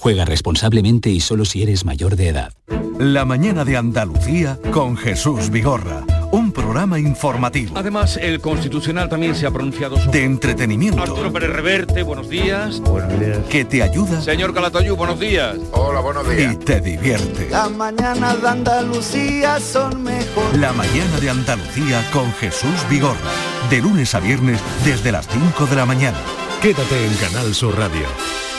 Juega 0.03 0.25
responsablemente 0.25 1.09
y 1.11 1.21
solo 1.21 1.45
si 1.45 1.63
eres 1.63 1.85
mayor 1.85 2.17
de 2.17 2.27
edad. 2.27 2.51
La 2.99 3.23
mañana 3.23 3.63
de 3.63 3.77
Andalucía 3.77 4.59
con 4.73 4.97
Jesús 4.97 5.49
Vigorra. 5.49 6.03
Un 6.29 6.51
programa 6.51 6.99
informativo. 6.99 7.71
Además, 7.77 8.17
el 8.17 8.41
Constitucional 8.41 9.07
también 9.07 9.33
se 9.33 9.47
ha 9.47 9.51
pronunciado 9.51 9.95
sobre... 9.97 10.19
De 10.19 10.25
entretenimiento. 10.25 11.01
Arturo 11.01 11.31
Pérez 11.31 11.51
Reverte, 11.51 12.03
buenos 12.03 12.27
días. 12.27 12.81
Que 13.49 13.63
te 13.63 13.81
ayuda 13.81 14.19
Señor 14.19 14.53
Calatayú, 14.53 14.97
buenos 14.97 15.21
días. 15.21 15.55
Hola, 15.71 16.01
buenos 16.01 16.25
y 16.37 16.53
te 16.57 16.81
divierte. 16.81 17.47
Las 17.49 17.71
mañanas 17.71 18.41
de 18.41 18.49
Andalucía 18.49 19.57
son 19.61 20.03
mejor. 20.03 20.57
La 20.59 20.73
mañana 20.73 21.17
de 21.21 21.29
Andalucía 21.29 22.05
con 22.11 22.29
Jesús 22.33 22.75
Vigorra. 22.89 23.31
De 23.69 23.79
lunes 23.79 24.13
a 24.15 24.19
viernes 24.19 24.59
desde 24.83 25.13
las 25.13 25.29
5 25.29 25.65
de 25.65 25.75
la 25.77 25.85
mañana. 25.85 26.17
Quédate 26.61 27.05
en 27.05 27.13
Canal 27.13 27.55
Sur 27.55 27.77
Radio, 27.77 28.05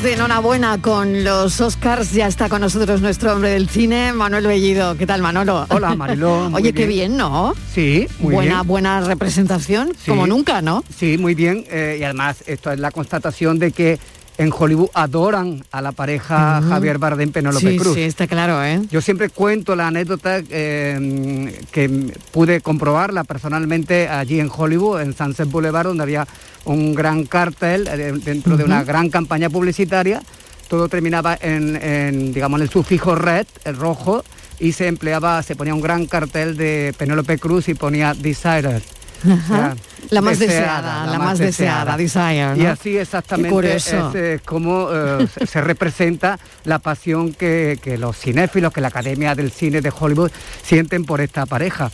Estamos 0.00 0.02
de 0.02 0.12
enhorabuena 0.14 0.80
con 0.80 1.24
los 1.24 1.60
Oscars. 1.60 2.12
Ya 2.12 2.26
está 2.26 2.48
con 2.48 2.60
nosotros 2.62 3.00
nuestro 3.02 3.32
hombre 3.34 3.50
del 3.50 3.68
cine, 3.68 4.12
Manuel 4.14 4.46
Bellido. 4.46 4.96
¿Qué 4.96 5.06
tal, 5.06 5.20
Manolo? 5.20 5.66
Hola, 5.68 5.94
Mariló, 5.94 6.46
Oye, 6.54 6.72
qué 6.72 6.86
bien. 6.86 7.10
bien, 7.12 7.16
¿no? 7.18 7.54
Sí, 7.74 8.06
muy 8.18 8.34
buena, 8.34 8.54
bien. 8.56 8.66
buena 8.66 9.00
representación, 9.02 9.88
Sí. 10.02 10.10
como 10.10 10.26
nunca, 10.26 10.62
¿no? 10.62 10.84
Sí, 10.96 11.18
muy 11.18 11.34
bien. 11.34 11.64
eh, 11.70 11.98
y 12.00 12.04
además, 12.04 12.42
esto 12.46 12.70
es 12.72 12.80
la 12.80 12.90
constatación 12.90 13.58
de 13.58 13.72
que 13.72 13.98
en 14.40 14.50
Hollywood 14.56 14.88
adoran 14.94 15.62
a 15.70 15.82
la 15.82 15.92
pareja. 15.92 16.62
Javier 16.66 16.96
Bardem 16.98 17.30
Penélope 17.30 17.72
Sí, 17.72 17.76
Cruz. 17.76 17.94
sí, 17.94 18.02
está 18.02 18.26
claro, 18.26 18.64
¿eh? 18.64 18.80
Yo 18.90 19.02
siempre 19.02 19.28
cuento 19.28 19.76
la 19.76 19.88
anécdota 19.88 20.40
eh, 20.48 21.60
que 21.70 21.88
pude 22.32 22.62
comprobarla 22.62 23.24
personalmente 23.24 24.08
allí 24.08 24.40
en 24.40 24.50
Hollywood, 24.54 25.02
en 25.02 25.14
Sunset 25.14 25.50
Boulevard, 25.50 25.88
donde 25.88 26.02
había 26.04 26.26
un 26.64 26.94
gran 26.94 27.24
cartel 27.24 27.86
eh, 27.86 28.12
dentro 28.24 28.56
de 28.56 28.64
una 28.64 28.82
gran 28.82 29.10
campaña 29.10 29.50
publicitaria. 29.50 30.22
Todo 30.68 30.88
terminaba 30.88 31.36
en, 31.40 31.76
en, 31.76 32.32
digamos, 32.32 32.60
en 32.60 32.62
el 32.62 32.70
sufijo 32.70 33.14
red, 33.16 33.46
el 33.64 33.76
rojo, 33.76 34.24
y 34.58 34.72
se 34.72 34.86
empleaba, 34.86 35.42
se 35.42 35.54
ponía 35.54 35.74
un 35.74 35.80
gran 35.82 36.06
cartel 36.06 36.56
de 36.56 36.94
Penélope 36.96 37.38
Cruz 37.38 37.68
y 37.68 37.74
ponía 37.74 38.14
Desire. 38.14 38.80
Ajá. 39.28 39.76
La 40.10 40.20
más 40.20 40.38
deseada, 40.38 41.06
la 41.06 41.18
más 41.18 41.38
deseada, 41.38 41.96
Desire, 41.96 42.54
Y 42.56 42.66
así 42.66 42.96
exactamente 42.96 43.50
curioso. 43.50 44.08
es 44.10 44.14
eh, 44.14 44.40
como 44.44 44.88
eh, 44.92 45.26
se- 45.38 45.46
se 45.46 45.60
representa 45.60 46.38
la 46.64 46.78
pasión 46.78 47.32
que, 47.34 47.78
que 47.82 47.96
los 47.98 48.16
cinéfilos, 48.16 48.72
que 48.72 48.80
la 48.80 48.88
Academia 48.88 49.34
del 49.34 49.50
Cine 49.52 49.80
de 49.80 49.92
Hollywood 49.96 50.30
sienten 50.62 51.04
por 51.04 51.20
esta 51.20 51.46
pareja. 51.46 51.90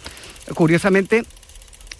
Curiosamente, 0.54 1.24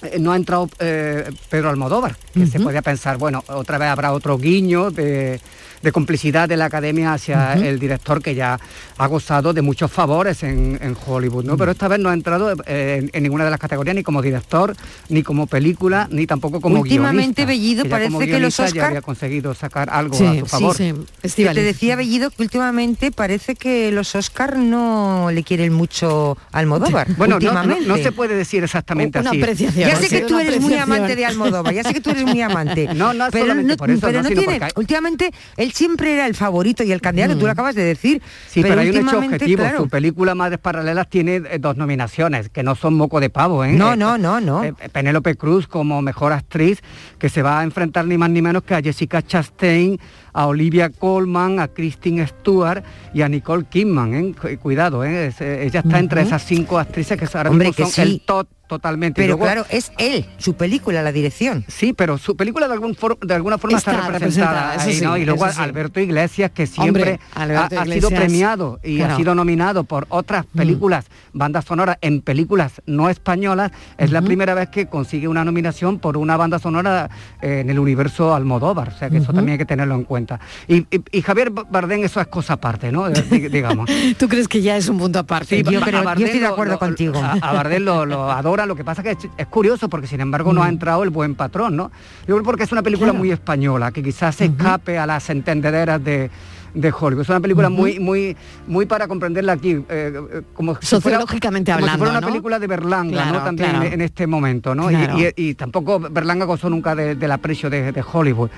eh, 0.03 0.19
no 0.21 0.33
ha 0.33 0.37
entrado 0.37 0.69
eh, 0.79 1.31
Pedro 1.51 1.71
Almodóvar, 1.71 2.17
que 2.33 2.47
se 2.47 2.61
podía 2.61 2.83
pensar, 2.83 3.17
bueno, 3.19 3.43
otra 3.49 3.79
vez 3.79 3.89
habrá 3.89 4.13
otro 4.13 4.39
guiño 4.39 4.91
de, 4.91 5.41
de 5.83 5.93
complicidad 5.93 6.49
de 6.49 6.57
la 6.57 6.67
academia 6.67 7.13
hacia 7.13 7.55
Ujú. 7.57 7.65
el 7.65 7.79
director 7.79 8.23
que 8.23 8.35
ya 8.35 8.59
ha 8.99 9.07
gozado 9.07 9.53
de 9.53 9.63
muchos 9.63 9.91
favores 9.93 10.43
en, 10.43 10.79
en 10.83 10.97
Hollywood, 11.07 11.45
¿no? 11.45 11.57
Pero 11.57 11.73
esta 11.73 11.89
vez 11.89 11.99
no 11.99 12.09
ha 12.09 12.15
entrado 12.15 12.53
eh, 12.67 12.99
en, 13.03 13.11
en 13.13 13.23
ninguna 13.23 13.45
de 13.45 13.51
las 13.51 13.61
categorías, 13.61 13.95
ni 13.97 14.03
como 14.03 14.23
director, 14.23 14.75
ni 15.09 15.23
como 15.23 15.47
película, 15.47 16.09
ni 16.11 16.27
tampoco 16.27 16.61
como 16.61 16.81
Últimamente, 16.81 17.45
guionista, 17.45 17.47
Bellido, 17.47 17.83
que 17.85 17.91
parece 17.91 18.11
que 18.11 18.15
los 18.17 18.29
guionista 18.29 18.63
ya 18.65 18.69
Oscar- 18.71 18.87
había 18.89 19.03
conseguido 19.03 19.55
sacar 19.55 19.89
algo 19.91 20.17
Sí, 20.17 20.25
a 20.27 20.31
su 20.31 20.45
sí, 20.45 20.47
favor. 20.47 20.77
sí. 20.77 20.95
Que 21.37 21.55
te 21.55 21.63
decía 21.63 21.97
Bellido 21.97 22.31
que 22.31 22.43
últimamente 22.43 23.13
parece 23.13 23.55
que 23.55 23.93
los 23.93 24.15
Oscar 24.15 24.57
no 24.59 25.31
le 25.33 25.43
quieren 25.43 25.73
mucho 25.73 26.37
a 26.53 26.59
Almodóvar. 26.59 27.09
Bueno, 27.17 27.39
no, 27.39 27.41
no- 27.41 27.51
últimamente. 27.61 27.87
no 27.89 27.97
se 27.97 28.13
puede 28.13 28.35
decir 28.35 28.65
exactamente 28.65 29.19
Una 29.21 29.31
así. 29.31 29.41
apreciación, 29.41 29.89
Ya 29.89 29.97
sé 29.97 30.09
que 30.09 30.21
tú 30.23 30.39
eres 30.39 30.61
muy 30.61 30.75
amante 30.75 31.15
de 31.17 31.25
Almodóvar, 31.27 31.75
ya 31.75 31.83
sé 31.85 31.95
que 31.95 32.01
tú 32.01 32.11
eres 32.11 32.25
muy 32.25 32.41
amante. 32.41 32.89
No, 32.97 33.13
no 33.13 33.27
pero 33.31 33.45
solamente 33.45 33.73
no, 33.73 33.77
por 33.77 33.91
eso, 33.91 34.01
pero 34.01 34.23
no, 34.23 34.29
no 34.31 34.35
tiene. 34.35 34.59
porque 34.59 34.73
Últimamente 34.77 35.31
él 35.67 35.73
siempre 35.73 36.15
era 36.15 36.27
el 36.27 36.35
favorito 36.35 36.83
y 36.83 36.93
el 36.93 37.01
candidato, 37.01 37.37
tú 37.37 37.45
lo 37.47 37.53
acabas 37.53 37.75
de 37.75 37.85
decir. 37.85 38.23
Sí, 38.49 38.63
pero, 38.63 38.81
hay 38.81 38.91
un 38.91 39.07
hecho 39.09 39.19
objetivo. 39.19 39.63
claro. 39.63 39.79
Su 39.79 39.89
película 39.89 40.35
Madres 40.35 40.59
Paralelas 40.59 41.09
tiene 41.11 41.37
eh, 41.37 41.59
dos 41.61 41.77
nominaciones, 41.77 42.49
que 42.49 42.63
no 42.63 42.75
son 42.75 42.95
moco 42.95 43.21
de 43.21 43.31
pavo, 43.31 43.65
¿eh? 43.65 43.73
No, 43.73 43.93
Eh, 43.93 43.97
no, 43.97 44.17
no, 44.19 44.41
no. 44.41 44.65
eh, 44.65 44.73
Penélope 44.93 45.37
Cruz 45.37 45.67
como 45.69 46.01
mejor 46.03 46.33
actriz, 46.33 46.83
que 47.19 47.29
se 47.29 47.43
va 47.43 47.61
a 47.61 47.65
enfrentar 47.65 48.07
ni 48.07 48.17
más 48.19 48.31
ni 48.31 48.41
menos 48.43 48.63
que 48.63 48.75
a 48.75 48.81
Jessica 48.81 49.23
Chastain, 49.23 49.99
a 50.33 50.47
Olivia 50.47 50.91
Colman, 50.91 51.61
a 51.61 51.69
Kristen 51.69 52.27
Stewart 52.27 52.83
y 53.15 53.23
a 53.23 53.29
Nicole 53.29 53.65
Kidman, 53.69 54.15
¿eh? 54.15 54.35
Cu- 54.41 54.49
Cuidado, 54.61 55.05
¿eh? 55.05 55.33
Ella 55.41 55.81
está 55.81 55.99
entre 55.99 56.23
esas 56.23 56.45
cinco 56.45 56.79
actrices 56.79 57.19
que 57.19 57.27
ahora 57.37 57.51
Hombre, 57.51 57.69
mismo 57.69 57.77
que 57.87 57.91
son 57.91 57.93
sí. 57.93 58.03
el 58.03 58.21
top 58.21 58.47
totalmente. 58.67 59.21
Pero 59.23 59.29
luego- 59.37 59.45
claro, 59.45 59.67
es 59.71 59.93
él, 59.99 60.27
su 60.39 60.55
película, 60.55 61.03
la 61.03 61.13
dirección. 61.13 61.65
Sí, 61.69 61.93
pero 61.93 62.19
su 62.19 62.37
película 62.37 62.67
de, 62.69 62.75
algún 62.75 62.95
for- 62.95 63.19
de 63.21 63.35
alguna 63.35 63.59
forma 63.59 63.79
está, 63.79 63.93
Está 63.93 64.09
representada, 64.11 64.73
ahí, 64.83 64.95
sí, 64.95 65.05
¿no? 65.05 65.17
Y 65.17 65.25
luego 65.25 65.49
sí. 65.51 65.61
Alberto 65.61 66.01
Iglesias, 66.01 66.51
que 66.53 66.67
siempre 66.67 67.19
Hombre, 67.37 67.77
ha, 67.79 67.85
sido 67.85 68.09
premiado 68.11 68.81
y 68.83 68.97
claro. 68.97 69.15
ha 69.15 69.17
sido 69.17 69.35
nominado 69.35 69.85
por 69.85 70.07
otras 70.09 70.47
películas, 70.47 71.07
bandas 71.33 71.65
sonoras 71.65 71.99
en 72.01 72.23
películas 72.23 72.83
no 72.87 73.09
españolas, 73.11 73.73
es 73.99 74.11
la 74.11 74.23
primera 74.23 74.55
vez 74.55 74.69
que 74.69 74.87
consigue 74.87 75.29
una 75.29 75.45
nominación 75.45 75.99
por 75.99 76.17
una 76.17 76.37
banda 76.37 76.59
sonora 76.59 77.09
eh, 77.43 77.61
en 77.61 77.71
el 77.71 77.79
universo 77.79 78.35
Almodóvar, 78.35 78.89
o 78.89 78.99
sea 78.99 79.11
que 79.11 79.19
eso 79.19 79.33
también 79.33 79.53
hay 79.53 79.59
que 79.59 79.65
tenerlo 79.67 79.95
en 79.95 80.05
cuenta. 80.05 80.41
Y, 80.69 80.79
y- 80.91 81.03
y 81.13 81.23
Javier 81.23 81.51
Bardem 81.51 82.05
eso 82.05 82.21
es 82.21 82.27
cosa 82.27 82.55
aparte, 82.55 82.91
¿no? 82.93 83.09
Eh, 83.09 83.13
dig- 83.13 83.51
digamos. 83.51 83.89
¿Tú 84.19 84.29
crees 84.29 84.49
que 84.49 84.61
ya 84.63 84.77
es 84.77 84.89
un 84.89 84.99
punto 84.99 85.19
aparte? 85.19 85.63
Sí, 85.63 85.75
a- 85.75 85.79
a 85.79 86.03
Bardem 86.03 86.41
lo- 86.43 86.65
lo- 86.65 86.79
contigo. 86.79 87.19
A, 87.23 87.33
a 87.33 87.53
Bardem 87.53 87.83
lo, 87.85 88.07
lo 88.07 88.31
lo 88.65 88.75
que 88.77 88.85
pasa 88.85 89.03
que 89.03 89.11
es, 89.11 89.47
curioso 89.49 89.89
porque 89.91 90.07
sin 90.07 90.21
embargo 90.21 90.53
no 90.55 90.63
ha 90.63 90.67
Mm. 90.67 90.71
entrado 90.71 91.03
el 91.03 91.11
buen 91.11 91.35
patrón, 91.35 91.77
¿no? 91.77 91.91
Yo 92.27 92.35
creo 92.37 92.43
porque 92.45 92.63
es 92.63 92.73
una 92.73 92.83
película 92.83 93.09
Claro. 93.11 93.19
muy 93.19 93.31
española, 93.33 93.93
que 93.93 94.03
quizás 94.03 94.37
se 94.37 94.47
escape 94.47 94.99
a 94.99 95.05
las 95.07 95.29
entendederas 95.29 96.03
de 96.03 96.31
de 96.77 96.93
Hollywood. 96.97 97.23
Es 97.23 97.29
una 97.31 97.41
película 97.41 97.71
muy, 97.71 97.99
muy, 97.99 98.37
muy 98.67 98.85
para 98.87 99.09
comprenderla 99.09 99.53
aquí, 99.55 99.71
eh, 99.73 99.83
eh, 99.89 100.43
como 100.53 100.75
si 100.75 100.87
fuera- 101.01 101.19
Sociológicamente 101.19 101.73
como 101.73 101.79
si 101.87 101.91
hablando, 101.91 101.99
fuera 102.05 102.11
una 102.13 102.21
¿no? 102.21 102.27
película 102.29 102.59
de 102.59 102.67
Berlanga, 102.67 103.13
Claro, 103.13 103.39
¿no? 103.39 103.45
También 103.45 103.71
claro. 103.71 103.85
en 103.87 104.01
este 104.03 104.27
momento, 104.27 104.75
¿no? 104.75 104.91
Y- 104.91 104.95
Claro. 104.95 105.19
Y, 105.19 105.33
y 105.37 105.55
tampoco 105.55 105.99
Berlanga 105.99 106.45
gozó 106.45 106.69
nunca 106.69 106.95
de- 106.95 107.15
del 107.15 107.33
aprecio 107.33 107.71
de, 107.71 107.93
de 107.93 108.05
Hollywood, 108.13 108.51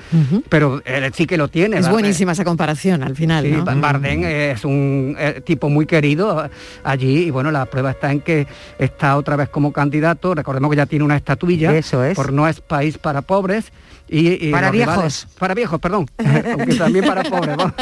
pero 0.48 0.82
él 0.84 1.12
sí 1.14 1.26
que 1.26 1.36
lo 1.36 1.48
tiene. 1.48 1.76
Es 1.76 1.82
¿verdad? 1.82 1.92
buenísima 1.92 2.32
esa 2.32 2.44
comparación 2.44 3.02
al 3.02 3.14
final, 3.14 3.44
Sí, 3.44 3.52
¿no? 3.52 3.64
Ba- 3.64 3.74
Bardem 3.74 4.24
es 4.24 4.64
un 4.64 5.14
eh, 5.18 5.40
tipo 5.44 5.68
muy 5.68 5.86
querido 5.86 6.44
eh, 6.44 6.50
allí 6.84 7.24
y 7.26 7.30
bueno, 7.30 7.50
la 7.52 7.66
prueba 7.66 7.92
está 7.92 8.10
en 8.10 8.20
que 8.20 8.46
está 8.78 9.16
otra 9.16 9.36
vez 9.36 9.48
como 9.48 9.72
candidato, 9.72 10.34
recordemos 10.34 10.70
que 10.70 10.76
ya 10.76 10.86
tiene 10.86 11.04
una 11.04 11.16
estatuilla, 11.16 11.74
Eso 11.76 12.02
es. 12.04 12.16
por 12.16 12.32
no 12.32 12.48
es 12.48 12.60
país 12.60 12.98
para 12.98 13.22
pobres. 13.22 13.70
Y, 14.08 14.48
y 14.48 14.50
Para 14.52 14.70
viejos. 14.70 14.94
rivales- 14.96 15.26
para 15.38 15.54
viejos, 15.54 15.80
perdón, 15.80 16.06
aunque 16.18 16.74
también 16.76 17.04
para 17.04 17.22
pobres. 17.24 17.56
¿no? 17.56 17.64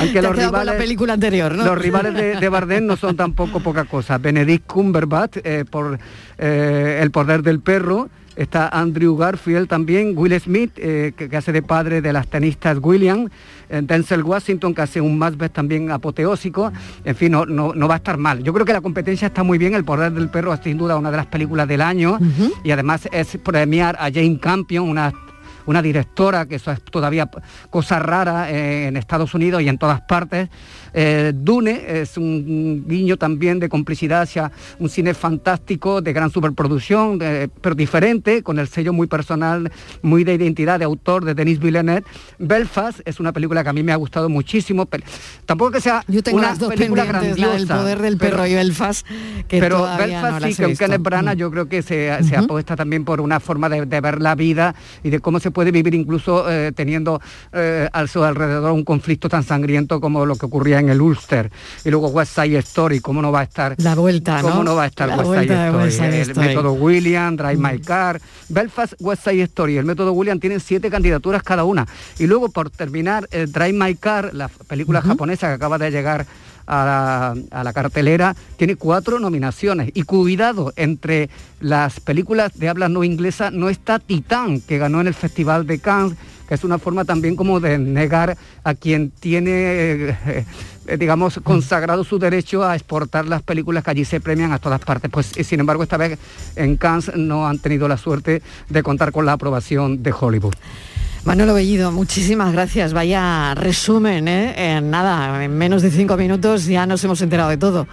Aunque 0.00 0.22
los 0.22 0.36
la 0.36 0.46
rivales, 0.46 0.74
película 0.74 1.12
anterior, 1.14 1.54
¿no? 1.54 1.64
los 1.64 1.78
rivales 1.78 2.14
de, 2.14 2.36
de 2.36 2.48
Bardem 2.48 2.86
no 2.86 2.96
son 2.96 3.16
tampoco 3.16 3.60
poca 3.60 3.84
cosa. 3.84 4.18
Benedict 4.18 4.66
Cumberbatch 4.66 5.38
eh, 5.44 5.64
por 5.70 5.98
eh, 6.38 6.98
El 7.02 7.10
poder 7.10 7.42
del 7.42 7.60
perro. 7.60 8.08
Está 8.36 8.68
Andrew 8.68 9.16
Garfield 9.16 9.66
también, 9.68 10.12
Will 10.16 10.38
Smith, 10.40 10.70
eh, 10.76 11.12
que, 11.16 11.28
que 11.28 11.36
hace 11.36 11.50
de 11.50 11.60
padre 11.60 12.00
de 12.00 12.12
las 12.12 12.28
tenistas 12.28 12.78
William, 12.80 13.28
Denzel 13.68 14.22
Washington, 14.22 14.74
que 14.74 14.82
hace 14.82 15.00
un 15.00 15.18
Macbeth 15.18 15.52
también 15.52 15.90
apoteósico. 15.90 16.72
En 17.04 17.16
fin, 17.16 17.32
no, 17.32 17.46
no, 17.46 17.74
no 17.74 17.88
va 17.88 17.94
a 17.94 17.98
estar 17.98 18.16
mal. 18.16 18.42
Yo 18.42 18.52
creo 18.52 18.64
que 18.64 18.72
la 18.72 18.80
competencia 18.80 19.26
está 19.26 19.42
muy 19.42 19.58
bien. 19.58 19.74
El 19.74 19.84
poder 19.84 20.12
del 20.12 20.28
perro 20.28 20.52
es 20.54 20.60
sin 20.62 20.78
duda 20.78 20.96
una 20.96 21.10
de 21.10 21.16
las 21.16 21.26
películas 21.26 21.68
del 21.68 21.80
año. 21.80 22.18
Y 22.64 22.70
además 22.70 23.08
es 23.12 23.38
premiar 23.38 23.96
a 23.96 24.10
Jane 24.12 24.38
Campion, 24.40 24.88
una 24.88 25.12
una 25.68 25.82
directora, 25.82 26.46
que 26.46 26.54
eso 26.54 26.72
es 26.72 26.82
todavía 26.82 27.28
cosa 27.68 27.98
rara 27.98 28.50
eh, 28.50 28.86
en 28.86 28.96
Estados 28.96 29.34
Unidos 29.34 29.60
y 29.60 29.68
en 29.68 29.76
todas 29.76 30.00
partes. 30.00 30.48
Eh, 30.94 31.32
Dune 31.34 32.00
es 32.00 32.16
un 32.16 32.84
guiño 32.86 33.16
también 33.16 33.58
de 33.60 33.68
complicidad 33.68 34.22
hacia 34.22 34.50
un 34.78 34.88
cine 34.88 35.14
fantástico, 35.14 36.00
de 36.00 36.12
gran 36.12 36.30
superproducción, 36.30 37.18
de- 37.18 37.48
pero 37.60 37.74
diferente, 37.74 38.42
con 38.42 38.58
el 38.58 38.68
sello 38.68 38.92
muy 38.92 39.06
personal, 39.06 39.70
muy 40.02 40.24
de 40.24 40.34
identidad 40.34 40.78
de 40.78 40.84
autor 40.84 41.24
de 41.24 41.34
Denis 41.34 41.58
Villeneuve. 41.60 42.04
Belfast 42.38 43.00
es 43.04 43.20
una 43.20 43.32
película 43.32 43.62
que 43.62 43.70
a 43.70 43.72
mí 43.72 43.82
me 43.82 43.92
ha 43.92 43.96
gustado 43.96 44.28
muchísimo. 44.28 44.86
Tampoco 45.46 45.72
que 45.72 45.80
sea 45.80 46.04
Yo 46.08 46.22
tengo 46.22 46.38
una 46.38 46.48
las 46.48 46.58
dos 46.58 46.68
película 46.74 47.04
grandiosa, 47.04 47.76
poder 47.78 48.00
del 48.00 48.16
pero- 48.16 48.36
perro 48.36 48.46
y 48.46 48.54
Belfast, 48.54 49.06
que 49.48 49.58
pero 49.60 49.82
Belfast 49.96 50.40
no 50.40 50.52
sí, 50.52 50.64
visto. 50.64 50.84
Kenneth 50.84 51.02
Branagh 51.02 51.36
yo 51.36 51.50
creo 51.50 51.68
que 51.68 51.82
se, 51.82 52.22
se 52.24 52.36
apuesta 52.36 52.76
también 52.76 53.04
por 53.04 53.20
una 53.20 53.40
forma 53.40 53.68
de, 53.68 53.86
de 53.86 54.00
ver 54.00 54.20
la 54.20 54.34
vida 54.34 54.74
y 55.02 55.10
de 55.10 55.20
cómo 55.20 55.40
se 55.40 55.50
puede 55.50 55.70
vivir 55.70 55.94
incluso 55.94 56.50
eh, 56.50 56.72
teniendo 56.74 57.20
eh, 57.52 57.88
a 57.92 58.06
su 58.06 58.22
alrededor 58.24 58.72
un 58.72 58.84
conflicto 58.84 59.28
tan 59.28 59.42
sangriento 59.42 60.00
como 60.00 60.26
lo 60.26 60.36
que 60.36 60.46
ocurría 60.46 60.78
en 60.80 60.87
el 60.88 61.00
Ulster. 61.00 61.50
Y 61.84 61.90
luego 61.90 62.08
West 62.08 62.34
Side 62.34 62.58
Story, 62.58 63.00
cómo 63.00 63.22
no 63.22 63.32
va 63.32 63.40
a 63.40 63.44
estar... 63.44 63.74
La 63.78 63.94
vuelta, 63.94 64.40
¿Cómo 64.40 64.56
¿no? 64.56 64.64
no 64.64 64.76
va 64.76 64.84
a 64.84 64.86
estar 64.86 65.08
West 65.10 65.42
Side 65.42 65.66
Story? 65.66 65.84
West 65.84 65.96
Side 65.98 66.22
el 66.22 66.30
Story. 66.30 66.46
Mm. 66.46 66.48
método 66.48 66.72
William, 66.72 67.36
Drive 67.36 67.56
My 67.56 67.78
Car, 67.80 68.20
Belfast, 68.48 68.94
West 69.00 69.24
Side 69.24 69.42
Story, 69.42 69.76
el 69.76 69.84
método 69.84 70.12
William 70.12 70.38
tienen 70.40 70.60
siete 70.60 70.90
candidaturas 70.90 71.42
cada 71.42 71.64
una. 71.64 71.86
Y 72.18 72.26
luego 72.26 72.48
por 72.48 72.70
terminar, 72.70 73.28
eh, 73.30 73.46
Drive 73.48 73.72
My 73.72 73.94
Car, 73.94 74.34
la 74.34 74.48
película 74.48 75.02
japonesa 75.02 75.48
que 75.48 75.54
acaba 75.54 75.78
de 75.78 75.90
llegar 75.90 76.26
a 76.66 77.34
la, 77.50 77.58
a 77.60 77.64
la 77.64 77.72
cartelera, 77.72 78.36
tiene 78.56 78.76
cuatro 78.76 79.18
nominaciones. 79.18 79.90
Y 79.94 80.02
cuidado, 80.02 80.72
entre 80.76 81.30
las 81.60 81.98
películas 82.00 82.58
de 82.58 82.68
habla 82.68 82.88
no 82.88 83.04
inglesa 83.04 83.50
no 83.50 83.68
está 83.70 83.98
Titán, 83.98 84.60
que 84.60 84.78
ganó 84.78 85.00
en 85.00 85.06
el 85.06 85.14
Festival 85.14 85.66
de 85.66 85.78
Cannes, 85.78 86.16
que 86.48 86.54
es 86.54 86.64
una 86.64 86.78
forma 86.78 87.04
también 87.04 87.36
como 87.36 87.60
de 87.60 87.78
negar 87.78 88.36
a 88.64 88.74
quien 88.74 89.10
tiene, 89.10 89.50
eh, 89.52 90.46
digamos, 90.96 91.40
consagrado 91.42 92.04
su 92.04 92.18
derecho 92.18 92.64
a 92.64 92.74
exportar 92.74 93.26
las 93.26 93.42
películas 93.42 93.84
que 93.84 93.90
allí 93.90 94.04
se 94.04 94.20
premian 94.20 94.52
a 94.52 94.58
todas 94.58 94.80
partes. 94.80 95.10
Pues 95.10 95.36
eh, 95.36 95.44
sin 95.44 95.60
embargo, 95.60 95.82
esta 95.82 95.96
vez 95.96 96.18
en 96.56 96.76
Cannes 96.76 97.12
no 97.16 97.46
han 97.46 97.58
tenido 97.58 97.88
la 97.88 97.96
suerte 97.96 98.42
de 98.68 98.82
contar 98.82 99.12
con 99.12 99.26
la 99.26 99.32
aprobación 99.32 100.02
de 100.02 100.14
Hollywood. 100.18 100.54
Manolo 101.24 101.52
Bellido, 101.52 101.92
muchísimas 101.92 102.52
gracias. 102.52 102.92
Vaya 102.92 103.54
resumen, 103.54 104.28
¿eh? 104.28 104.76
En 104.76 104.90
nada, 104.90 105.44
en 105.44 105.58
menos 105.58 105.82
de 105.82 105.90
cinco 105.90 106.16
minutos 106.16 106.66
ya 106.66 106.86
nos 106.86 107.04
hemos 107.04 107.20
enterado 107.20 107.50
de 107.50 107.58
todo. 107.58 107.86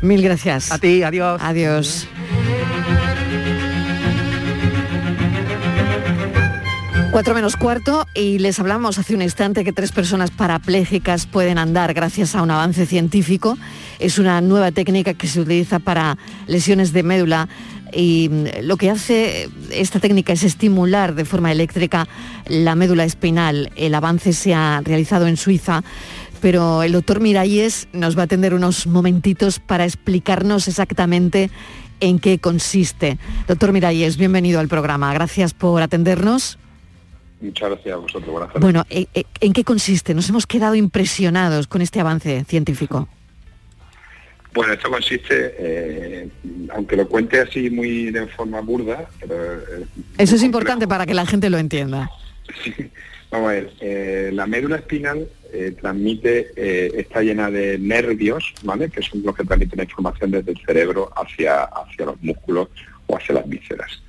Mil 0.00 0.22
gracias. 0.22 0.70
A 0.70 0.78
ti, 0.78 1.02
adiós. 1.02 1.40
Adiós. 1.42 2.06
Cuatro 7.18 7.34
menos 7.34 7.56
cuarto 7.56 8.06
y 8.14 8.38
les 8.38 8.60
hablamos 8.60 8.96
hace 8.96 9.12
un 9.12 9.22
instante 9.22 9.64
que 9.64 9.72
tres 9.72 9.90
personas 9.90 10.30
parapléjicas 10.30 11.26
pueden 11.26 11.58
andar 11.58 11.92
gracias 11.92 12.36
a 12.36 12.42
un 12.42 12.50
avance 12.52 12.86
científico. 12.86 13.58
Es 13.98 14.20
una 14.20 14.40
nueva 14.40 14.70
técnica 14.70 15.14
que 15.14 15.26
se 15.26 15.40
utiliza 15.40 15.80
para 15.80 16.16
lesiones 16.46 16.92
de 16.92 17.02
médula 17.02 17.48
y 17.92 18.28
mm, 18.30 18.46
lo 18.62 18.76
que 18.76 18.90
hace 18.90 19.50
esta 19.72 19.98
técnica 19.98 20.32
es 20.32 20.44
estimular 20.44 21.16
de 21.16 21.24
forma 21.24 21.50
eléctrica 21.50 22.06
la 22.46 22.76
médula 22.76 23.02
espinal. 23.02 23.72
El 23.74 23.96
avance 23.96 24.32
se 24.32 24.54
ha 24.54 24.80
realizado 24.84 25.26
en 25.26 25.36
Suiza, 25.36 25.82
pero 26.40 26.84
el 26.84 26.92
doctor 26.92 27.18
Miralles 27.18 27.88
nos 27.92 28.16
va 28.16 28.20
a 28.20 28.24
atender 28.26 28.54
unos 28.54 28.86
momentitos 28.86 29.58
para 29.58 29.84
explicarnos 29.84 30.68
exactamente 30.68 31.50
en 31.98 32.20
qué 32.20 32.38
consiste. 32.38 33.18
Doctor 33.48 33.72
Miralles, 33.72 34.18
bienvenido 34.18 34.60
al 34.60 34.68
programa. 34.68 35.12
Gracias 35.12 35.52
por 35.52 35.82
atendernos. 35.82 36.60
Muchas 37.40 37.70
gracias 37.70 37.94
a 37.94 37.96
vosotros. 37.98 38.30
Buenas 38.30 38.52
tardes. 38.52 38.62
Bueno, 38.62 38.84
¿en 38.90 39.52
qué 39.52 39.64
consiste? 39.64 40.14
Nos 40.14 40.28
hemos 40.28 40.46
quedado 40.46 40.74
impresionados 40.74 41.66
con 41.66 41.82
este 41.82 42.00
avance 42.00 42.44
científico. 42.44 43.08
Bueno, 44.54 44.72
esto 44.72 44.90
consiste, 44.90 45.54
eh, 45.58 46.28
aunque 46.74 46.96
lo 46.96 47.06
cuente 47.06 47.40
así 47.40 47.70
muy 47.70 48.10
de 48.10 48.26
forma 48.26 48.60
burda, 48.60 49.08
pero 49.20 49.54
eh, 49.54 49.86
Eso 50.16 50.36
es 50.36 50.42
importante 50.42 50.88
para 50.88 51.06
que 51.06 51.14
la 51.14 51.26
gente 51.26 51.50
lo 51.50 51.58
entienda. 51.58 52.10
vamos 53.30 53.50
a 53.50 53.52
ver, 53.52 53.72
eh, 53.80 54.30
la 54.32 54.46
médula 54.46 54.76
espinal 54.76 55.28
eh, 55.52 55.76
transmite, 55.80 56.50
está 56.98 57.22
llena 57.22 57.50
de 57.50 57.78
nervios, 57.78 58.52
¿vale? 58.64 58.88
Que 58.88 59.02
son 59.02 59.22
los 59.22 59.36
que 59.36 59.44
transmiten 59.44 59.76
la 59.76 59.84
información 59.84 60.30
desde 60.30 60.52
el 60.52 60.58
cerebro 60.64 61.12
hacia, 61.14 61.64
hacia 61.64 62.06
los 62.06 62.20
músculos 62.22 62.68
o 63.06 63.16
hacia 63.16 63.36
las 63.36 63.48
vísceras. 63.48 64.02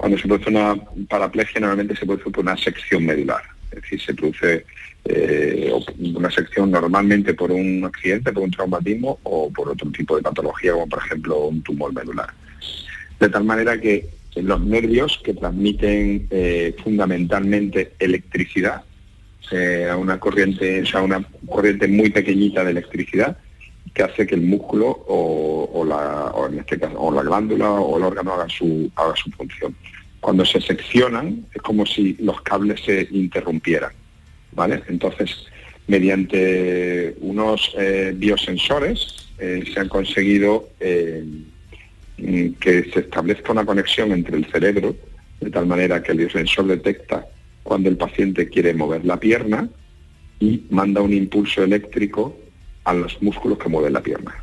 Cuando 0.00 0.16
se 0.16 0.28
produce 0.28 0.48
una 0.48 0.74
paraplegia 1.10 1.60
normalmente 1.60 1.94
se 1.94 2.06
produce 2.06 2.30
por 2.30 2.40
una 2.40 2.56
sección 2.56 3.04
medular, 3.04 3.42
es 3.70 3.82
decir, 3.82 4.00
se 4.00 4.14
produce 4.14 4.64
eh, 5.04 5.70
una 6.14 6.30
sección 6.30 6.70
normalmente 6.70 7.34
por 7.34 7.50
un 7.50 7.84
accidente, 7.84 8.32
por 8.32 8.44
un 8.44 8.50
traumatismo 8.50 9.18
o 9.24 9.50
por 9.50 9.68
otro 9.68 9.90
tipo 9.90 10.16
de 10.16 10.22
patología, 10.22 10.72
como 10.72 10.88
por 10.88 11.00
ejemplo 11.00 11.48
un 11.48 11.60
tumor 11.60 11.92
medular. 11.92 12.30
De 13.18 13.28
tal 13.28 13.44
manera 13.44 13.78
que 13.78 14.08
los 14.36 14.62
nervios 14.62 15.20
que 15.22 15.34
transmiten 15.34 16.26
eh, 16.30 16.74
fundamentalmente 16.82 17.92
electricidad, 17.98 18.82
eh, 19.52 19.86
a 19.90 19.98
una 19.98 20.18
corriente, 20.18 20.80
o 20.80 20.86
sea, 20.86 21.02
una 21.02 21.22
corriente 21.46 21.86
muy 21.88 22.08
pequeñita 22.08 22.64
de 22.64 22.70
electricidad, 22.70 23.36
que 23.94 24.02
hace 24.02 24.26
que 24.26 24.34
el 24.34 24.42
músculo 24.42 25.04
o, 25.08 25.84
la, 25.84 26.32
en 26.48 26.58
este 26.60 26.78
caso, 26.78 26.98
o 26.98 27.12
la 27.12 27.22
glándula 27.22 27.70
o 27.70 27.96
el 27.98 28.04
órgano 28.04 28.34
haga 28.34 28.48
su, 28.48 28.90
haga 28.94 29.16
su 29.16 29.30
función. 29.32 29.74
Cuando 30.20 30.44
se 30.44 30.60
seccionan 30.60 31.46
es 31.54 31.62
como 31.62 31.86
si 31.86 32.14
los 32.20 32.40
cables 32.42 32.80
se 32.84 33.08
interrumpieran, 33.10 33.92
¿vale? 34.52 34.82
Entonces, 34.88 35.46
mediante 35.86 37.16
unos 37.20 37.74
eh, 37.78 38.12
biosensores 38.14 39.28
eh, 39.38 39.64
se 39.72 39.80
han 39.80 39.88
conseguido 39.88 40.68
eh, 40.78 41.24
mm, 42.18 42.50
que 42.60 42.90
se 42.92 43.00
establezca 43.00 43.52
una 43.52 43.64
conexión 43.64 44.12
entre 44.12 44.36
el 44.36 44.46
cerebro, 44.46 44.94
de 45.40 45.50
tal 45.50 45.66
manera 45.66 46.02
que 46.02 46.12
el 46.12 46.18
biosensor 46.18 46.66
detecta 46.66 47.26
cuando 47.62 47.88
el 47.88 47.96
paciente 47.96 48.48
quiere 48.48 48.74
mover 48.74 49.04
la 49.04 49.18
pierna 49.18 49.68
y 50.38 50.64
manda 50.70 51.00
un 51.00 51.12
impulso 51.12 51.62
eléctrico 51.62 52.36
a 52.90 52.94
los 52.94 53.20
músculos 53.22 53.58
que 53.58 53.68
mueven 53.68 53.92
la 53.92 54.02
pierna. 54.02 54.34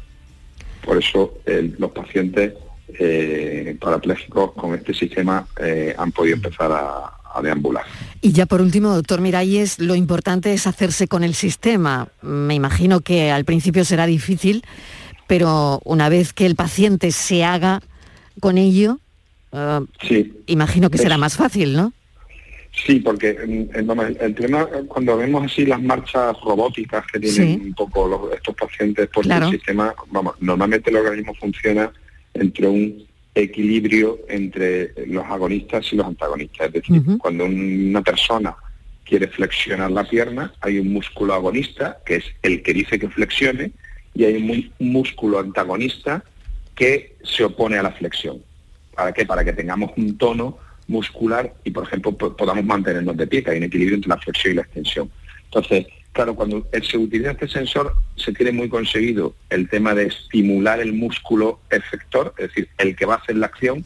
Por 0.84 0.98
eso 0.98 1.39
los 1.78 1.91
pacientes 1.91 2.54
eh, 3.00 3.76
parapléjicos 3.80 4.54
con 4.54 4.74
este 4.74 4.93
sistema 4.93 5.45
eh, 5.62 5.93
han 5.98 6.12
podido 6.12 6.36
empezar 6.38 6.72
a, 6.72 7.12
a 7.34 7.41
deambular. 7.41 7.84
Y 8.22 8.32
ya 8.32 8.45
por 8.45 8.62
último, 8.62 8.95
doctor 8.95 9.22
Miralles, 9.22 9.80
lo 9.80 9.95
importante 9.95 10.54
es 10.54 10.66
hacerse 10.66 11.08
con 11.08 11.24
el 11.24 11.34
sistema. 11.34 12.08
Me 12.22 12.56
imagino 12.56 13.02
que 13.02 13.32
al 13.32 13.45
principio 13.45 13.84
será 13.86 14.06
difícil, 14.06 14.64
pero 15.28 15.82
una 15.84 16.10
vez 16.10 16.34
que 16.34 16.45
el 16.45 16.56
paciente 16.56 17.12
se 17.12 17.43
haga 17.43 17.82
con 18.39 18.58
ello, 18.58 19.00
eh, 19.52 19.80
Sí, 20.08 20.34
imagino 20.48 20.89
que 20.89 20.98
será 20.98 21.18
más 21.18 21.36
fácil, 21.36 21.74
¿no? 21.74 21.93
Sí, 22.86 23.00
porque 23.00 23.34
mm, 23.34 23.76
el, 23.78 23.84
vamos, 23.86 24.06
el- 24.08 24.18
el 24.22 24.36
tema, 24.36 24.66
cuando 24.88 25.18
vemos 25.18 25.46
así 25.46 25.66
las 25.66 25.82
marchas 25.82 26.36
robóticas 26.44 27.06
que 27.12 27.20
tienen 27.20 27.60
Sí. 27.60 27.66
un 27.66 27.74
poco 27.74 28.08
los- 28.08 28.34
estos 28.34 28.56
pacientes, 28.56 29.10
porque 29.14 29.30
Claro. 29.30 29.48
el 29.48 29.52
sistema, 29.54 29.94
vamos, 30.12 30.36
normalmente 30.40 30.90
el 30.92 30.98
organismo 30.98 31.34
funciona 31.36 31.92
entre 32.34 32.68
un 32.68 33.08
equilibrio 33.34 34.20
entre 34.30 34.94
los 35.08 35.24
agonistas 35.26 35.92
y 35.92 35.96
los 35.96 36.06
antagonistas. 36.08 36.68
Es 36.68 36.74
decir, 36.74 37.02
cuando 37.20 37.46
una 37.46 38.02
persona 38.02 38.56
quiere 39.06 39.28
flexionar 39.28 39.90
la 39.92 40.04
pierna, 40.04 40.54
hay 40.62 40.80
un 40.80 40.92
músculo 40.92 41.34
agonista, 41.34 42.00
que 42.06 42.16
es 42.18 42.26
el 42.42 42.62
que 42.62 42.74
dice 42.74 43.00
que 43.00 43.10
flexione, 43.10 43.72
y 44.14 44.24
hay 44.26 44.36
un 44.38 44.72
músculo 44.92 45.40
antagonista 45.40 46.24
que 46.76 47.16
se 47.24 47.44
opone 47.44 47.78
a 47.78 47.84
la 47.84 47.92
flexión. 47.92 48.38
¿Para 48.96 49.14
qué? 49.14 49.26
Para 49.26 49.44
que 49.46 49.54
tengamos 49.54 49.92
un 49.98 50.18
tono 50.18 50.58
muscular 50.88 51.54
y, 51.64 51.72
por 51.72 51.84
ejemplo, 51.86 52.16
podamos 52.16 52.66
mantenernos 52.66 53.18
de 53.18 53.28
pie, 53.28 53.44
que 53.44 53.52
hay 53.52 53.58
un 53.58 53.64
equilibrio 53.64 53.96
entre 53.96 54.10
la 54.10 54.18
flexión 54.18 54.54
y 54.54 54.56
la 54.56 54.62
extensión. 54.64 55.12
Entonces, 55.46 55.88
claro, 56.12 56.36
cuando 56.36 56.68
se 56.82 56.98
utiliza 56.98 57.32
este 57.32 57.48
sensor, 57.48 57.94
se 58.16 58.34
tiene 58.34 58.52
muy 58.52 58.70
conseguido 58.70 59.36
el 59.50 59.70
tema 59.70 59.94
de 59.94 60.08
estimular 60.08 60.80
el 60.80 60.94
músculo 60.94 61.60
efector, 61.70 62.34
es 62.38 62.48
decir, 62.50 62.70
el 62.78 62.96
que 62.96 63.06
va 63.06 63.16
a 63.16 63.18
hacer 63.18 63.36
la 63.36 63.48
acción, 63.48 63.86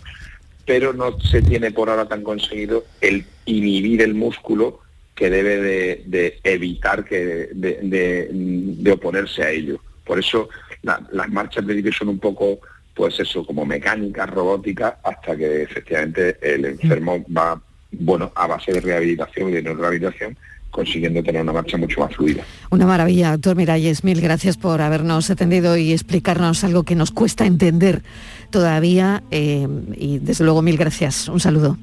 pero 0.65 0.93
no 0.93 1.19
se 1.19 1.41
tiene 1.41 1.71
por 1.71 1.89
ahora 1.89 2.07
tan 2.07 2.23
conseguido 2.23 2.85
el 3.01 3.25
inhibir 3.45 4.01
el 4.01 4.13
músculo 4.13 4.79
que 5.15 5.29
debe 5.29 5.57
de, 6.05 6.39
evitar 6.43 7.03
que 7.03 7.49
de, 7.53 8.91
oponerse 8.91 9.43
a 9.43 9.51
ello. 9.51 9.79
Por 10.05 10.17
eso 10.19 10.49
las 10.81 11.29
marchas 11.29 11.65
de 11.65 11.73
vídeo 11.73 11.91
son 11.91 12.09
un 12.09 12.19
poco 12.19 12.59
pues 12.95 13.19
eso, 13.19 13.45
como 13.45 13.65
mecánica, 13.65 14.25
robótica, 14.25 14.97
hasta 15.03 15.35
que 15.35 15.63
efectivamente 15.63 16.37
el 16.41 16.65
enfermo 16.65 17.23
va, 17.35 17.59
bueno, 17.91 18.31
a 18.35 18.47
base 18.47 18.73
de 18.73 18.81
rehabilitación 18.81 19.49
y 19.49 19.53
de 19.53 19.63
no 19.63 19.73
rehabilitación, 19.73 20.37
consiguiendo 20.69 21.21
tener 21.23 21.41
una 21.41 21.53
marcha 21.53 21.77
mucho 21.77 21.99
más 21.99 22.15
fluida. 22.15 22.43
Una 22.69 22.85
maravilla, 22.85 23.31
doctor 23.31 23.55
Miralles, 23.55 24.03
mil 24.03 24.21
gracias 24.21 24.57
por 24.57 24.81
habernos 24.81 25.29
atendido 25.29 25.77
y 25.77 25.91
explicarnos 25.91 26.63
algo 26.63 26.83
que 26.83 26.95
nos 26.95 27.11
cuesta 27.11 27.45
entender 27.45 28.01
todavía 28.49 29.23
eh, 29.31 29.67
y 29.95 30.19
desde 30.19 30.43
luego 30.43 30.61
mil 30.61 30.77
gracias. 30.77 31.27
Un 31.27 31.39
saludo. 31.39 31.77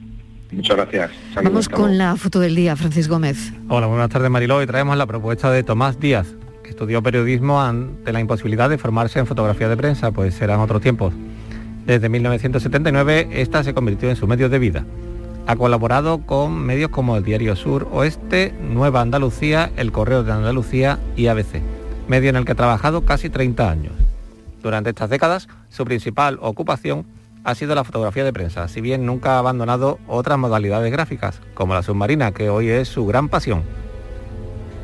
Muchas 0.50 0.76
gracias. 0.76 1.10
Vamos 1.34 1.68
con 1.68 1.98
la 1.98 2.16
foto 2.16 2.40
del 2.40 2.54
día, 2.54 2.74
Francis 2.74 3.08
Gómez. 3.08 3.52
Hola, 3.68 3.86
buenas 3.86 4.08
tardes 4.08 4.30
Mariló 4.30 4.62
y 4.62 4.66
traemos 4.66 4.96
la 4.96 5.06
propuesta 5.06 5.50
de 5.50 5.62
Tomás 5.62 6.00
Díaz, 6.00 6.26
estudió 6.68 7.02
periodismo 7.02 7.60
ante 7.60 8.12
la 8.12 8.20
imposibilidad 8.20 8.70
de 8.70 8.78
formarse 8.78 9.18
en 9.18 9.26
fotografía 9.26 9.68
de 9.68 9.76
prensa, 9.76 10.10
pues 10.10 10.40
eran 10.40 10.60
otros 10.60 10.82
tiempos. 10.82 11.14
Desde 11.86 12.08
1979 12.08 13.28
esta 13.32 13.64
se 13.64 13.74
convirtió 13.74 14.10
en 14.10 14.16
su 14.16 14.26
medio 14.26 14.48
de 14.48 14.58
vida. 14.58 14.84
Ha 15.46 15.56
colaborado 15.56 16.18
con 16.26 16.58
medios 16.58 16.90
como 16.90 17.16
el 17.16 17.24
Diario 17.24 17.56
Sur 17.56 17.88
Oeste, 17.90 18.52
Nueva 18.60 19.00
Andalucía, 19.00 19.70
El 19.76 19.92
Correo 19.92 20.22
de 20.22 20.32
Andalucía 20.32 20.98
y 21.16 21.28
ABC, 21.28 21.62
medio 22.06 22.28
en 22.28 22.36
el 22.36 22.44
que 22.44 22.52
ha 22.52 22.56
trabajado 22.56 23.06
casi 23.06 23.30
30 23.30 23.70
años. 23.70 23.94
Durante 24.62 24.90
estas 24.90 25.08
décadas, 25.08 25.48
su 25.70 25.84
principal 25.86 26.38
ocupación 26.42 27.06
ha 27.44 27.54
sido 27.54 27.74
la 27.74 27.84
fotografía 27.84 28.24
de 28.24 28.32
prensa, 28.34 28.68
si 28.68 28.82
bien 28.82 29.06
nunca 29.06 29.36
ha 29.36 29.38
abandonado 29.38 29.98
otras 30.06 30.38
modalidades 30.38 30.92
gráficas, 30.92 31.40
como 31.54 31.72
la 31.72 31.82
submarina, 31.82 32.32
que 32.32 32.50
hoy 32.50 32.68
es 32.68 32.88
su 32.88 33.06
gran 33.06 33.30
pasión. 33.30 33.62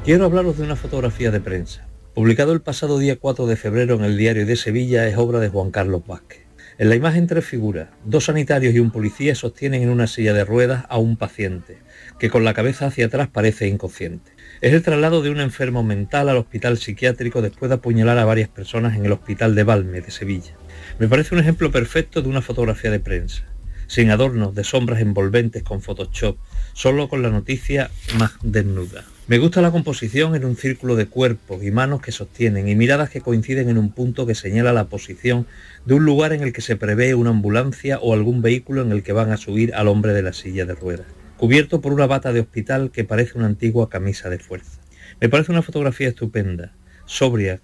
Quiero 0.05 0.26
hablaros 0.26 0.59
de 0.59 0.64
una 0.64 0.76
fotografía 0.76 1.30
de 1.30 1.40
prensa. 1.40 1.88
Publicado 2.14 2.52
el 2.52 2.61
pasado 2.61 2.98
día 2.98 3.16
4 3.16 3.46
de 3.46 3.57
febrero 3.57 3.94
en 3.94 4.05
el 4.05 4.18
diario 4.18 4.44
de 4.44 4.55
Sevilla, 4.55 5.09
es 5.09 5.16
obra 5.16 5.40
de 5.40 5.48
Juan 5.48 5.70
Carlos 5.70 6.02
Vázquez. 6.07 6.42
En 6.76 6.90
la 6.90 6.94
imagen 6.94 7.26
tres 7.26 7.46
figuras, 7.46 7.88
dos 8.05 8.26
sanitarios 8.26 8.74
y 8.74 8.80
un 8.80 8.90
policía 8.90 9.34
sostienen 9.34 9.82
en 9.82 9.88
una 9.88 10.07
silla 10.07 10.34
de 10.34 10.44
ruedas 10.44 10.84
a 10.90 10.98
un 10.98 11.16
paciente, 11.16 11.78
que 12.18 12.28
con 12.28 12.44
la 12.44 12.52
cabeza 12.52 12.88
hacia 12.88 13.07
atrás 13.07 13.28
parece 13.32 13.66
inconsciente. 13.66 14.32
Es 14.61 14.74
el 14.74 14.82
traslado 14.82 15.22
de 15.22 15.30
un 15.30 15.40
enfermo 15.40 15.82
mental 15.82 16.28
al 16.28 16.36
hospital 16.36 16.76
psiquiátrico 16.76 17.40
después 17.40 17.70
de 17.70 17.76
apuñalar 17.76 18.18
a 18.18 18.26
varias 18.26 18.50
personas 18.50 18.98
en 18.98 19.07
el 19.07 19.12
hospital 19.12 19.55
de 19.55 19.64
Valme 19.64 20.02
de 20.02 20.11
Sevilla. 20.11 20.52
Me 20.98 21.09
parece 21.09 21.34
un 21.34 21.40
ejemplo 21.40 21.72
perfecto 21.72 22.20
de 22.20 22.28
una 22.28 22.42
fotografía 22.42 22.90
de 22.90 23.00
prensa, 23.00 23.44
sin 23.86 24.11
adornos 24.11 24.55
de 24.55 24.64
sombras 24.64 25.00
envolventes 25.00 25.62
con 25.62 25.80
Photoshop, 25.80 26.36
solo 26.74 27.09
con 27.09 27.22
la 27.22 27.30
noticia 27.30 27.90
más 28.18 28.32
desnuda. 28.42 29.07
Me 29.27 29.39
gusta 29.39 29.62
la 29.62 29.70
composición 29.70 30.35
en 30.35 30.45
un 30.45 30.55
círculo 30.55 30.97
de 30.97 31.07
cuerpos 31.07 31.64
y 31.64 31.70
manos 31.70 32.03
que 32.03 32.12
sostienen 32.12 32.68
y 32.68 32.75
miradas 32.75 33.09
que 33.09 33.22
coinciden 33.22 33.70
en 33.70 33.79
un 33.79 33.91
punto 33.91 34.27
que 34.27 34.35
señala 34.35 34.75
la 34.75 34.89
posición 34.91 35.47
de 35.87 35.95
un 35.95 36.05
lugar 36.05 36.35
en 36.35 36.43
el 36.43 36.53
que 36.53 36.61
se 36.61 36.77
prevé 36.77 37.14
una 37.14 37.31
ambulancia 37.31 37.99
o 38.01 38.12
algún 38.12 38.43
vehículo 38.43 38.83
en 38.83 38.93
el 38.93 39.03
que 39.03 39.14
van 39.14 39.31
a 39.33 39.39
subir 39.39 39.75
al 39.75 39.89
hombre 39.89 40.12
de 40.12 40.20
la 40.20 40.35
silla 40.35 40.66
de 40.66 40.75
ruedas, 40.75 41.07
cubierto 41.39 41.81
por 41.81 41.95
una 41.95 42.07
bata 42.07 42.35
de 42.35 42.41
hospital 42.41 42.91
que 42.91 43.05
parece 43.05 43.39
una 43.39 43.47
antigua 43.47 43.89
camisa 43.89 44.29
de 44.29 44.39
fuerza. 44.39 44.79
Me 45.22 45.31
parece 45.31 45.53
una 45.53 45.62
fotografía 45.62 46.09
estupenda, 46.09 46.75
sobria, 47.07 47.61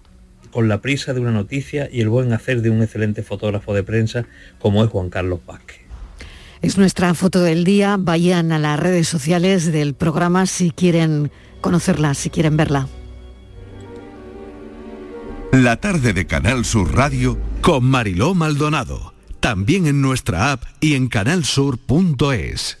con 0.49 0.67
la 0.67 0.81
prisa 0.81 1.13
de 1.13 1.19
una 1.19 1.31
noticia 1.31 1.87
y 1.91 2.01
el 2.01 2.09
buen 2.09 2.33
hacer 2.33 2.63
de 2.63 2.71
un 2.71 2.81
excelente 2.81 3.21
fotógrafo 3.21 3.75
de 3.75 3.83
prensa 3.83 4.25
como 4.57 4.83
es 4.83 4.89
Juan 4.89 5.11
Carlos 5.11 5.41
Vázquez. 5.45 5.81
Es 6.63 6.79
nuestra 6.79 7.13
foto 7.13 7.41
del 7.41 7.63
día. 7.63 7.97
Vayan 7.99 8.51
a 8.51 8.59
las 8.59 8.79
redes 8.79 9.07
sociales 9.07 9.71
del 9.71 9.93
programa 9.93 10.45
si 10.45 10.69
quieren 10.69 11.31
conocerla, 11.61 12.13
si 12.13 12.29
quieren 12.29 12.57
verla. 12.57 12.87
La 15.53 15.77
tarde 15.77 16.13
de 16.13 16.27
Canal 16.27 16.65
Sur 16.65 16.95
Radio 16.95 17.37
con 17.61 17.85
Mariló 17.85 18.33
Maldonado. 18.33 19.13
También 19.39 19.85
en 19.85 20.01
nuestra 20.01 20.51
app 20.51 20.63
y 20.79 20.93
en 20.95 21.07
canalsur.es. 21.07 22.80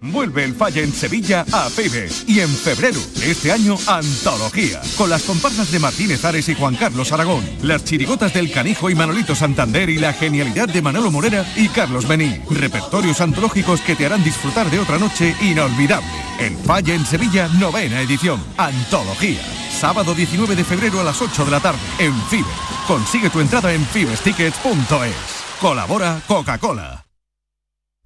Vuelve 0.00 0.44
el 0.44 0.54
Falla 0.54 0.82
en 0.82 0.92
Sevilla 0.92 1.44
a 1.50 1.68
Fibes 1.68 2.24
y 2.28 2.38
en 2.38 2.48
febrero 2.48 3.00
este 3.20 3.50
año 3.50 3.76
Antología 3.88 4.80
con 4.96 5.10
las 5.10 5.24
comparsas 5.24 5.72
de 5.72 5.80
Martínez 5.80 6.24
Ares 6.24 6.48
y 6.48 6.54
Juan 6.54 6.76
Carlos 6.76 7.10
Aragón, 7.10 7.44
las 7.62 7.84
chirigotas 7.84 8.32
del 8.32 8.52
Canijo 8.52 8.90
y 8.90 8.94
Manolito 8.94 9.34
Santander 9.34 9.90
y 9.90 9.98
la 9.98 10.12
genialidad 10.12 10.68
de 10.68 10.82
Manolo 10.82 11.10
Morera 11.10 11.44
y 11.56 11.66
Carlos 11.68 12.06
Bení. 12.06 12.40
Repertorios 12.48 13.20
antológicos 13.20 13.80
que 13.80 13.96
te 13.96 14.06
harán 14.06 14.22
disfrutar 14.22 14.70
de 14.70 14.78
otra 14.78 14.98
noche 14.98 15.34
inolvidable. 15.40 16.06
El 16.38 16.56
Falla 16.58 16.94
en 16.94 17.04
Sevilla, 17.04 17.48
novena 17.58 18.00
edición. 18.00 18.40
Antología. 18.56 19.42
Sábado 19.68 20.14
19 20.14 20.54
de 20.54 20.62
febrero 20.62 21.00
a 21.00 21.04
las 21.04 21.20
8 21.20 21.44
de 21.44 21.50
la 21.50 21.60
tarde 21.60 21.80
en 21.98 22.14
Fibes. 22.28 22.46
Consigue 22.86 23.30
tu 23.30 23.40
entrada 23.40 23.74
en 23.74 23.84
fibestickets.es. 23.84 25.14
Colabora 25.60 26.22
Coca-Cola. 26.28 27.07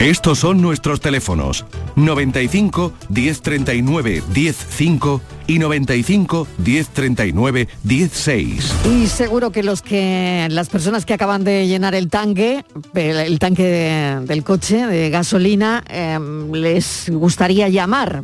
Estos 0.00 0.38
son 0.38 0.62
nuestros 0.62 0.98
teléfonos 1.02 1.66
95 1.94 2.94
1039 3.10 4.22
105 4.32 5.20
y 5.46 5.58
95 5.58 6.48
1039 6.56 7.68
16. 7.84 8.74
Y 8.90 9.06
seguro 9.08 9.52
que 9.52 9.62
las 9.62 10.68
personas 10.70 11.04
que 11.04 11.12
acaban 11.12 11.44
de 11.44 11.66
llenar 11.66 11.94
el 11.94 12.08
tanque, 12.08 12.64
el, 12.94 13.38
tanque 13.38 14.18
del 14.24 14.42
coche 14.42 14.86
de 14.86 15.10
gasolina, 15.10 15.84
em, 15.86 16.50
les 16.50 17.10
gustaría 17.10 17.68
llamar 17.68 18.22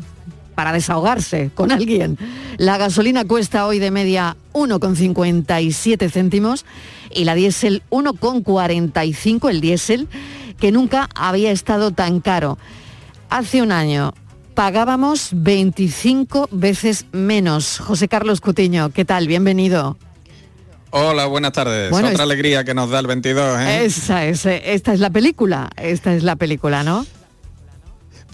para 0.54 0.72
desahogarse 0.72 1.50
con 1.54 1.70
alguien. 1.72 2.16
La 2.56 2.78
gasolina 2.78 3.26
cuesta 3.26 3.66
hoy 3.66 3.80
de 3.80 3.90
media 3.90 4.38
1,57 4.54 6.10
céntimos 6.10 6.64
y 7.14 7.24
la 7.24 7.34
diésel 7.34 7.82
1,45 7.90 9.50
el 9.50 9.60
diésel 9.60 10.08
que 10.58 10.72
nunca 10.72 11.08
había 11.14 11.50
estado 11.50 11.90
tan 11.90 12.20
caro. 12.20 12.58
Hace 13.30 13.62
un 13.62 13.72
año 13.72 14.14
pagábamos 14.54 15.30
25 15.32 16.48
veces 16.50 17.06
menos. 17.12 17.78
José 17.78 18.08
Carlos 18.08 18.40
Cutiño, 18.40 18.90
¿qué 18.90 19.04
tal? 19.04 19.26
Bienvenido. 19.26 19.96
Hola, 20.90 21.26
buenas 21.26 21.52
tardes. 21.52 21.90
Bueno, 21.90 22.08
Otra 22.08 22.14
es- 22.14 22.20
alegría 22.20 22.64
que 22.64 22.72
nos 22.72 22.88
da 22.90 23.00
el 23.00 23.06
22, 23.06 23.60
¿eh? 23.60 23.84
Esa 23.84 24.24
es, 24.24 24.46
esta 24.46 24.92
es 24.94 25.00
la 25.00 25.10
película, 25.10 25.68
esta 25.76 26.14
es 26.14 26.22
la 26.22 26.36
película, 26.36 26.84
¿no? 26.84 27.04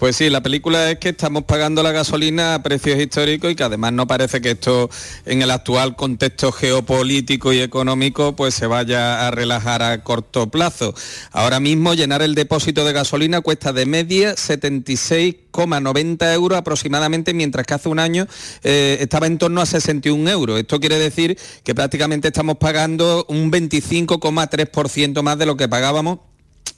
Pues 0.03 0.17
sí, 0.17 0.29
la 0.29 0.43
película 0.43 0.91
es 0.91 0.99
que 0.99 1.07
estamos 1.07 1.45
pagando 1.45 1.81
la 1.81 1.93
gasolina 1.93 2.55
a 2.55 2.61
precios 2.61 2.99
históricos 2.99 3.49
y 3.49 3.55
que 3.55 3.63
además 3.63 3.93
no 3.93 4.05
parece 4.05 4.41
que 4.41 4.51
esto 4.51 4.89
en 5.25 5.41
el 5.41 5.49
actual 5.49 5.95
contexto 5.95 6.51
geopolítico 6.51 7.53
y 7.53 7.61
económico 7.61 8.35
pues 8.35 8.53
se 8.53 8.67
vaya 8.67 9.25
a 9.25 9.31
relajar 9.31 9.81
a 9.81 10.03
corto 10.03 10.51
plazo. 10.51 10.93
Ahora 11.31 11.61
mismo 11.61 11.93
llenar 11.93 12.21
el 12.21 12.35
depósito 12.35 12.83
de 12.83 12.91
gasolina 12.91 13.39
cuesta 13.39 13.71
de 13.71 13.85
media 13.85 14.35
76,90 14.35 16.33
euros 16.33 16.57
aproximadamente, 16.57 17.33
mientras 17.33 17.65
que 17.65 17.73
hace 17.73 17.87
un 17.87 17.99
año 17.99 18.27
eh, 18.61 18.97
estaba 18.99 19.27
en 19.27 19.37
torno 19.37 19.61
a 19.61 19.65
61 19.65 20.29
euros. 20.29 20.59
Esto 20.59 20.81
quiere 20.81 20.99
decir 20.99 21.39
que 21.63 21.73
prácticamente 21.73 22.27
estamos 22.27 22.57
pagando 22.57 23.25
un 23.29 23.49
25,3% 23.49 25.21
más 25.21 25.37
de 25.37 25.45
lo 25.45 25.55
que 25.55 25.69
pagábamos 25.69 26.32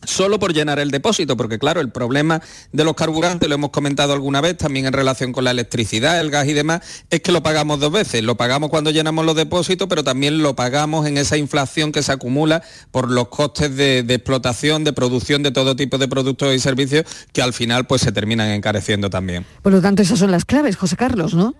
solo 0.08 0.39
por 0.39 0.53
llenar 0.53 0.80
el 0.80 0.91
depósito, 0.91 1.38
porque 1.38 1.60
claro, 1.60 1.82
el 1.82 1.89
problema 1.89 2.41
de 2.72 2.84
los 2.84 2.95
carburantes, 2.95 3.47
lo 3.47 3.56
hemos 3.56 3.70
comentado 3.72 4.14
alguna 4.14 4.41
vez 4.41 4.58
también 4.58 4.86
en 4.86 4.93
relación 4.93 5.32
con 5.32 5.43
la 5.43 5.51
electricidad, 5.51 6.20
el 6.20 6.32
gas 6.32 6.47
y 6.47 6.53
demás, 6.53 6.82
es 7.10 7.22
que 7.22 7.32
lo 7.32 7.43
pagamos 7.43 7.80
dos 7.80 7.91
veces. 7.91 8.24
Lo 8.24 8.36
pagamos 8.36 8.70
cuando 8.70 8.91
llenamos 8.91 9.26
los 9.26 9.36
depósitos, 9.36 9.88
pero 9.88 10.03
también 10.03 10.41
lo 10.41 10.56
pagamos 10.56 11.06
en 11.08 11.18
esa 11.18 11.38
inflación 11.38 11.91
que 11.91 12.03
se 12.03 12.12
acumula 12.12 12.64
por 12.91 13.12
los 13.12 13.28
costes 13.30 13.76
de, 13.76 13.99
explotación, 13.99 14.84
de 14.84 14.93
producción 14.93 15.43
de 15.43 15.51
todo 15.51 15.76
tipo 15.76 15.97
de 15.97 16.08
productos 16.08 16.53
y 16.53 16.60
servicios 16.60 17.06
que 17.34 17.41
al 17.41 17.53
final 17.53 17.86
pues 17.86 18.01
se 18.01 18.12
terminan 18.12 18.49
encareciendo 18.49 19.10
también. 19.10 19.45
Por 19.62 19.74
lo 19.74 19.82
tanto, 19.82 20.01
esas 20.01 20.20
son 20.20 20.32
las 20.32 20.45
claves, 20.45 20.76
José 20.76 20.95
Carlos, 20.95 21.34
¿no? 21.34 21.56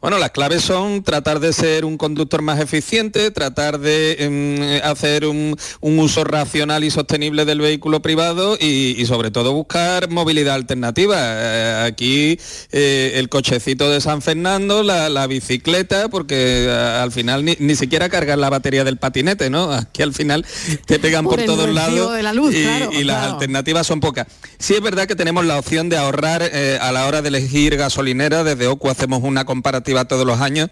Bueno, 0.00 0.18
las 0.18 0.30
claves 0.32 0.62
son 0.62 1.02
tratar 1.02 1.40
de 1.40 1.52
ser 1.52 1.84
un 1.84 1.96
conductor 1.96 2.42
más 2.42 2.60
eficiente, 2.60 3.30
tratar 3.30 3.78
de 3.78 4.16
em, 4.18 4.80
hacer 4.82 5.26
un, 5.26 5.56
un 5.80 5.98
uso 5.98 6.24
racional 6.24 6.84
y 6.84 6.90
sostenible 6.90 7.44
del 7.44 7.60
vehículo 7.60 8.02
privado 8.02 8.56
y, 8.60 8.94
y 8.98 9.06
sobre 9.06 9.30
todo 9.30 9.52
buscar 9.52 10.10
movilidad 10.10 10.54
alternativa. 10.54 11.16
Eh, 11.18 11.84
aquí 11.86 12.38
eh, 12.72 13.12
el 13.14 13.28
cochecito 13.28 13.88
de 13.88 14.00
San 14.00 14.20
Fernando, 14.20 14.82
la, 14.82 15.08
la 15.08 15.26
bicicleta, 15.26 16.08
porque 16.08 16.64
eh, 16.66 16.70
al 16.70 17.12
final 17.12 17.44
ni, 17.44 17.56
ni 17.58 17.74
siquiera 17.74 18.08
cargar 18.08 18.38
la 18.38 18.50
batería 18.50 18.84
del 18.84 18.98
patinete, 18.98 19.48
¿no? 19.48 19.72
Aquí 19.72 20.02
al 20.02 20.12
final 20.12 20.44
te 20.86 20.98
pegan 20.98 21.24
Por 21.24 21.42
todos 21.44 21.68
lados 21.68 22.14
de 22.14 22.22
la 22.22 22.32
luz, 22.32 22.54
y, 22.54 22.62
claro, 22.62 22.90
y 22.92 23.04
las 23.04 23.32
alternativas 23.32 23.86
son 23.86 24.00
pocas. 24.00 24.26
Sí 24.58 24.74
es 24.74 24.80
verdad 24.82 25.06
que 25.06 25.16
tenemos 25.16 25.44
la 25.44 25.58
opción 25.58 25.88
de 25.88 25.96
ahorrar 25.96 26.42
a 26.42 26.92
la 26.92 27.06
hora 27.06 27.22
de 27.22 27.28
elegir 27.28 27.76
gasolinera. 27.76 28.44
Desde 28.44 28.66
OCU 28.66 28.88
hacemos 28.88 29.22
una 29.22 29.44
comparativa 29.44 29.83
todos 30.08 30.26
los 30.26 30.40
años. 30.40 30.70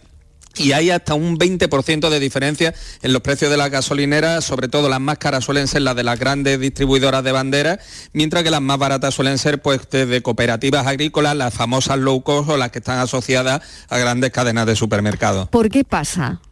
Y 0.56 0.72
hay 0.72 0.90
hasta 0.90 1.14
un 1.14 1.38
20% 1.38 2.10
de 2.10 2.20
diferencia 2.20 2.74
en 3.00 3.12
los 3.14 3.22
precios 3.22 3.50
de 3.50 3.56
las 3.56 3.70
gasolineras, 3.70 4.44
sobre 4.44 4.68
todo 4.68 4.90
las 4.90 5.00
más 5.00 5.16
caras 5.16 5.44
suelen 5.44 5.66
ser 5.66 5.80
las 5.80 5.96
de 5.96 6.04
las 6.04 6.18
grandes 6.18 6.60
distribuidoras 6.60 7.24
de 7.24 7.32
banderas, 7.32 7.78
mientras 8.12 8.42
que 8.42 8.50
las 8.50 8.60
más 8.60 8.78
baratas 8.78 9.14
suelen 9.14 9.38
ser 9.38 9.62
pues 9.62 9.88
de 9.88 10.20
cooperativas 10.22 10.86
agrícolas, 10.86 11.36
las 11.36 11.54
famosas 11.54 11.98
low 11.98 12.22
cost 12.22 12.50
o 12.50 12.56
las 12.58 12.70
que 12.70 12.80
están 12.80 12.98
asociadas 12.98 13.62
a 13.88 13.98
grandes 13.98 14.30
cadenas 14.30 14.66
de 14.66 14.76
supermercados. 14.76 15.48
¿Por 15.48 15.70
qué 15.70 15.84
pasa? 15.84 16.42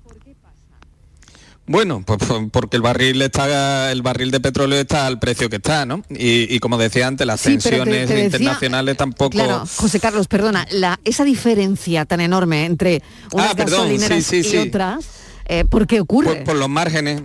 Bueno, 1.72 2.02
pues 2.04 2.18
por- 2.18 2.50
porque 2.50 2.76
el 2.76 2.82
barril 2.82 3.22
está, 3.22 3.92
el 3.92 4.02
barril 4.02 4.32
de 4.32 4.40
petróleo 4.40 4.80
está 4.80 5.06
al 5.06 5.20
precio 5.20 5.48
que 5.48 5.56
está, 5.56 5.86
¿no? 5.86 6.02
Y, 6.10 6.52
y 6.52 6.58
como 6.58 6.76
decía 6.78 7.06
antes, 7.06 7.24
las 7.24 7.40
Sí, 7.40 7.58
pero 7.62 7.84
te- 7.84 7.90
tensiones 7.90 8.08
decía- 8.08 8.24
internacionales 8.24 8.96
tampoco. 8.96 9.30
Claro, 9.30 9.64
José 9.76 10.00
Carlos, 10.00 10.26
perdona, 10.26 10.66
la, 10.72 10.98
esa 11.04 11.22
diferencia 11.24 12.04
tan 12.06 12.20
enorme 12.20 12.64
entre 12.64 13.02
unas 13.32 13.50
Ah, 13.52 13.54
perdón, 13.54 13.82
gasolineras 13.82 14.24
sí, 14.24 14.42
sí, 14.42 14.56
y 14.56 14.58
otras, 14.58 15.04
eh, 15.46 15.64
¿por 15.64 15.86
qué 15.86 16.00
ocurre? 16.00 16.34
Por, 16.38 16.44
por 16.44 16.56
los 16.56 16.68
márgenes. 16.68 17.22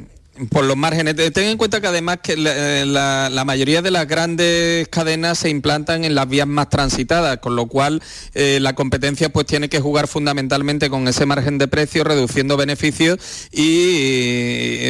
Por 0.49 0.65
los 0.65 0.75
márgenes. 0.75 1.15
Te- 1.15 1.31
Ten 1.31 1.45
en 1.47 1.57
cuenta 1.57 1.79
que 1.79 1.87
además 1.87 2.17
que 2.21 2.35
la, 2.35 2.81
eh, 2.81 2.85
la- 2.85 3.45
mayoría 3.45 3.81
de 3.81 3.89
las 3.91 4.05
grandes 4.05 4.87
cadenas 4.89 5.37
se 5.39 5.49
implantan 5.49 6.03
en 6.03 6.13
las 6.13 6.27
vías 6.27 6.45
más 6.47 6.69
transitadas, 6.69 7.37
con 7.37 7.55
lo 7.55 7.67
cual 7.67 8.01
eh, 8.33 8.57
la 8.59 8.73
competencia 8.73 9.29
pues 9.29 9.45
tiene 9.45 9.69
que 9.69 9.79
jugar 9.79 10.07
fundamentalmente 10.09 10.89
con 10.89 11.07
ese 11.07 11.25
margen 11.25 11.57
de 11.57 11.67
precio, 11.69 12.03
reduciendo 12.03 12.57
beneficios 12.57 13.17
y 13.51 13.59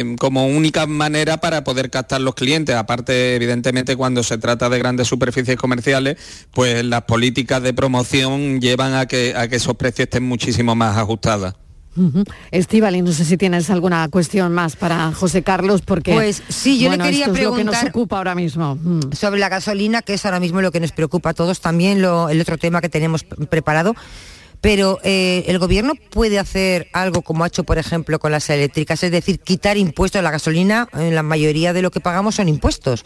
eh, 0.00 0.16
como 0.18 0.46
única 0.48 0.86
manera 0.86 1.36
para 1.36 1.62
poder 1.62 1.90
captar 1.90 2.20
los 2.22 2.34
clientes. 2.34 2.74
Aparte, 2.74 3.36
evidentemente, 3.36 3.94
cuando 3.94 4.24
se 4.24 4.38
trata 4.38 4.68
de 4.68 4.78
grandes 4.78 5.06
superficies 5.06 5.56
comerciales, 5.56 6.16
pues 6.52 6.84
las 6.84 7.02
políticas 7.02 7.62
de 7.62 7.72
promoción 7.72 8.60
llevan 8.60 8.94
a 8.94 9.06
que, 9.06 9.34
a 9.36 9.46
que 9.48 9.56
esos 9.56 9.76
precios 9.76 10.06
estén 10.06 10.24
muchísimo 10.24 10.74
más 10.74 10.96
Estíbaliz, 12.50 13.02
no 13.02 13.12
sé 13.12 13.24
si 13.24 13.36
tienes 13.36 13.70
alguna 13.70 14.08
cuestión 14.08 14.52
más 14.52 14.76
para 14.76 15.12
José 15.12 15.42
Carlos, 15.42 15.82
porque 15.82 16.12
Pues 16.12 16.42
sí, 16.48 16.78
yo 16.78 16.88
bueno, 16.88 17.04
le 17.04 17.10
quería 17.10 17.26
esto 17.26 17.36
es 17.38 17.42
lo 17.44 17.54
que 17.54 17.64
nos 17.64 17.74
preguntar 17.74 17.88
ocupa 17.90 18.18
ahora 18.18 18.34
mismo. 18.34 18.76
Mm. 18.76 19.12
sobre 19.12 19.40
la 19.40 19.48
gasolina, 19.48 20.02
que 20.02 20.14
es 20.14 20.24
ahora 20.24 20.40
mismo 20.40 20.60
lo 20.60 20.70
que 20.72 20.80
nos 20.80 20.92
preocupa 20.92 21.30
a 21.30 21.34
todos, 21.34 21.60
también 21.60 22.02
lo- 22.02 22.28
el 22.28 22.40
otro 22.40 22.58
tema 22.58 22.80
que 22.80 22.88
tenemos 22.88 23.24
preparado. 23.24 23.94
Pero 24.62 24.98
eh, 25.04 25.44
el 25.48 25.58
gobierno 25.58 25.92
puede 26.10 26.38
hacer 26.38 26.88
algo 26.94 27.20
como 27.22 27.44
ha 27.44 27.46
hecho, 27.48 27.64
por 27.64 27.76
ejemplo, 27.78 28.18
con 28.18 28.32
las 28.32 28.48
eléctricas, 28.48 29.02
es 29.02 29.10
decir, 29.10 29.38
quitar 29.38 29.76
impuestos 29.76 30.18
a 30.18 30.22
la 30.22 30.30
gasolina. 30.30 30.88
En 30.94 31.14
la 31.14 31.22
mayoría 31.22 31.72
de 31.74 31.82
lo 31.82 31.90
que 31.90 32.00
pagamos 32.00 32.36
son 32.36 32.48
impuestos. 32.48 33.04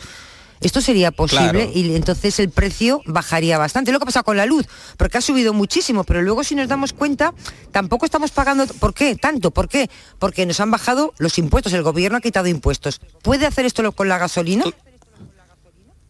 Esto 0.61 0.81
sería 0.83 1.11
posible 1.11 1.51
Claro. 1.67 1.71
y 1.75 1.95
entonces 1.97 2.39
el 2.39 2.51
precio 2.51 3.01
bajaría 3.07 3.57
bastante. 3.57 3.93
Lo 3.93 3.99
que 3.99 4.03
ha 4.03 4.07
pasado 4.07 4.25
con 4.25 4.37
la 4.37 4.45
luz, 4.45 4.67
porque 4.99 5.17
ha 5.19 5.21
subido 5.23 5.55
muchísimo, 5.55 6.05
pero 6.05 6.21
luego 6.21 6.45
si 6.45 6.55
nos 6.55 6.69
damos 6.69 6.93
cuenta, 6.93 7.33
tampoco 7.73 8.05
estamos 8.05 8.31
pagando. 8.31 8.67
¿Por 8.67 8.93
qué? 8.93 9.15
Tanto, 9.17 9.51
¿por 9.53 9.69
qué? 9.69 9.89
Porque 10.19 10.45
nos 10.45 10.61
han 10.61 10.71
bajado 10.71 11.15
los 11.19 11.39
impuestos, 11.39 11.73
el 11.73 11.83
gobierno 11.83 12.19
ha 12.19 12.21
quitado 12.21 12.47
impuestos. 12.49 13.01
¿Puede 13.23 13.47
hacer 13.47 13.65
esto 13.65 13.91
con 13.93 14.09
la 14.09 14.19
gasolina? 14.19 14.65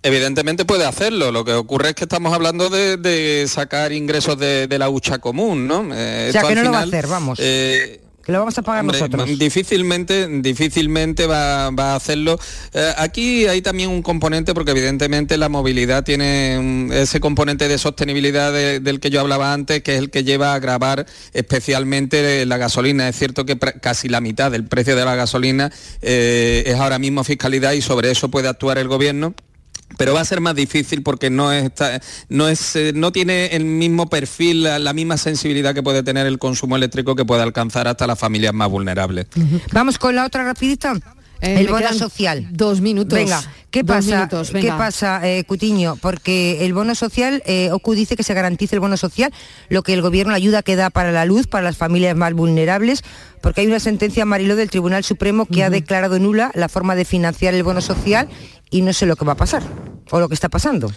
Evidentemente 0.03 0.65
puede 0.65 0.87
hacerlo, 0.87 1.31
lo 1.31 1.45
que 1.45 1.53
ocurre 1.53 1.91
es 1.91 1.95
que 1.95 2.05
estamos 2.05 2.33
hablando 2.33 2.71
de, 2.71 2.97
de 2.97 3.47
sacar 3.47 3.93
ingresos 3.93 4.39
de, 4.39 4.67
de 4.67 4.79
la 4.79 4.89
hucha 4.89 5.19
común, 5.19 5.69
¿no? 5.69 5.83
Eh, 5.95 6.29
O 6.31 6.33
sea, 6.33 6.41
esto 6.41 6.49
que 6.49 6.55
no 6.55 6.63
lo 6.63 6.73
va 6.73 6.79
a 6.81 6.83
hacer, 6.85 7.07
vamos. 7.07 7.39
eh, 7.43 8.01
Que 8.25 8.33
lo 8.33 8.39
vamos 8.41 8.57
a 8.59 8.63
pagar 8.63 8.83
Hombre, 8.83 8.99
nosotros. 9.01 9.39
Difícilmente, 9.39 10.29
difícilmente 10.43 11.27
va, 11.27 11.71
va 11.71 11.93
a 11.93 11.97
hacerlo. 11.97 12.39
Eh, 12.75 12.93
aquí 12.99 13.47
hay 13.47 13.63
también 13.63 13.89
un 13.89 14.03
componente, 14.03 14.53
porque 14.53 14.73
evidentemente 14.73 15.39
la 15.39 15.49
movilidad 15.49 16.05
tiene 16.05 16.57
un- 16.59 16.91
ese 16.93 17.19
componente 17.19 17.67
de 17.67 17.79
sostenibilidad 17.79 18.53
de- 18.53 18.79
del 18.81 19.01
que 19.01 19.09
yo 19.11 19.21
hablaba 19.21 19.55
antes, 19.55 19.83
que 19.83 19.95
es 19.95 19.99
el 20.01 20.11
que 20.11 20.23
lleva 20.23 20.53
a 20.53 20.57
agravar 20.57 21.07
especialmente 21.33 22.45
la 22.47 22.57
gasolina. 22.59 23.09
Es 23.09 23.17
cierto 23.17 23.45
que 23.47 23.59
casi 23.59 24.09
la 24.09 24.21
mitad 24.21 24.51
del 24.51 24.65
precio 24.65 24.97
de 24.97 25.05
la 25.05 25.15
gasolina 25.15 25.73
eh, 26.03 26.63
es 26.67 26.75
ahora 26.77 26.99
mismo 26.99 27.25
fiscalidad 27.25 27.73
y 27.73 27.83
sobre 27.83 28.11
eso 28.11 28.31
puede 28.31 28.49
actuar 28.49 28.79
el 28.79 28.89
gobierno 28.89 29.35
pero 30.01 30.15
va 30.15 30.23
a 30.23 30.25
ser 30.25 30.41
más 30.41 30.55
difícil 30.55 31.03
porque 31.03 31.29
no 31.29 31.51
no 32.31 32.49
es 32.49 32.75
eh, 32.75 32.93
no 32.95 33.13
tiene 33.13 33.49
el 33.49 33.67
mismo 33.67 34.09
perfil, 34.09 34.63
la, 34.63 34.79
la 34.79 34.95
misma 34.95 35.19
sensibilidad 35.19 35.75
que 35.75 35.83
puede 35.83 36.03
tener 36.03 36.27
el 36.27 36.39
consumo 36.39 36.75
eléctrico 36.75 37.15
que 37.15 37.27
puede 37.27 37.43
alcanzar 37.43 37.87
hasta 37.87 38.07
las 38.07 38.19
familias 38.19 38.55
más 38.55 38.71
vulnerables. 38.71 39.27
Vamos 39.73 39.99
con 39.99 40.17
la 40.17 40.25
otra 40.25 40.43
rapidita. 40.43 40.95
Eh, 41.41 41.61
el 41.61 41.69
bono 41.69 41.93
social. 41.93 42.47
Dos 42.51 42.81
minutos. 42.81 43.19
Venga, 43.19 43.43
¿qué 43.71 43.85
pasa? 43.85 44.17
minutos, 44.17 44.51
¿Qué 44.51 44.69
pasa, 44.69 45.27
eh, 45.27 45.45
Cutiño? 45.45 45.97
Porque 45.97 46.65
el 46.65 46.75
bono 46.75 46.95
social, 46.95 47.43
eh, 47.47 47.71
OCU 47.73 47.95
dice 47.95 48.17
que 48.17 48.23
se 48.23 48.35
garantice 48.35 48.77
el 48.77 48.81
bono 48.81 48.97
social, 48.97 49.33
lo 49.69 49.83
que 49.83 49.95
el 49.95 50.03
gobierno 50.03 50.35
ayuda 50.35 50.63
que 50.63 50.77
da 50.77 50.91
para 50.91 51.13
la 51.13 51.25
luz, 51.25 51.47
para 51.47 51.65
las 51.65 51.77
familias 51.77 52.15
más 52.15 52.35
vulnerables, 52.35 53.03
porque 53.41 53.63
hay 53.63 53.67
una 53.67 53.81
sentencia, 53.81 54.25
Mariló, 54.25 54.55
del 54.57 54.71
Tribunal 54.71 55.03
Supremo 55.05 55.47
que 55.47 55.65
ha 55.65 55.71
declarado 55.71 56.19
nula 56.19 56.51
la 56.55 56.69
forma 56.69 56.95
de 56.95 57.05
financiar 57.05 57.55
el 57.55 57.63
bono 57.63 57.81
social 57.81 58.29
y 58.71 58.83
no 58.83 58.93
sé 58.93 59.07
lo 59.07 59.17
que 59.17 59.25
va 59.25 59.33
a 59.33 59.37
pasar 59.37 59.63
o 60.11 60.21
lo 60.21 60.29
que 60.29 60.35
está 60.35 60.49
pasando. 60.49 60.91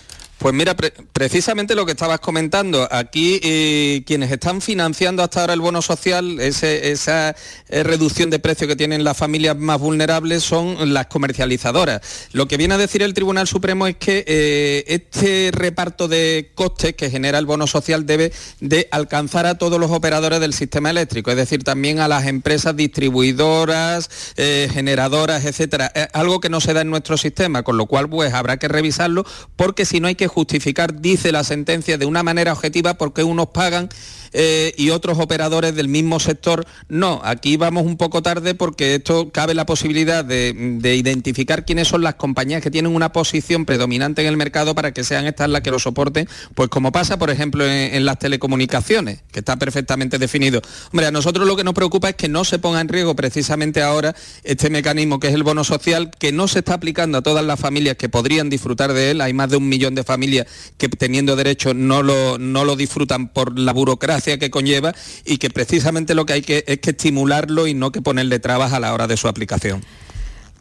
Pues 0.43 0.53
mira, 0.53 0.75
pre- 0.75 0.91
precisamente 1.13 1.73
lo 1.73 1.85
que 1.85 1.93
estabas 1.93 2.19
comentando, 2.19 2.85
aquí 2.91 3.39
eh, 3.43 4.03
quienes 4.05 4.29
están 4.29 4.59
financiando 4.59 5.23
hasta 5.23 5.39
ahora 5.39 5.53
el 5.53 5.61
bono 5.61 5.81
social, 5.81 6.37
esa 6.41 7.29
eh, 7.29 7.83
reducción 7.83 8.29
de 8.29 8.39
precio 8.39 8.67
que 8.67 8.75
tienen 8.75 9.05
las 9.05 9.15
familias 9.15 9.57
más 9.57 9.79
vulnerables 9.79 10.43
son 10.43 10.93
las 10.93 11.07
comercializadoras. 11.07 12.01
Lo 12.33 12.49
que 12.49 12.57
viene 12.57 12.73
a 12.73 12.77
decir 12.77 13.03
el 13.03 13.13
Tribunal 13.13 13.47
Supremo 13.47 13.87
es 13.87 13.95
que 13.95 14.25
eh, 14.27 14.83
este 14.87 15.51
reparto 15.53 16.09
de 16.09 16.51
costes 16.55 16.93
que 16.93 17.09
genera 17.09 17.39
el 17.39 17.45
bono 17.45 17.65
social 17.65 18.05
debe 18.05 18.33
de 18.59 18.89
alcanzar 18.91 19.45
a 19.45 19.57
todos 19.57 19.79
los 19.79 19.91
operadores 19.91 20.41
del 20.41 20.53
sistema 20.53 20.89
eléctrico, 20.89 21.31
es 21.31 21.37
decir, 21.37 21.63
también 21.63 22.01
a 22.01 22.09
las 22.09 22.27
empresas 22.27 22.75
distribuidoras, 22.75 24.09
generadoras, 24.35 25.45
etcétera. 25.45 25.89
Algo 26.11 26.41
que 26.41 26.49
no 26.49 26.59
se 26.59 26.73
da 26.73 26.81
en 26.81 26.89
nuestro 26.89 27.15
sistema, 27.15 27.63
con 27.63 27.77
lo 27.77 27.85
cual 27.85 28.09
pues 28.09 28.33
habrá 28.33 28.57
que 28.57 28.67
revisarlo 28.67 29.25
porque 29.55 29.85
si 29.85 30.01
no 30.01 30.09
hay 30.09 30.15
que 30.15 30.32
justificar, 30.33 30.99
dice 30.99 31.31
la 31.31 31.43
sentencia, 31.43 31.97
de 31.97 32.05
una 32.05 32.23
manera 32.23 32.51
objetiva 32.51 32.95
porque 32.95 33.23
unos 33.23 33.47
pagan 33.47 33.89
eh, 34.33 34.73
y 34.77 34.89
otros 34.89 35.19
operadores 35.19 35.75
del 35.75 35.87
mismo 35.87 36.19
sector 36.19 36.65
no. 36.89 37.21
Aquí 37.23 37.55
vamos 37.57 37.85
un 37.85 37.97
poco 37.97 38.23
tarde 38.23 38.55
porque 38.55 38.95
esto 38.95 39.31
cabe 39.31 39.53
la 39.53 39.65
posibilidad 39.65 40.25
de, 40.25 40.53
identificar 40.95 41.65
quiénes 41.65 41.87
son 41.87 42.01
las 42.01 42.15
compañías 42.15 42.61
que 42.61 42.71
tienen 42.71 42.95
una 42.95 43.11
posición 43.13 43.65
predominante 43.65 44.21
en 44.21 44.27
el 44.27 44.37
mercado 44.37 44.73
para 44.75 44.91
que 44.91 45.03
sean 45.03 45.25
estas 45.25 45.49
las 45.49 45.61
que 45.61 45.71
lo 45.71 45.79
soporten, 45.79 46.27
pues 46.55 46.69
como 46.69 46.91
pasa, 46.91 47.17
por 47.17 47.29
ejemplo, 47.29 47.65
en, 47.65 48.03
las 48.05 48.19
telecomunicaciones, 48.19 49.21
que 49.31 49.39
está 49.39 49.57
perfectamente 49.57 50.17
definido. 50.17 50.61
Hombre, 50.91 51.07
a 51.07 51.11
nosotros 51.11 51.47
lo 51.47 51.55
que 51.55 51.63
nos 51.63 51.73
preocupa 51.73 52.09
es 52.09 52.15
que 52.15 52.27
no 52.27 52.43
se 52.43 52.59
ponga 52.59 52.81
en 52.81 52.89
riesgo 52.89 53.15
precisamente 53.15 53.81
ahora 53.81 54.15
este 54.43 54.69
mecanismo 54.69 55.19
que 55.19 55.27
es 55.27 55.33
el 55.33 55.43
bono 55.43 55.63
social, 55.63 56.11
que 56.17 56.31
no 56.31 56.47
se 56.47 56.59
está 56.59 56.75
aplicando 56.75 57.19
a 57.19 57.21
todas 57.21 57.45
las 57.45 57.59
familias 57.59 57.97
que 57.97 58.09
podrían 58.09 58.49
disfrutar 58.49 58.93
de 58.93 59.11
él. 59.11 59.21
Hay 59.21 59.33
más 59.33 59.49
de 59.49 59.57
un 59.57 59.69
millón 59.69 59.95
de 59.95 60.03
familias 60.03 60.47
que 60.77 60.89
teniendo 60.89 61.35
derecho 61.35 61.73
no 61.73 62.01
lo, 62.01 62.37
no 62.37 62.65
lo 62.65 62.75
disfrutan 62.75 63.29
por 63.29 63.57
la 63.57 63.73
burocracia 63.73 64.22
que 64.23 64.49
conlleva 64.49 64.93
y 65.25 65.37
que 65.37 65.49
precisamente 65.49 66.15
lo 66.15 66.25
que 66.25 66.33
hay 66.33 66.41
que 66.41 66.63
es 66.67 66.79
que 66.79 66.91
estimularlo 66.91 67.67
y 67.67 67.73
no 67.73 67.91
que 67.91 68.01
ponerle 68.01 68.39
trabas 68.39 68.73
a 68.73 68.79
la 68.79 68.93
hora 68.93 69.07
de 69.07 69.17
su 69.17 69.27
aplicación. 69.27 69.83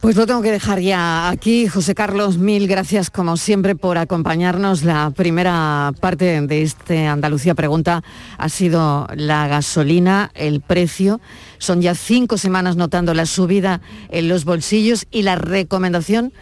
Pues 0.03 0.17
lo 0.17 0.27
tengo 0.27 0.41
que 0.41 0.51
dejar 0.51 0.81
ya 0.81 1.29
aquí. 1.29 1.69
José 1.69 1.95
Carlos, 1.95 2.37
mil 2.37 2.67
gracias 2.67 3.09
como 3.09 3.37
siempre 3.37 3.73
por 3.73 3.97
acompañarnos. 3.97 4.83
La 4.83 5.11
primera 5.11 5.93
parte 6.01 6.41
de 6.41 6.61
este 6.61 7.07
Andalucía 7.07 7.55
Pregunta 7.55 8.03
ha 8.37 8.49
sido 8.49 9.07
la 9.15 9.47
gasolina, 9.47 10.29
el 10.35 10.59
precio. 10.59 11.21
Son 11.57 11.81
ya 11.81 11.95
cinco 11.95 12.37
semanas 12.37 12.75
notando 12.75 13.13
la 13.13 13.25
subida 13.25 13.79
en 14.09 14.27
los 14.27 14.43
bolsillos 14.43 15.05
y 15.09 15.21
la 15.21 15.37
recomendación 15.37 16.33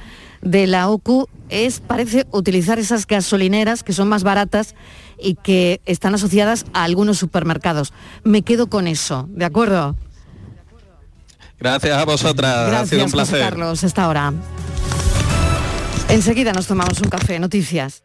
de 0.42 0.68
la 0.68 0.90
OCU 0.90 1.28
es, 1.50 1.80
parece, 1.80 2.26
utilizar 2.32 2.80
esas 2.80 3.06
gasolineras 3.06 3.84
que 3.84 3.94
son 3.94 4.08
más 4.08 4.24
baratas 4.24 4.76
y 5.20 5.36
que 5.36 5.82
están 5.86 6.16
asociadas 6.16 6.66
a 6.74 6.84
algunos 6.84 7.18
supermercados. 7.18 7.94
Me 8.24 8.42
quedo 8.42 8.68
con 8.68 8.88
eso, 8.88 9.28
¿de 9.30 9.46
acuerdo? 9.46 9.96
Gracias 11.60 11.96
a 11.96 12.06
vosotras, 12.06 12.68
Gracias, 12.68 12.82
ha 12.82 12.86
sido 12.88 13.06
un 13.06 13.12
placer. 13.12 13.40
Carlos, 13.40 13.84
hasta 13.84 14.04
ahora. 14.04 14.34
Enseguida 16.10 16.54
nos 16.54 16.68
tomamos 16.68 17.00
un 17.02 17.10
café, 17.10 17.40
noticias. 17.40 18.04